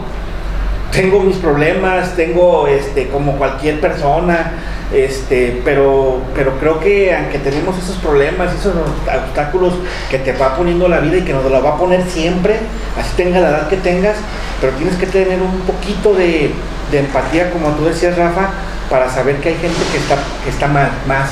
Tengo 0.94 1.20
mis 1.20 1.36
problemas, 1.36 2.14
tengo 2.14 2.68
este, 2.68 3.08
como 3.08 3.32
cualquier 3.36 3.80
persona, 3.80 4.52
este, 4.92 5.60
pero, 5.64 6.20
pero 6.34 6.56
creo 6.60 6.78
que 6.78 7.14
aunque 7.14 7.38
tenemos 7.38 7.76
esos 7.78 7.96
problemas, 7.96 8.54
esos 8.54 8.74
obstáculos 8.76 9.74
que 10.08 10.18
te 10.18 10.32
va 10.32 10.56
poniendo 10.56 10.86
la 10.86 11.00
vida 11.00 11.16
y 11.16 11.22
que 11.22 11.32
nos 11.32 11.44
lo 11.44 11.62
va 11.62 11.70
a 11.70 11.78
poner 11.78 12.04
siempre, 12.08 12.58
así 12.96 13.10
tenga 13.16 13.40
la 13.40 13.48
edad 13.48 13.68
que 13.68 13.76
tengas, 13.78 14.16
pero 14.60 14.72
tienes 14.74 14.96
que 14.96 15.06
tener 15.06 15.40
un 15.42 15.60
poquito 15.62 16.14
de, 16.14 16.52
empatía, 16.92 17.50
como 17.50 17.70
tú 17.70 17.86
decías, 17.86 18.16
Rafa, 18.16 18.50
para 18.88 19.10
saber 19.10 19.36
que 19.38 19.48
hay 19.48 19.56
gente 19.56 19.80
que 19.90 19.98
está, 19.98 20.16
que 20.44 20.50
está 20.50 20.68
más, 20.68 20.90
más, 21.08 21.28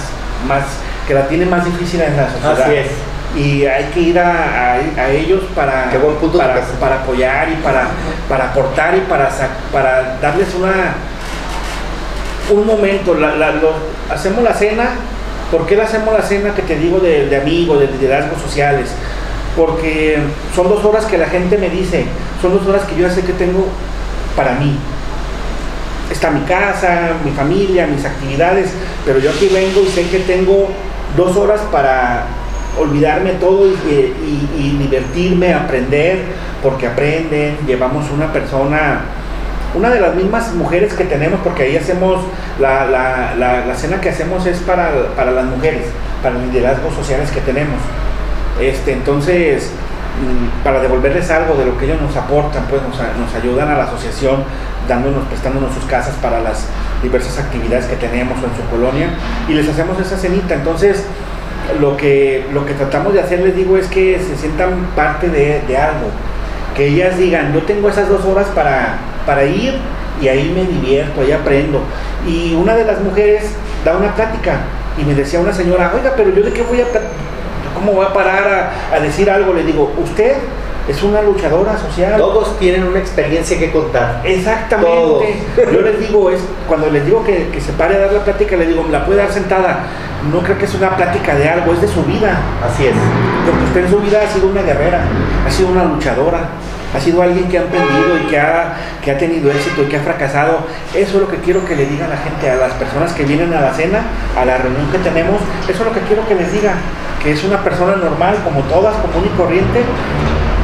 más, 0.48 0.64
que 1.06 1.14
la 1.14 1.28
tiene 1.28 1.46
más 1.46 1.64
difícil 1.64 2.00
en 2.00 2.16
la 2.16 2.32
sociedad. 2.32 2.62
Así 2.62 2.74
es. 2.74 3.11
Y 3.36 3.64
hay 3.64 3.84
que 3.86 4.00
ir 4.00 4.18
a, 4.18 4.78
ellos 5.10 5.42
para, 5.54 5.90
para, 5.90 6.60
para, 6.78 6.96
apoyar 6.96 7.48
y 7.50 7.54
para, 7.62 7.88
para 8.28 8.50
aportar 8.50 8.94
y 8.96 9.00
para, 9.00 9.30
para 9.72 10.18
darles 10.20 10.54
una 10.54 10.94
un 12.50 12.66
momento, 12.66 13.16
hacemos 14.10 14.42
la 14.42 14.52
cena, 14.52 14.90
¿por 15.50 15.66
qué 15.66 15.76
la 15.76 15.84
hacemos 15.84 16.12
la 16.12 16.22
cena 16.22 16.54
que 16.54 16.62
te 16.62 16.76
digo 16.76 16.98
de, 16.98 17.28
de 17.28 17.36
amigos, 17.36 17.80
de 17.80 17.86
liderazgos 17.86 18.40
sociales? 18.42 18.90
Porque 19.56 20.18
son 20.54 20.68
dos 20.68 20.84
horas 20.84 21.04
que 21.06 21.18
la 21.18 21.26
gente 21.28 21.56
me 21.58 21.70
dice, 21.70 22.06
son 22.40 22.54
dos 22.54 22.66
horas 22.66 22.82
que 22.84 22.96
yo 22.96 23.06
ya 23.06 23.14
sé 23.14 23.22
que 23.22 23.32
tengo 23.32 23.66
para 24.36 24.54
mí. 24.54 24.76
Está 26.10 26.30
mi 26.30 26.40
casa, 26.42 27.12
mi 27.24 27.30
familia, 27.30 27.86
mis 27.86 28.04
actividades, 28.04 28.70
pero 29.06 29.18
yo 29.18 29.30
aquí 29.30 29.48
vengo 29.48 29.80
y 29.80 29.88
sé 29.88 30.08
que 30.08 30.20
tengo 30.20 30.68
dos 31.16 31.36
horas 31.36 31.60
para 31.70 32.26
olvidarme 32.78 33.32
todo 33.32 33.66
y 33.66 34.76
divertirme, 34.78 35.54
aprender, 35.54 36.20
porque 36.62 36.86
aprenden, 36.86 37.58
llevamos 37.66 38.10
una 38.10 38.32
persona 38.32 39.02
una 39.74 39.88
de 39.88 40.00
las 40.00 40.14
mismas 40.14 40.52
mujeres 40.54 40.92
que 40.94 41.04
tenemos, 41.04 41.40
porque 41.42 41.62
ahí 41.62 41.76
hacemos, 41.76 42.22
la, 42.60 42.84
la, 42.86 43.34
la, 43.66 43.74
cena 43.74 44.00
que 44.00 44.10
hacemos 44.10 44.44
es 44.46 44.58
para, 44.58 44.90
para, 45.16 45.30
las 45.30 45.46
mujeres, 45.46 45.84
para 46.22 46.34
los 46.34 46.44
liderazgos 46.44 46.94
sociales 46.94 47.30
que 47.30 47.40
tenemos. 47.40 47.80
Este, 48.60 48.92
entonces, 48.92 49.70
mm, 50.20 50.62
para 50.62 50.80
devolverles 50.80 51.30
algo 51.30 51.54
de 51.54 51.64
lo 51.64 51.78
que 51.78 51.86
ellos 51.86 52.00
nos 52.02 52.14
aportan, 52.16 52.64
pues 52.68 52.82
nos, 52.82 52.98
nos 52.98 53.34
ayudan 53.34 53.70
a 53.70 53.78
la 53.78 53.84
asociación 53.84 54.44
dándonos, 54.86 55.24
prestándonos 55.28 55.72
sus 55.72 55.84
casas 55.84 56.14
para 56.20 56.40
las 56.40 56.66
diversas 57.02 57.38
actividades 57.38 57.86
que 57.86 57.96
tenemos 57.96 58.36
en 58.38 58.50
su 58.54 58.70
colonia 58.70 59.08
y 59.48 59.54
les 59.54 59.66
hacemos 59.68 59.98
esa 60.00 60.18
cenita. 60.18 60.54
Entonces, 60.54 61.04
lo 61.80 61.96
que, 61.96 62.44
lo 62.52 62.66
que 62.66 62.74
tratamos 62.74 63.14
de 63.14 63.20
hacer, 63.20 63.40
les 63.40 63.54
digo, 63.56 63.76
es 63.76 63.86
que 63.86 64.18
se 64.18 64.36
sientan 64.36 64.86
parte 64.96 65.28
de, 65.28 65.60
de 65.66 65.76
algo. 65.76 66.08
Que 66.76 66.88
ellas 66.88 67.18
digan, 67.18 67.52
yo 67.52 67.62
tengo 67.62 67.88
esas 67.88 68.08
dos 68.08 68.24
horas 68.24 68.46
para, 68.54 68.96
para 69.26 69.44
ir 69.44 69.74
y 70.20 70.28
ahí 70.28 70.52
me 70.54 70.64
divierto, 70.64 71.20
ahí 71.20 71.32
aprendo. 71.32 71.80
Y 72.26 72.54
una 72.54 72.74
de 72.74 72.84
las 72.84 73.00
mujeres 73.00 73.44
da 73.84 73.96
una 73.96 74.14
plática 74.14 74.60
y 74.98 75.04
me 75.04 75.14
decía 75.14 75.40
una 75.40 75.52
señora, 75.52 75.92
oiga, 75.94 76.12
pero 76.16 76.30
yo 76.30 76.42
de 76.42 76.52
qué 76.52 76.62
voy 76.62 76.80
a, 76.80 76.84
cómo 77.74 77.92
voy 77.92 78.06
a 78.06 78.12
parar 78.12 78.72
a, 78.92 78.96
a 78.96 79.00
decir 79.00 79.30
algo. 79.30 79.52
Le 79.52 79.64
digo, 79.64 79.92
usted 80.02 80.34
es 80.88 81.02
una 81.02 81.22
luchadora 81.22 81.78
social. 81.78 82.16
Todos 82.16 82.58
tienen 82.58 82.84
una 82.84 82.98
experiencia 82.98 83.58
que 83.58 83.70
contar. 83.70 84.20
Exactamente. 84.24 85.42
Yo 85.72 85.80
les 85.80 86.00
digo, 86.00 86.30
es 86.30 86.40
cuando 86.66 86.90
les 86.90 87.04
digo 87.04 87.24
que, 87.24 87.48
que, 87.48 87.60
se 87.60 87.72
pare 87.72 87.96
a 87.96 87.98
dar 88.00 88.12
la 88.12 88.24
plática, 88.24 88.56
le 88.56 88.66
digo, 88.66 88.84
la 88.90 89.04
puede 89.06 89.18
dar 89.18 89.32
sentada. 89.32 89.84
No 90.30 90.40
creo 90.40 90.58
que 90.58 90.64
es 90.64 90.74
una 90.74 90.96
plática 90.96 91.34
de 91.34 91.48
algo, 91.48 91.72
es 91.72 91.80
de 91.80 91.88
su 91.88 92.02
vida. 92.04 92.38
Así 92.64 92.86
es. 92.86 92.94
Porque 93.46 93.64
usted 93.64 93.84
en 93.84 93.90
su 93.90 93.98
vida 94.00 94.22
ha 94.22 94.28
sido 94.28 94.48
una 94.48 94.62
guerrera, 94.62 95.02
ha 95.46 95.50
sido 95.50 95.70
una 95.70 95.84
luchadora, 95.84 96.48
ha 96.94 97.00
sido 97.00 97.22
alguien 97.22 97.48
que 97.48 97.58
ha 97.58 97.62
emprendido 97.62 98.18
y 98.22 98.30
que 98.30 98.38
ha, 98.38 98.74
que 99.02 99.10
ha 99.10 99.18
tenido 99.18 99.50
éxito 99.50 99.82
y 99.82 99.86
que 99.86 99.96
ha 99.96 100.00
fracasado. 100.00 100.58
Eso 100.94 101.16
es 101.16 101.20
lo 101.22 101.28
que 101.28 101.38
quiero 101.38 101.64
que 101.64 101.74
le 101.74 101.86
diga 101.86 102.06
a 102.06 102.08
la 102.08 102.16
gente, 102.16 102.50
a 102.50 102.56
las 102.56 102.72
personas 102.74 103.12
que 103.12 103.24
vienen 103.24 103.52
a 103.54 103.60
la 103.60 103.72
cena, 103.72 104.02
a 104.36 104.44
la 104.44 104.58
reunión 104.58 104.90
que 104.90 104.98
tenemos. 104.98 105.40
Eso 105.68 105.82
es 105.82 105.86
lo 105.86 105.92
que 105.92 106.00
quiero 106.00 106.26
que 106.26 106.34
les 106.34 106.52
diga, 106.52 106.74
que 107.22 107.32
es 107.32 107.42
una 107.44 107.62
persona 107.62 107.96
normal, 107.96 108.36
como 108.44 108.60
todas, 108.62 108.94
común 108.96 109.24
y 109.32 109.36
corriente, 109.36 109.82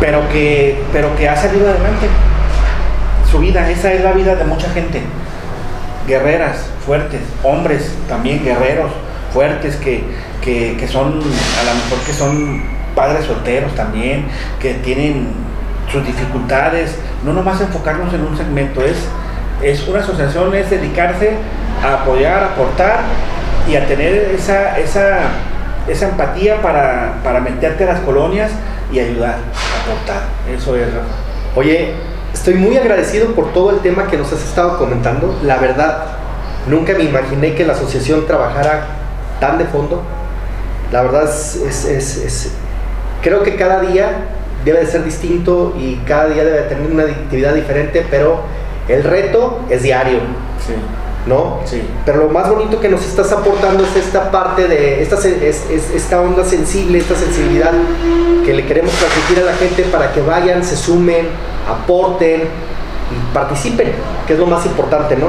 pero 0.00 0.28
que, 0.28 0.82
pero 0.92 1.14
que 1.16 1.28
ha 1.28 1.36
salido 1.36 1.68
adelante. 1.68 2.08
Su 3.30 3.38
vida, 3.38 3.68
esa 3.70 3.92
es 3.92 4.02
la 4.02 4.12
vida 4.12 4.36
de 4.36 4.44
mucha 4.44 4.70
gente. 4.70 5.02
Guerreras, 6.06 6.70
fuertes, 6.86 7.20
hombres 7.42 7.92
también 8.08 8.42
guerreros, 8.42 8.90
fuertes, 9.32 9.76
que, 9.76 10.02
que, 10.42 10.76
que 10.78 10.88
son, 10.88 11.08
a 11.08 11.64
lo 11.64 11.74
mejor 11.74 11.98
que 12.06 12.12
son 12.12 12.62
padres 12.94 13.26
solteros 13.26 13.74
también, 13.74 14.26
que 14.60 14.74
tienen 14.74 15.28
sus 15.92 16.06
dificultades, 16.06 16.98
no 17.24 17.32
nomás 17.32 17.60
enfocarnos 17.60 18.12
en 18.14 18.22
un 18.22 18.36
segmento, 18.36 18.82
es, 18.82 18.96
es 19.62 19.86
una 19.88 20.00
asociación, 20.00 20.54
es 20.54 20.70
dedicarse 20.70 21.32
a 21.84 22.02
apoyar, 22.02 22.42
a 22.42 22.46
aportar 22.46 23.00
y 23.68 23.76
a 23.76 23.86
tener 23.86 24.32
esa, 24.34 24.78
esa, 24.78 25.18
esa 25.86 26.08
empatía 26.08 26.62
para, 26.62 27.16
para 27.22 27.40
meterte 27.40 27.84
a 27.84 27.88
las 27.88 28.00
colonias 28.00 28.50
y 28.92 29.00
ayudar, 29.00 29.36
aportar. 29.88 30.22
Eso 30.54 30.76
es, 30.76 30.92
Rafa. 30.92 31.06
Oye, 31.56 31.94
estoy 32.32 32.54
muy 32.54 32.76
agradecido 32.76 33.28
por 33.34 33.52
todo 33.52 33.70
el 33.70 33.78
tema 33.80 34.06
que 34.06 34.16
nos 34.16 34.32
has 34.32 34.42
estado 34.42 34.78
comentando. 34.78 35.38
La 35.42 35.58
verdad, 35.58 36.06
nunca 36.68 36.94
me 36.94 37.04
imaginé 37.04 37.54
que 37.54 37.64
la 37.64 37.72
asociación 37.72 38.26
trabajara 38.26 38.86
tan 39.40 39.58
de 39.58 39.64
fondo. 39.64 40.02
La 40.92 41.02
verdad 41.02 41.24
es, 41.24 41.56
es, 41.56 41.84
es, 41.84 42.16
es 42.16 42.52
creo 43.22 43.42
que 43.42 43.56
cada 43.56 43.80
día 43.80 44.10
debe 44.64 44.80
de 44.80 44.86
ser 44.86 45.04
distinto 45.04 45.74
y 45.78 45.96
cada 46.06 46.28
día 46.28 46.44
debe 46.44 46.62
tener 46.62 46.90
una 46.90 47.04
actividad 47.04 47.54
diferente, 47.54 48.06
pero 48.10 48.40
el 48.88 49.04
reto 49.04 49.60
es 49.70 49.82
diario. 49.82 50.18
Sí. 50.66 50.74
¿No? 51.28 51.60
Sí. 51.66 51.82
Pero 52.06 52.24
lo 52.24 52.28
más 52.30 52.48
bonito 52.48 52.80
que 52.80 52.88
nos 52.88 53.04
estás 53.04 53.30
aportando 53.32 53.84
es 53.84 53.94
esta 53.96 54.30
parte 54.30 54.66
de 54.66 55.02
esta, 55.02 55.16
es, 55.16 55.66
es, 55.70 55.90
esta 55.94 56.20
onda 56.22 56.42
sensible, 56.42 56.98
esta 56.98 57.14
sensibilidad 57.14 57.72
que 58.44 58.54
le 58.54 58.64
queremos 58.64 58.92
transmitir 58.92 59.44
a 59.44 59.46
la 59.46 59.52
gente 59.52 59.82
para 59.84 60.10
que 60.12 60.22
vayan, 60.22 60.64
se 60.64 60.74
sumen, 60.74 61.28
aporten 61.68 62.42
y 62.42 63.34
participen, 63.34 63.92
que 64.26 64.32
es 64.32 64.38
lo 64.38 64.46
más 64.46 64.64
importante, 64.64 65.16
¿no? 65.16 65.28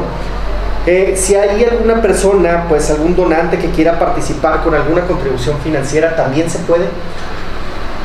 Eh, 0.85 1.15
si 1.17 1.35
hay 1.35 1.63
alguna 1.65 2.01
persona, 2.01 2.65
pues 2.69 2.89
algún 2.89 3.15
donante 3.15 3.59
que 3.59 3.69
quiera 3.69 3.99
participar 3.99 4.63
con 4.63 4.73
alguna 4.73 5.01
contribución 5.05 5.57
financiera, 5.61 6.15
también 6.15 6.49
se 6.49 6.59
puede. 6.59 6.85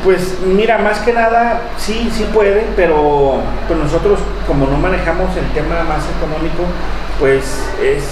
Pues 0.03 0.35
mira, 0.45 0.77
más 0.77 0.99
que 0.99 1.13
nada, 1.13 1.61
sí, 1.77 2.11
sí 2.15 2.27
puede, 2.33 2.67
pero 2.75 3.37
pues 3.67 3.79
nosotros 3.79 4.19
como 4.45 4.67
no 4.67 4.77
manejamos 4.77 5.35
el 5.35 5.49
tema 5.53 5.83
más 5.83 6.03
económico, 6.17 6.63
pues 7.19 7.43
es, 7.81 8.03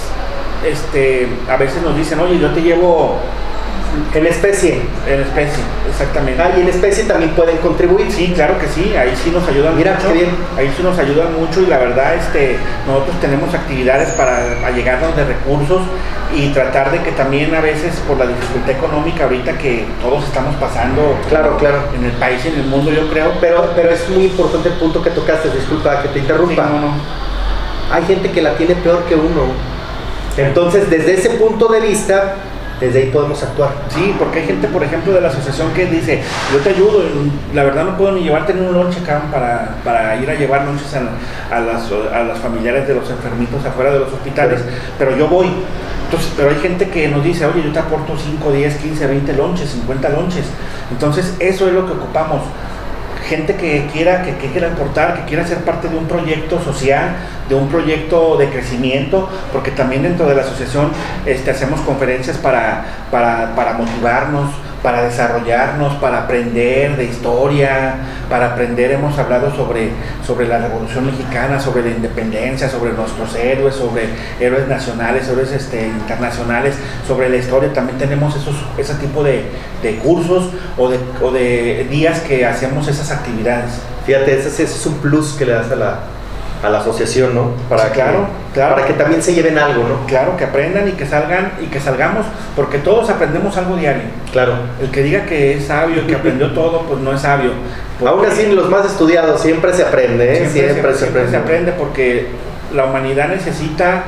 este, 0.66 1.28
a 1.50 1.58
veces 1.58 1.82
nos 1.82 1.96
dicen, 1.96 2.20
oye, 2.20 2.40
yo 2.40 2.52
te 2.52 2.62
llevo 2.62 3.18
en 4.14 4.26
especie. 4.26 4.82
En 5.08 5.20
especie, 5.22 5.64
exactamente. 5.90 6.42
Ah, 6.42 6.52
y 6.58 6.62
en 6.62 6.68
especie 6.70 7.04
también 7.04 7.32
pueden 7.32 7.58
contribuir. 7.58 8.12
Sí, 8.12 8.32
claro 8.36 8.58
que 8.58 8.68
sí, 8.68 8.96
ahí 8.98 9.14
sí 9.24 9.30
nos 9.30 9.48
ayudan 9.48 9.76
Mira, 9.78 9.94
mucho. 9.96 10.08
qué 10.08 10.14
bien. 10.14 10.30
Ahí 10.58 10.74
sí 10.76 10.82
nos 10.84 10.98
ayudan 10.98 11.40
mucho 11.40 11.62
y 11.62 11.68
la 11.68 11.78
verdad, 11.78 12.16
este, 12.16 12.58
nosotros 12.88 13.20
tenemos 13.20 13.54
actividades 13.54 14.10
para 14.14 14.66
allegarnos 14.66 15.16
de 15.16 15.26
recursos 15.26 15.82
y 16.36 16.50
tratar 16.50 16.92
de 16.92 17.04
que 17.04 17.12
también 17.12 17.54
a 17.54 17.62
veces 17.62 17.94
por 18.08 18.18
la 18.18 18.26
dificultad 18.26 18.72
económica 18.72 19.26
ahorita 19.26 19.56
que 19.60 19.86
todos 20.02 20.24
estamos 20.24 20.56
pasando 20.56 21.16
Claro, 21.30 21.58
claro. 21.58 21.78
en 21.96 22.06
el 22.06 22.12
país 22.14 22.44
y 22.46 22.48
en 22.48 22.56
el 22.62 22.66
mundo, 22.66 22.90
yo 22.92 23.08
creo. 23.12 23.34
Pero, 23.40 23.70
pero 23.76 23.92
es 23.92 24.10
muy 24.10 24.24
importante 24.26 24.70
el 24.70 24.76
punto 24.76 25.04
que 25.04 25.12
tocaste, 25.12 25.50
disculpa 25.50 26.02
que 26.02 26.08
te 26.08 26.20
interrumpa. 26.20 26.64
Sí, 26.64 26.70
no, 26.74 26.80
no. 26.82 26.94
Hay 27.94 28.04
gente 28.06 28.32
que 28.32 28.42
la 28.42 28.56
tiene 28.56 28.74
peor 28.74 29.04
que 29.04 29.16
uno. 29.16 29.54
Entonces, 30.36 30.90
desde 30.90 31.14
ese 31.14 31.30
punto 31.32 31.68
de 31.68 31.80
vista, 31.80 32.38
desde 32.80 33.04
ahí 33.04 33.10
podemos 33.12 33.42
actuar. 33.44 33.70
Sí, 33.90 34.16
porque 34.18 34.40
hay 34.40 34.48
gente, 34.48 34.68
por 34.68 34.84
ejemplo, 34.84 35.14
de 35.14 35.22
la 35.22 35.28
asociación 35.28 35.72
que 35.74 35.86
dice, 35.86 36.22
yo 36.52 36.60
te 36.60 36.72
ayudo, 36.72 37.04
la 37.54 37.64
verdad 37.64 37.86
no 37.86 37.96
puedo 37.96 38.14
ni 38.14 38.24
llevarte 38.24 38.56
ni 38.56 38.62
un 38.66 38.74
lonche 38.74 39.00
acá 39.00 39.22
para, 39.32 39.76
para 39.84 40.16
ir 40.16 40.28
a 40.28 40.34
llevar 40.34 40.66
lonches 40.66 40.92
a, 40.96 41.56
a, 41.56 41.60
las, 41.60 41.92
a 41.92 42.24
las 42.24 42.40
familiares 42.40 42.88
de 42.88 42.96
los 42.96 43.08
enfermitos 43.12 43.64
afuera 43.64 43.94
de 43.94 44.00
los 44.00 44.12
hospitales, 44.12 44.62
pero 44.98 45.16
yo 45.16 45.28
voy. 45.28 45.52
Entonces, 46.06 46.34
pero 46.36 46.50
hay 46.50 46.58
gente 46.58 46.90
que 46.90 47.08
nos 47.10 47.24
dice, 47.24 47.46
oye, 47.46 47.62
yo 47.64 47.72
te 47.72 47.80
aporto 47.80 48.14
5, 48.18 48.52
10, 48.52 48.76
15, 48.76 49.08
20 49.08 49.34
lonches, 49.34 49.70
50 49.70 50.10
lonches. 50.10 50.46
Entonces, 50.92 51.36
eso 51.40 51.68
es 51.68 51.74
lo 51.74 51.86
que 51.86 51.94
ocupamos 51.94 52.42
gente 53.36 53.56
que 53.56 53.88
quiera, 53.92 54.22
que, 54.22 54.34
quiera 54.48 54.68
aportar, 54.68 55.16
que 55.16 55.24
quiera 55.26 55.46
ser 55.46 55.60
parte 55.60 55.90
de 55.90 55.98
un 55.98 56.06
proyecto 56.06 56.62
social, 56.62 57.16
de 57.50 57.56
un 57.56 57.68
proyecto 57.68 58.38
de 58.38 58.50
crecimiento, 58.50 59.28
porque 59.52 59.72
también 59.72 60.04
dentro 60.04 60.28
de 60.28 60.36
la 60.36 60.42
asociación 60.42 60.92
este, 61.26 61.50
hacemos 61.52 61.82
conferencias 61.82 62.38
para, 62.38 62.86
para 63.12 63.74
motivarnos, 63.74 64.52
para 64.84 65.04
desarrollarnos, 65.04 65.94
para 65.96 66.24
aprender 66.24 66.98
de 66.98 67.06
historia, 67.06 67.96
para 68.30 68.48
aprender, 68.48 68.92
hemos 68.92 69.18
hablado 69.18 69.56
sobre, 69.56 69.92
sobre 70.28 70.46
la 70.46 70.58
Revolución 70.60 71.06
Mexicana, 71.06 71.60
sobre 71.60 71.84
la 71.84 71.92
independencia, 71.92 72.70
sobre 72.70 72.92
nuestros 72.92 73.34
héroes, 73.36 73.76
sobre 73.76 74.10
héroes 74.42 74.68
nacionales, 74.68 75.30
héroes 75.30 75.54
este, 75.54 75.88
internacionales, 75.88 76.76
sobre 77.08 77.30
la 77.30 77.38
historia, 77.38 77.72
también 77.72 77.98
tenemos 77.98 78.36
esos, 78.36 78.56
ese 78.78 78.96
tipo 78.96 79.24
de, 79.24 79.46
de 79.82 79.98
cursos 80.00 80.50
o 80.78 80.90
de, 80.90 81.00
o 81.22 81.32
de 81.32 81.88
días 81.90 82.20
que 82.20 82.46
hacemos 82.46 82.88
esas 82.90 83.10
actividades. 83.10 83.72
Fíjate, 84.06 84.38
ese, 84.38 84.50
ese 84.50 84.64
es 84.64 84.86
un 84.86 84.96
plus 84.96 85.34
que 85.34 85.46
le 85.46 85.54
das 85.54 85.72
a 85.72 85.76
la, 85.78 86.00
a 86.64 86.70
la 86.70 86.80
asociación, 86.80 87.36
¿no? 87.36 87.52
Para 87.70 87.84
Sí, 87.84 87.88
que, 87.90 87.94
claro. 87.96 88.28
Para 88.76 88.86
que 88.88 88.94
también 88.94 89.22
se 89.22 89.34
lleven 89.34 89.58
algo, 89.58 89.84
¿no? 89.88 90.06
Claro, 90.08 90.38
que 90.38 90.46
aprendan 90.46 90.88
y 90.88 90.94
que 90.94 91.06
salgan 91.06 91.52
y 91.62 91.66
que 91.66 91.80
salgamos, 91.80 92.26
porque 92.56 92.78
todos 92.78 93.10
aprendemos 93.10 93.56
algo 93.58 93.76
diario. 93.76 94.04
Claro. 94.32 94.54
El 94.82 94.90
que 94.90 95.04
diga 95.04 95.26
que 95.26 95.58
es 95.58 95.66
sabio, 95.66 96.08
que 96.08 96.16
aprendió 96.16 96.52
todo, 96.54 96.84
pues 96.84 97.00
no 97.02 97.12
es 97.14 97.22
sabio. 97.22 97.52
Aún 98.06 98.26
así, 98.26 98.48
los 98.52 98.70
más 98.70 98.86
estudiados 98.86 99.42
siempre 99.42 99.74
se 99.74 99.84
aprende, 99.84 100.32
¿eh? 100.34 100.50
siempre, 100.50 100.74
Siempre, 100.74 100.94
se, 100.96 101.06
aprende. 101.06 101.30
se 101.32 101.38
aprende 101.38 101.72
porque 101.74 102.28
la 102.74 102.86
humanidad 102.86 103.28
necesita, 103.30 104.04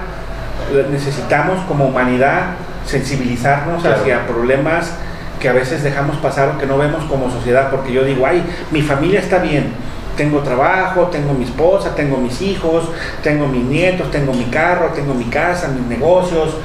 necesitamos 0.92 1.60
como 1.68 1.86
humanidad 1.88 2.52
sensibilizarnos 2.86 3.82
Claro. 3.82 3.98
hacia 4.02 4.26
problemas 4.28 4.92
que 5.40 5.50
a 5.50 5.54
veces 5.54 5.84
dejamos 5.84 6.18
pasar 6.18 6.50
o 6.50 6.58
que 6.58 6.66
no 6.66 6.78
vemos 6.78 7.04
como 7.06 7.30
sociedad, 7.30 7.70
porque 7.70 7.92
yo 7.92 8.04
digo, 8.04 8.26
ay, 8.26 8.44
mi 8.72 8.82
familia 8.82 9.20
está 9.20 9.40
bien, 9.40 9.74
tengo 10.16 10.40
trabajo, 10.40 11.08
tengo 11.08 11.34
mi 11.34 11.46
esposa, 11.46 11.96
tengo 11.96 12.18
mis 12.18 12.42
hijos, 12.42 12.90
tengo 13.22 13.48
mis 13.48 13.64
nietos, 13.64 14.12
tengo 14.12 14.34
mi 14.34 14.46
carro, 14.46 14.92
tengo 14.96 15.14
mi 15.14 15.26
casa, 15.26 15.68
mis 15.68 15.86
negocios. 15.86 16.56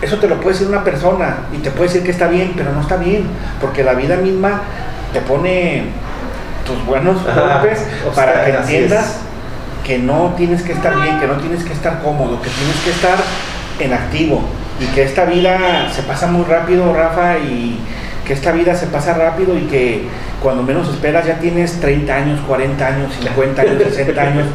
Eso 0.00 0.18
te 0.18 0.28
lo 0.28 0.36
puede 0.36 0.54
decir 0.54 0.68
una 0.68 0.84
persona 0.84 1.38
y 1.52 1.58
te 1.58 1.70
puede 1.70 1.88
decir 1.88 2.04
que 2.04 2.10
está 2.10 2.28
bien, 2.28 2.52
pero 2.56 2.72
no 2.72 2.80
está 2.80 2.96
bien, 2.96 3.24
porque 3.60 3.82
la 3.82 3.94
vida 3.94 4.16
misma 4.16 4.62
te 5.12 5.20
pone 5.20 5.84
tus 6.64 6.84
buenos 6.84 7.16
golpes 7.24 7.78
sea, 7.78 8.12
para 8.14 8.44
que 8.44 8.50
entiendas 8.50 9.06
es. 9.06 9.16
que 9.84 9.98
no 9.98 10.34
tienes 10.36 10.62
que 10.62 10.72
estar 10.72 10.94
bien, 11.00 11.18
que 11.18 11.26
no 11.26 11.34
tienes 11.34 11.64
que 11.64 11.72
estar 11.72 12.02
cómodo, 12.02 12.40
que 12.42 12.50
tienes 12.50 12.76
que 12.84 12.90
estar 12.90 13.16
en 13.80 13.92
activo 13.92 14.42
y 14.80 14.86
que 14.94 15.02
esta 15.02 15.24
vida 15.24 15.90
se 15.90 16.02
pasa 16.02 16.26
muy 16.26 16.44
rápido, 16.44 16.94
Rafa, 16.94 17.38
y 17.38 17.80
que 18.24 18.34
esta 18.34 18.52
vida 18.52 18.74
se 18.74 18.86
pasa 18.86 19.14
rápido 19.14 19.56
y 19.56 19.62
que 19.62 20.06
cuando 20.42 20.62
menos 20.62 20.88
esperas 20.88 21.26
ya 21.26 21.38
tienes 21.38 21.80
30 21.80 22.14
años, 22.14 22.40
40 22.46 22.86
años, 22.86 23.12
50 23.20 23.62
años, 23.62 23.82
60 23.82 24.20
años 24.22 24.46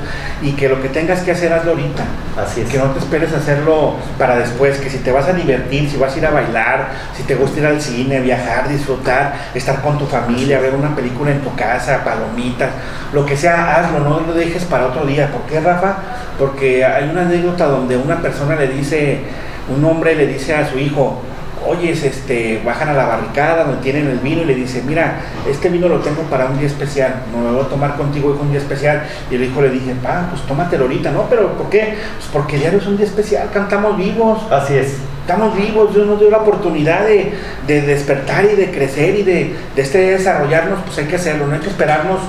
y 0.41 0.51
que 0.53 0.69
lo 0.69 0.81
que 0.81 0.89
tengas 0.89 1.21
que 1.21 1.31
hacer 1.31 1.51
hazlo 1.51 1.71
ahorita. 1.71 2.03
Así 2.37 2.61
es. 2.61 2.69
Que 2.69 2.77
no 2.77 2.85
te 2.91 2.99
esperes 2.99 3.33
hacerlo 3.33 3.95
para 4.17 4.37
después, 4.37 4.77
que 4.77 4.89
si 4.89 4.99
te 4.99 5.11
vas 5.11 5.27
a 5.27 5.33
divertir, 5.33 5.89
si 5.89 5.97
vas 5.97 6.15
a 6.15 6.17
ir 6.17 6.25
a 6.25 6.31
bailar, 6.31 6.87
si 7.15 7.23
te 7.23 7.35
gusta 7.35 7.59
ir 7.59 7.65
al 7.65 7.81
cine, 7.81 8.21
viajar, 8.21 8.69
disfrutar, 8.69 9.33
estar 9.53 9.81
con 9.81 9.97
tu 9.97 10.05
familia, 10.05 10.59
ver 10.59 10.73
una 10.73 10.95
película 10.95 11.31
en 11.31 11.41
tu 11.41 11.53
casa, 11.55 12.03
palomitas, 12.03 12.69
lo 13.11 13.25
que 13.25 13.35
sea, 13.35 13.75
hazlo, 13.75 13.99
no 13.99 14.21
lo 14.21 14.33
dejes 14.33 14.63
para 14.63 14.87
otro 14.87 15.05
día. 15.05 15.31
¿Por 15.31 15.41
qué, 15.43 15.59
Rafa? 15.59 15.97
Porque 16.39 16.85
hay 16.85 17.09
una 17.09 17.21
anécdota 17.21 17.65
donde 17.65 17.97
una 17.97 18.21
persona 18.21 18.55
le 18.55 18.67
dice, 18.67 19.19
un 19.67 19.83
hombre 19.85 20.15
le 20.15 20.27
dice 20.27 20.55
a 20.55 20.67
su 20.67 20.79
hijo, 20.79 21.21
oye, 21.67 21.91
este, 21.91 22.61
bajan 22.65 22.89
a 22.89 22.93
la 22.93 23.05
barricada 23.05 23.63
donde 23.65 23.81
tienen 23.81 24.07
el 24.07 24.19
vino 24.19 24.41
y 24.41 24.45
le 24.45 24.55
dice, 24.55 24.83
mira, 24.85 25.21
este 25.49 25.69
vino 25.69 25.87
lo 25.87 25.99
tengo 25.99 26.23
para 26.23 26.45
un 26.45 26.57
día 26.57 26.67
especial, 26.67 27.23
no 27.33 27.43
lo 27.43 27.53
voy 27.53 27.65
a 27.65 27.69
tomar 27.69 27.95
contigo, 27.95 28.33
hijo, 28.33 28.43
un 28.43 28.51
día 28.51 28.59
especial. 28.59 29.03
Y 29.29 29.35
el 29.35 29.43
hijo 29.43 29.61
le 29.61 29.69
dije, 29.69 29.93
pa, 30.01 30.27
pues 30.29 30.41
tómatelo 30.43 30.85
ahorita, 30.85 31.11
¿no? 31.11 31.23
Pero 31.29 31.53
¿por 31.53 31.69
qué? 31.69 31.95
Pues 32.17 32.29
porque 32.31 32.57
diario 32.57 32.79
es 32.79 32.87
un 32.87 32.97
día 32.97 33.05
especial, 33.05 33.49
cantamos 33.53 33.97
vivos. 33.97 34.39
Así 34.51 34.75
es. 34.75 34.97
Estamos 35.21 35.55
vivos, 35.55 35.93
Dios 35.93 36.05
nos 36.05 36.19
dio 36.19 36.29
la 36.29 36.39
oportunidad 36.39 37.05
de, 37.05 37.31
despertar 37.65 38.43
y 38.43 38.55
de 38.55 38.71
crecer 38.71 39.15
y 39.15 39.23
de, 39.23 39.55
este 39.77 39.99
desarrollarnos, 39.99 40.79
pues 40.85 40.97
hay 40.97 41.05
que 41.05 41.15
hacerlo, 41.15 41.47
no 41.47 41.53
hay 41.53 41.61
que 41.61 41.69
esperarnos 41.69 42.19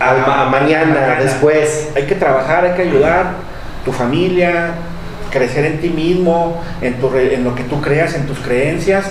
a, 0.00 0.48
mañana, 0.50 1.16
después. 1.20 1.90
Hay 1.94 2.06
que 2.06 2.16
trabajar, 2.16 2.64
hay 2.64 2.72
que 2.72 2.82
ayudar, 2.82 3.26
tu 3.84 3.92
familia, 3.92 4.72
crecer 5.34 5.66
en 5.66 5.80
ti 5.80 5.90
mismo, 5.90 6.62
en, 6.80 6.94
tu, 7.00 7.14
en 7.16 7.42
lo 7.42 7.54
que 7.54 7.64
tú 7.64 7.80
creas, 7.80 8.14
en 8.14 8.26
tus 8.26 8.38
creencias, 8.38 9.06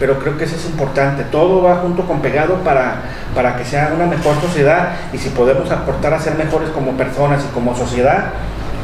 pero 0.00 0.18
creo 0.18 0.36
que 0.36 0.44
eso 0.44 0.56
es 0.56 0.66
importante. 0.66 1.22
Todo 1.30 1.62
va 1.62 1.76
junto 1.76 2.02
con 2.02 2.20
pegado 2.20 2.56
para, 2.56 3.02
para 3.34 3.56
que 3.56 3.64
sea 3.64 3.92
una 3.94 4.06
mejor 4.06 4.40
sociedad 4.40 4.90
y 5.12 5.18
si 5.18 5.28
podemos 5.30 5.70
aportar 5.70 6.12
a 6.12 6.20
ser 6.20 6.34
mejores 6.34 6.70
como 6.70 6.92
personas 6.92 7.44
y 7.48 7.54
como 7.54 7.76
sociedad, 7.76 8.32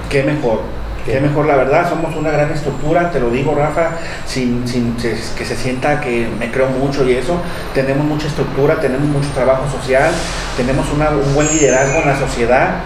qué 0.09 0.23
mejor. 0.23 0.61
Qué 1.05 1.21
mejor, 1.21 1.45
la 1.45 1.57
verdad, 1.57 1.87
somos 1.87 2.17
una 2.17 2.31
gran 2.31 2.51
estructura, 2.51 3.11
te 3.11 3.21
lo 3.21 3.29
digo 3.29 3.55
Rafa, 3.55 3.91
sin, 4.25 4.67
sin 4.67 4.97
que 4.97 5.45
se 5.45 5.55
sienta 5.55 6.01
que 6.01 6.27
me 6.41 6.51
creo 6.51 6.69
mucho 6.69 7.07
y 7.07 7.13
eso, 7.13 7.43
tenemos 7.75 8.07
mucha 8.07 8.27
estructura, 8.27 8.77
tenemos 8.77 9.07
mucho 9.09 9.29
trabajo 9.35 9.71
social, 9.71 10.11
tenemos 10.57 10.87
un 10.91 11.35
buen 11.35 11.47
liderazgo 11.49 12.01
en 12.01 12.07
la 12.07 12.19
sociedad 12.19 12.77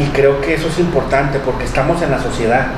y 0.00 0.08
creo 0.10 0.40
que 0.40 0.54
eso 0.54 0.68
es 0.68 0.78
importante 0.78 1.40
porque 1.40 1.64
estamos 1.64 2.00
en 2.00 2.12
la 2.12 2.20
sociedad 2.22 2.68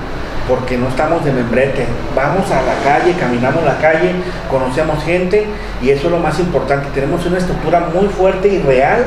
porque 0.50 0.76
no 0.76 0.88
estamos 0.88 1.24
de 1.24 1.32
membrete. 1.32 1.86
Vamos 2.16 2.50
a 2.50 2.60
la 2.62 2.74
calle, 2.82 3.14
caminamos 3.14 3.62
la 3.62 3.78
calle, 3.78 4.10
conocemos 4.50 5.02
gente 5.04 5.46
y 5.80 5.90
eso 5.90 6.08
es 6.08 6.12
lo 6.12 6.18
más 6.18 6.40
importante. 6.40 6.88
Tenemos 6.92 7.24
una 7.24 7.38
estructura 7.38 7.88
muy 7.94 8.08
fuerte 8.08 8.48
y 8.48 8.58
real 8.58 9.06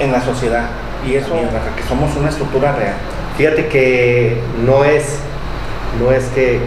en 0.00 0.10
la 0.10 0.20
sociedad. 0.20 0.64
Y 1.06 1.14
eso, 1.14 1.34
que 1.76 1.82
somos 1.84 2.16
una 2.16 2.28
estructura 2.28 2.72
real. 2.72 2.94
Fíjate 3.36 3.68
que 3.68 4.40
no 4.66 4.84
es, 4.84 5.18
no 6.00 6.10
es 6.10 6.24
que, 6.34 6.58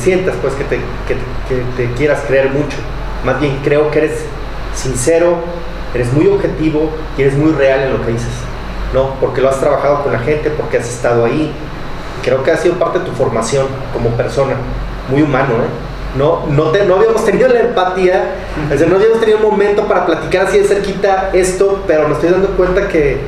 sientas 0.00 0.34
pues 0.42 0.54
que 0.54 0.64
te, 0.64 0.80
que 1.06 1.62
te 1.76 1.92
quieras 1.94 2.24
creer 2.26 2.50
mucho. 2.50 2.78
Más 3.24 3.40
bien 3.40 3.60
creo 3.62 3.92
que 3.92 3.98
eres 3.98 4.24
sincero, 4.74 5.36
eres 5.94 6.12
muy 6.12 6.26
objetivo 6.26 6.90
y 7.16 7.22
eres 7.22 7.36
muy 7.36 7.52
real 7.52 7.80
en 7.80 7.92
lo 7.92 8.04
que 8.04 8.10
dices. 8.10 8.48
¿no? 8.92 9.14
Porque 9.20 9.40
lo 9.40 9.50
has 9.50 9.60
trabajado 9.60 10.02
con 10.02 10.12
la 10.12 10.18
gente, 10.20 10.50
porque 10.50 10.78
has 10.78 10.88
estado 10.88 11.24
ahí, 11.24 11.52
creo 12.28 12.42
que 12.42 12.50
ha 12.50 12.56
sido 12.56 12.74
parte 12.74 12.98
de 12.98 13.06
tu 13.06 13.12
formación 13.12 13.66
como 13.92 14.10
persona, 14.10 14.54
muy 15.08 15.22
humano, 15.22 15.54
¿eh? 15.54 15.88
No, 16.16 16.46
no, 16.46 16.72
no 16.72 16.94
habíamos 16.96 17.24
tenido 17.24 17.48
la 17.48 17.60
empatía, 17.60 18.34
no 18.88 18.96
habíamos 18.96 19.20
tenido 19.20 19.38
un 19.38 19.44
momento 19.44 19.86
para 19.86 20.06
platicar 20.06 20.46
así 20.46 20.58
de 20.58 20.64
cerquita 20.64 21.30
esto, 21.32 21.84
pero 21.86 22.08
me 22.08 22.14
estoy 22.14 22.30
dando 22.30 22.48
cuenta 22.56 22.88
que, 22.88 23.20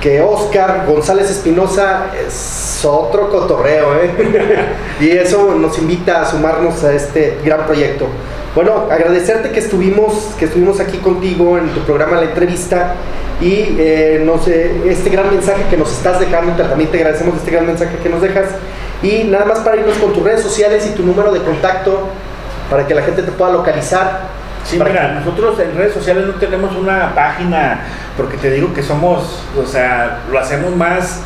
que 0.00 0.20
Oscar 0.20 0.84
González 0.86 1.30
Espinosa 1.30 2.06
es 2.26 2.84
otro 2.84 3.30
cotorreo, 3.30 3.94
¿eh? 3.96 4.10
y 5.00 5.10
eso 5.10 5.54
nos 5.54 5.78
invita 5.78 6.22
a 6.22 6.26
sumarnos 6.26 6.82
a 6.84 6.92
este 6.92 7.38
gran 7.44 7.66
proyecto. 7.66 8.06
Bueno, 8.58 8.88
agradecerte 8.90 9.52
que 9.52 9.60
estuvimos, 9.60 10.34
que 10.36 10.46
estuvimos 10.46 10.80
aquí 10.80 10.98
contigo 10.98 11.58
en 11.58 11.68
tu 11.68 11.78
programa 11.82 12.16
La 12.16 12.24
Entrevista 12.24 12.94
y 13.40 13.76
eh, 13.78 14.20
no 14.26 14.36
sé, 14.42 14.72
este 14.90 15.10
gran 15.10 15.30
mensaje 15.30 15.62
que 15.70 15.76
nos 15.76 15.92
estás 15.92 16.18
dejando, 16.18 16.60
también 16.64 16.90
te 16.90 16.96
agradecemos 16.96 17.36
este 17.36 17.52
gran 17.52 17.66
mensaje 17.66 17.98
que 18.02 18.08
nos 18.08 18.20
dejas. 18.20 18.46
Y 19.00 19.22
nada 19.22 19.44
más 19.44 19.60
para 19.60 19.76
irnos 19.76 19.96
con 19.98 20.12
tus 20.12 20.24
redes 20.24 20.42
sociales 20.42 20.84
y 20.88 20.96
tu 20.96 21.04
número 21.04 21.30
de 21.30 21.40
contacto 21.42 22.08
para 22.68 22.84
que 22.84 22.96
la 22.96 23.02
gente 23.02 23.22
te 23.22 23.30
pueda 23.30 23.52
localizar. 23.52 24.22
Sí, 24.64 24.76
mira, 24.84 25.20
nosotros 25.20 25.60
en 25.60 25.76
redes 25.76 25.94
sociales 25.94 26.26
no 26.26 26.32
tenemos 26.32 26.74
una 26.74 27.14
página 27.14 27.82
porque 28.16 28.38
te 28.38 28.50
digo 28.50 28.74
que 28.74 28.82
somos, 28.82 29.38
o 29.56 29.64
sea, 29.64 30.22
lo 30.32 30.36
hacemos 30.36 30.74
más 30.74 31.20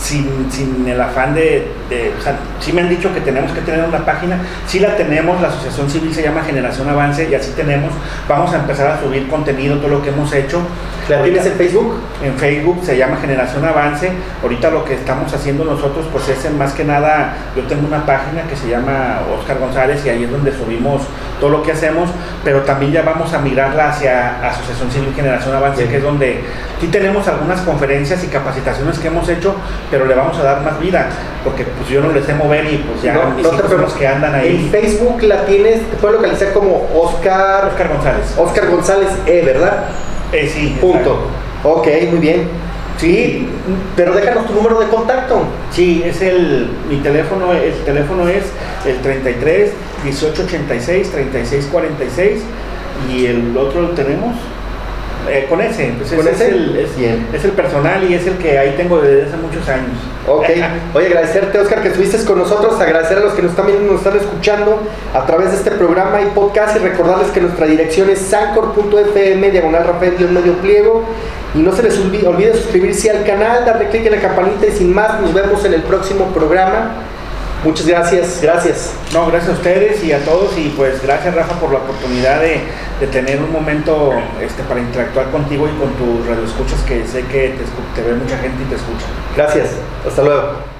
sin, 0.00 0.50
sin 0.50 0.86
el 0.86 1.00
afán 1.00 1.34
de, 1.34 1.68
de, 1.88 2.12
o 2.18 2.22
sea, 2.22 2.38
sí 2.60 2.72
me 2.72 2.82
han 2.82 2.88
dicho 2.88 3.12
que 3.12 3.20
tenemos 3.20 3.52
que 3.52 3.60
tener 3.60 3.84
una 3.84 4.04
página, 4.04 4.38
sí 4.66 4.78
la 4.78 4.96
tenemos, 4.96 5.40
la 5.40 5.48
asociación 5.48 5.90
civil 5.90 6.14
se 6.14 6.22
llama 6.22 6.42
Generación 6.42 6.88
Avance 6.88 7.28
y 7.28 7.34
así 7.34 7.52
tenemos, 7.52 7.92
vamos 8.28 8.52
a 8.52 8.56
empezar 8.56 8.88
a 8.88 9.00
subir 9.00 9.28
contenido, 9.28 9.78
todo 9.78 9.88
lo 9.88 10.02
que 10.02 10.10
hemos 10.10 10.32
hecho. 10.32 10.60
¿La 11.08 11.22
tienes 11.22 11.46
en 11.46 11.52
Facebook? 11.52 12.00
En 12.22 12.34
Facebook 12.36 12.80
se 12.84 12.96
llama 12.96 13.16
Generación 13.16 13.64
Avance, 13.64 14.10
ahorita 14.42 14.70
lo 14.70 14.84
que 14.84 14.94
estamos 14.94 15.32
haciendo 15.32 15.64
nosotros 15.64 16.06
pues 16.12 16.28
es 16.28 16.44
en 16.44 16.58
más 16.58 16.72
que 16.72 16.84
nada, 16.84 17.36
yo 17.56 17.62
tengo 17.64 17.86
una 17.86 18.04
página 18.04 18.42
que 18.42 18.56
se 18.56 18.68
llama 18.68 19.20
Oscar 19.38 19.58
González 19.58 20.04
y 20.04 20.08
ahí 20.08 20.24
es 20.24 20.30
donde 20.30 20.52
subimos 20.52 21.02
todo 21.40 21.50
lo 21.50 21.62
que 21.62 21.72
hacemos, 21.72 22.10
pero 22.44 22.62
también 22.62 22.92
ya 22.92 23.02
vamos 23.02 23.32
a 23.32 23.38
mirarla 23.38 23.90
hacia 23.90 24.40
Asociación 24.46 24.90
Civil 24.90 25.14
Generación 25.14 25.54
Avance, 25.54 25.86
que 25.86 25.96
es 25.96 26.02
donde 26.02 26.40
sí 26.80 26.88
tenemos 26.88 27.26
algunas 27.28 27.60
conferencias 27.62 28.22
y 28.24 28.28
capacitaciones 28.28 28.98
que 28.98 29.08
hemos 29.08 29.28
hecho, 29.28 29.54
pero 29.90 30.06
le 30.06 30.14
vamos 30.14 30.38
a 30.38 30.42
dar 30.42 30.62
más 30.62 30.78
vida, 30.80 31.08
porque 31.44 31.64
pues 31.64 31.88
yo 31.88 32.00
no 32.00 32.12
les 32.12 32.24
sé 32.24 32.34
mover 32.34 32.64
y 32.72 32.78
pues 32.78 33.02
ya 33.02 33.14
no, 33.14 33.30
no 33.30 33.50
te 33.50 33.98
que 33.98 34.06
andan 34.06 34.34
ahí. 34.34 34.56
En 34.56 34.70
Facebook 34.70 35.22
la 35.22 35.44
tienes, 35.44 35.82
te 35.90 35.96
puedes 35.96 36.16
localizar 36.16 36.52
como 36.52 36.88
Oscar, 36.94 37.66
Oscar 37.66 37.88
González. 37.88 38.34
Oscar 38.36 38.70
González 38.70 39.08
E, 39.26 39.42
¿verdad? 39.42 39.84
Eh, 40.32 40.50
sí. 40.52 40.76
Punto. 40.80 41.28
Ok, 41.62 41.86
muy 42.10 42.20
bien. 42.20 42.65
Sí, 42.98 43.46
pero 43.94 44.14
déjanos 44.14 44.46
tu 44.46 44.54
número 44.54 44.80
de 44.80 44.88
contacto. 44.88 45.42
Sí, 45.70 46.02
es 46.04 46.22
el, 46.22 46.70
mi 46.88 46.96
teléfono, 46.98 47.52
el 47.52 47.74
teléfono 47.84 48.28
es 48.28 48.44
el 48.86 48.96
33 49.02 49.72
1886 50.04 51.10
3646 51.10 52.42
y 53.12 53.26
el 53.26 53.56
otro 53.56 53.82
lo 53.82 53.90
tenemos 53.90 54.36
eh, 55.28 55.46
con 55.48 55.60
ese, 55.60 55.92
pues 55.98 56.12
¿Con 56.12 56.26
ese? 56.26 56.48
Es, 56.48 56.52
el, 56.52 56.76
es, 57.34 57.44
el, 57.44 57.52
personal 57.52 58.08
y 58.08 58.14
es 58.14 58.26
el 58.26 58.34
que 58.38 58.58
ahí 58.58 58.74
tengo 58.76 59.00
desde 59.00 59.28
hace 59.28 59.36
muchos 59.36 59.68
años. 59.68 59.90
Ok, 60.26 60.46
oye, 60.94 61.06
agradecerte 61.06 61.58
Oscar 61.58 61.82
que 61.82 61.88
estuviste 61.88 62.24
con 62.24 62.38
nosotros, 62.38 62.80
agradecer 62.80 63.18
a 63.18 63.20
los 63.20 63.34
que 63.34 63.42
nos 63.42 63.52
están 63.52 63.66
viendo, 63.66 63.92
nos 63.92 64.04
están 64.04 64.16
escuchando 64.18 64.82
a 65.14 65.26
través 65.26 65.50
de 65.50 65.56
este 65.56 65.70
programa 65.72 66.20
y 66.22 66.26
podcast 66.26 66.76
y 66.76 66.80
recordarles 66.80 67.28
que 67.28 67.40
nuestra 67.40 67.66
dirección 67.66 68.10
es 68.10 68.18
sancor.fm, 68.20 69.50
diagonal 69.50 69.86
Rafael 69.86 70.14
medio 70.30 70.54
pliego 70.54 71.04
y 71.54 71.58
no 71.58 71.74
se 71.74 71.82
les 71.82 71.98
olvide, 71.98 72.26
olvide 72.26 72.52
suscribirse 72.54 73.10
al 73.10 73.24
canal, 73.24 73.64
darle 73.64 73.88
clic 73.88 74.06
en 74.06 74.12
la 74.12 74.20
campanita 74.20 74.66
y 74.66 74.72
sin 74.72 74.92
más, 74.92 75.20
nos 75.20 75.32
vemos 75.32 75.64
en 75.64 75.74
el 75.74 75.82
próximo 75.82 76.26
programa. 76.26 76.94
Muchas 77.66 77.86
gracias, 77.88 78.38
gracias. 78.40 78.92
No, 79.12 79.26
gracias 79.26 79.50
a 79.50 79.54
ustedes 79.54 80.04
y 80.04 80.12
a 80.12 80.24
todos 80.24 80.56
y 80.56 80.68
pues 80.76 81.02
gracias 81.02 81.34
Rafa 81.34 81.58
por 81.58 81.72
la 81.72 81.78
oportunidad 81.78 82.40
de, 82.40 82.60
tener 83.08 83.42
un 83.42 83.50
momento 83.50 84.12
este, 84.40 84.62
para 84.62 84.78
interactuar 84.78 85.32
contigo 85.32 85.66
y 85.66 85.72
con 85.76 85.92
tus 85.94 86.24
radioescuchas 86.28 86.80
que 86.82 87.04
sé 87.06 87.22
que 87.26 87.56
te, 87.58 88.00
te 88.00 88.08
ve 88.08 88.14
mucha 88.14 88.38
gente 88.38 88.62
y 88.62 88.66
te 88.66 88.76
escucha. 88.76 89.06
Gracias, 89.34 89.70
hasta 90.06 90.22
luego. 90.22 90.75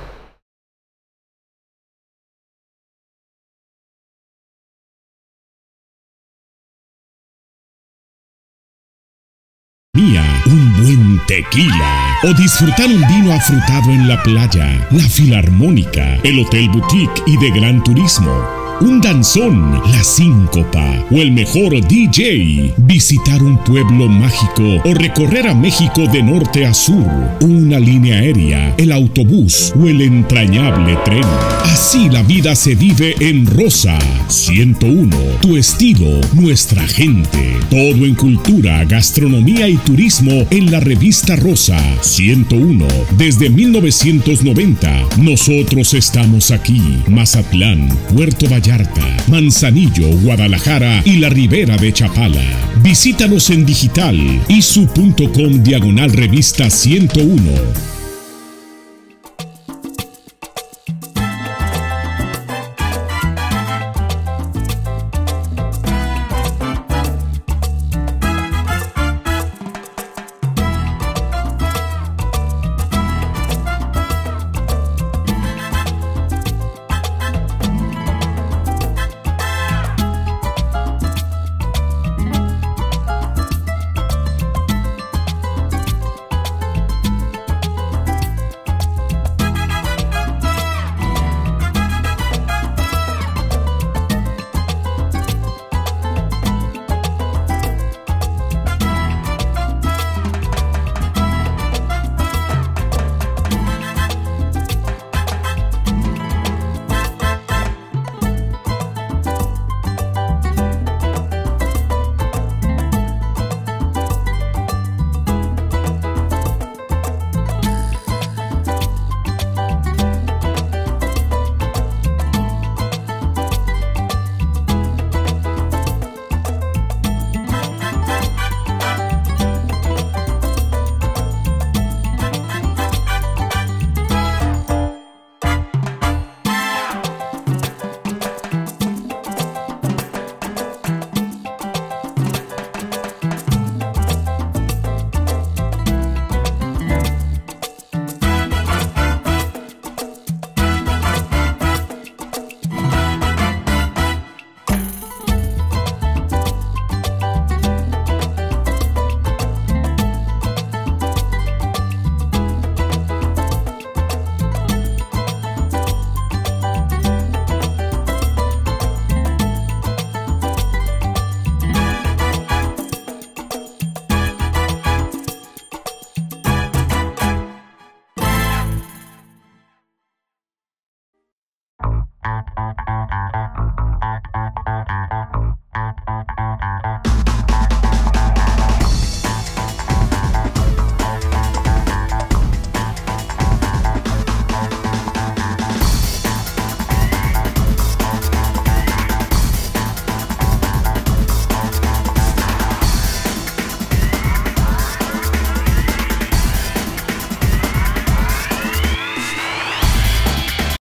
Tequila 11.27 12.17
o 12.25 12.33
disfrutar 12.35 12.87
un 12.87 13.07
vino 13.09 13.33
afrutado 13.33 13.91
en 13.91 14.09
la 14.09 14.23
playa, 14.23 14.87
la 14.91 15.09
filarmónica, 15.09 16.17
el 16.23 16.39
hotel 16.41 16.69
boutique 16.71 17.23
y 17.27 17.37
de 17.39 17.51
gran 17.51 17.83
turismo 17.83 18.66
un 18.81 19.01
danzón, 19.01 19.81
la 19.91 20.05
síncopa 20.05 21.05
o 21.11 21.17
el 21.17 21.33
mejor 21.33 21.87
DJ, 21.87 22.75
visitar 22.77 23.43
un 23.43 23.57
pueblo 23.65 24.09
mágico 24.09 24.83
o 24.85 24.95
recorrer 24.95 25.49
a 25.49 25.55
México 25.55 26.07
de 26.13 26.23
norte 26.23 26.67
a 26.67 26.75
sur, 26.75 27.07
una 27.41 27.79
línea 27.79 28.19
aérea, 28.19 28.75
el 28.77 28.93
autobús 28.93 29.73
o 29.81 29.87
el 29.87 30.03
entrañable 30.03 30.97
tren. 31.05 31.25
Así 31.65 32.09
la 32.11 32.23
vida 32.23 32.55
se 32.55 32.75
vive 32.75 33.15
en 33.21 33.47
Rosa 33.47 33.99
101, 34.29 35.17
tu 35.41 35.57
estilo, 35.57 36.21
nuestra 36.35 36.87
gente. 36.87 37.57
Todo 37.71 38.05
en 38.05 38.15
cultura, 38.15 38.85
gastronomía 38.85 39.69
y 39.69 39.77
turismo 39.77 40.47
en 40.51 40.71
la 40.71 40.81
revista 40.81 41.37
Rosa 41.37 41.79
101 42.03 42.87
desde 43.17 43.49
1990. 43.51 45.09
Nosotros 45.19 45.95
estamos 45.95 46.51
aquí, 46.51 46.81
Mazatlán, 47.09 47.89
Puerto 48.15 48.49
Vallarta 48.49 48.66
Vallarta, 48.67 49.17
Manzanillo, 49.29 50.09
Guadalajara 50.23 51.01
y 51.05 51.19
la 51.19 51.29
Ribera 51.29 51.77
de 51.77 51.93
Chapala. 51.93 52.43
Visítanos 52.83 53.51
en 53.51 53.65
digital 53.65 54.17
isu.com 54.49 55.63
diagonal 55.63 56.13
revista 56.13 56.69
101 56.69 57.96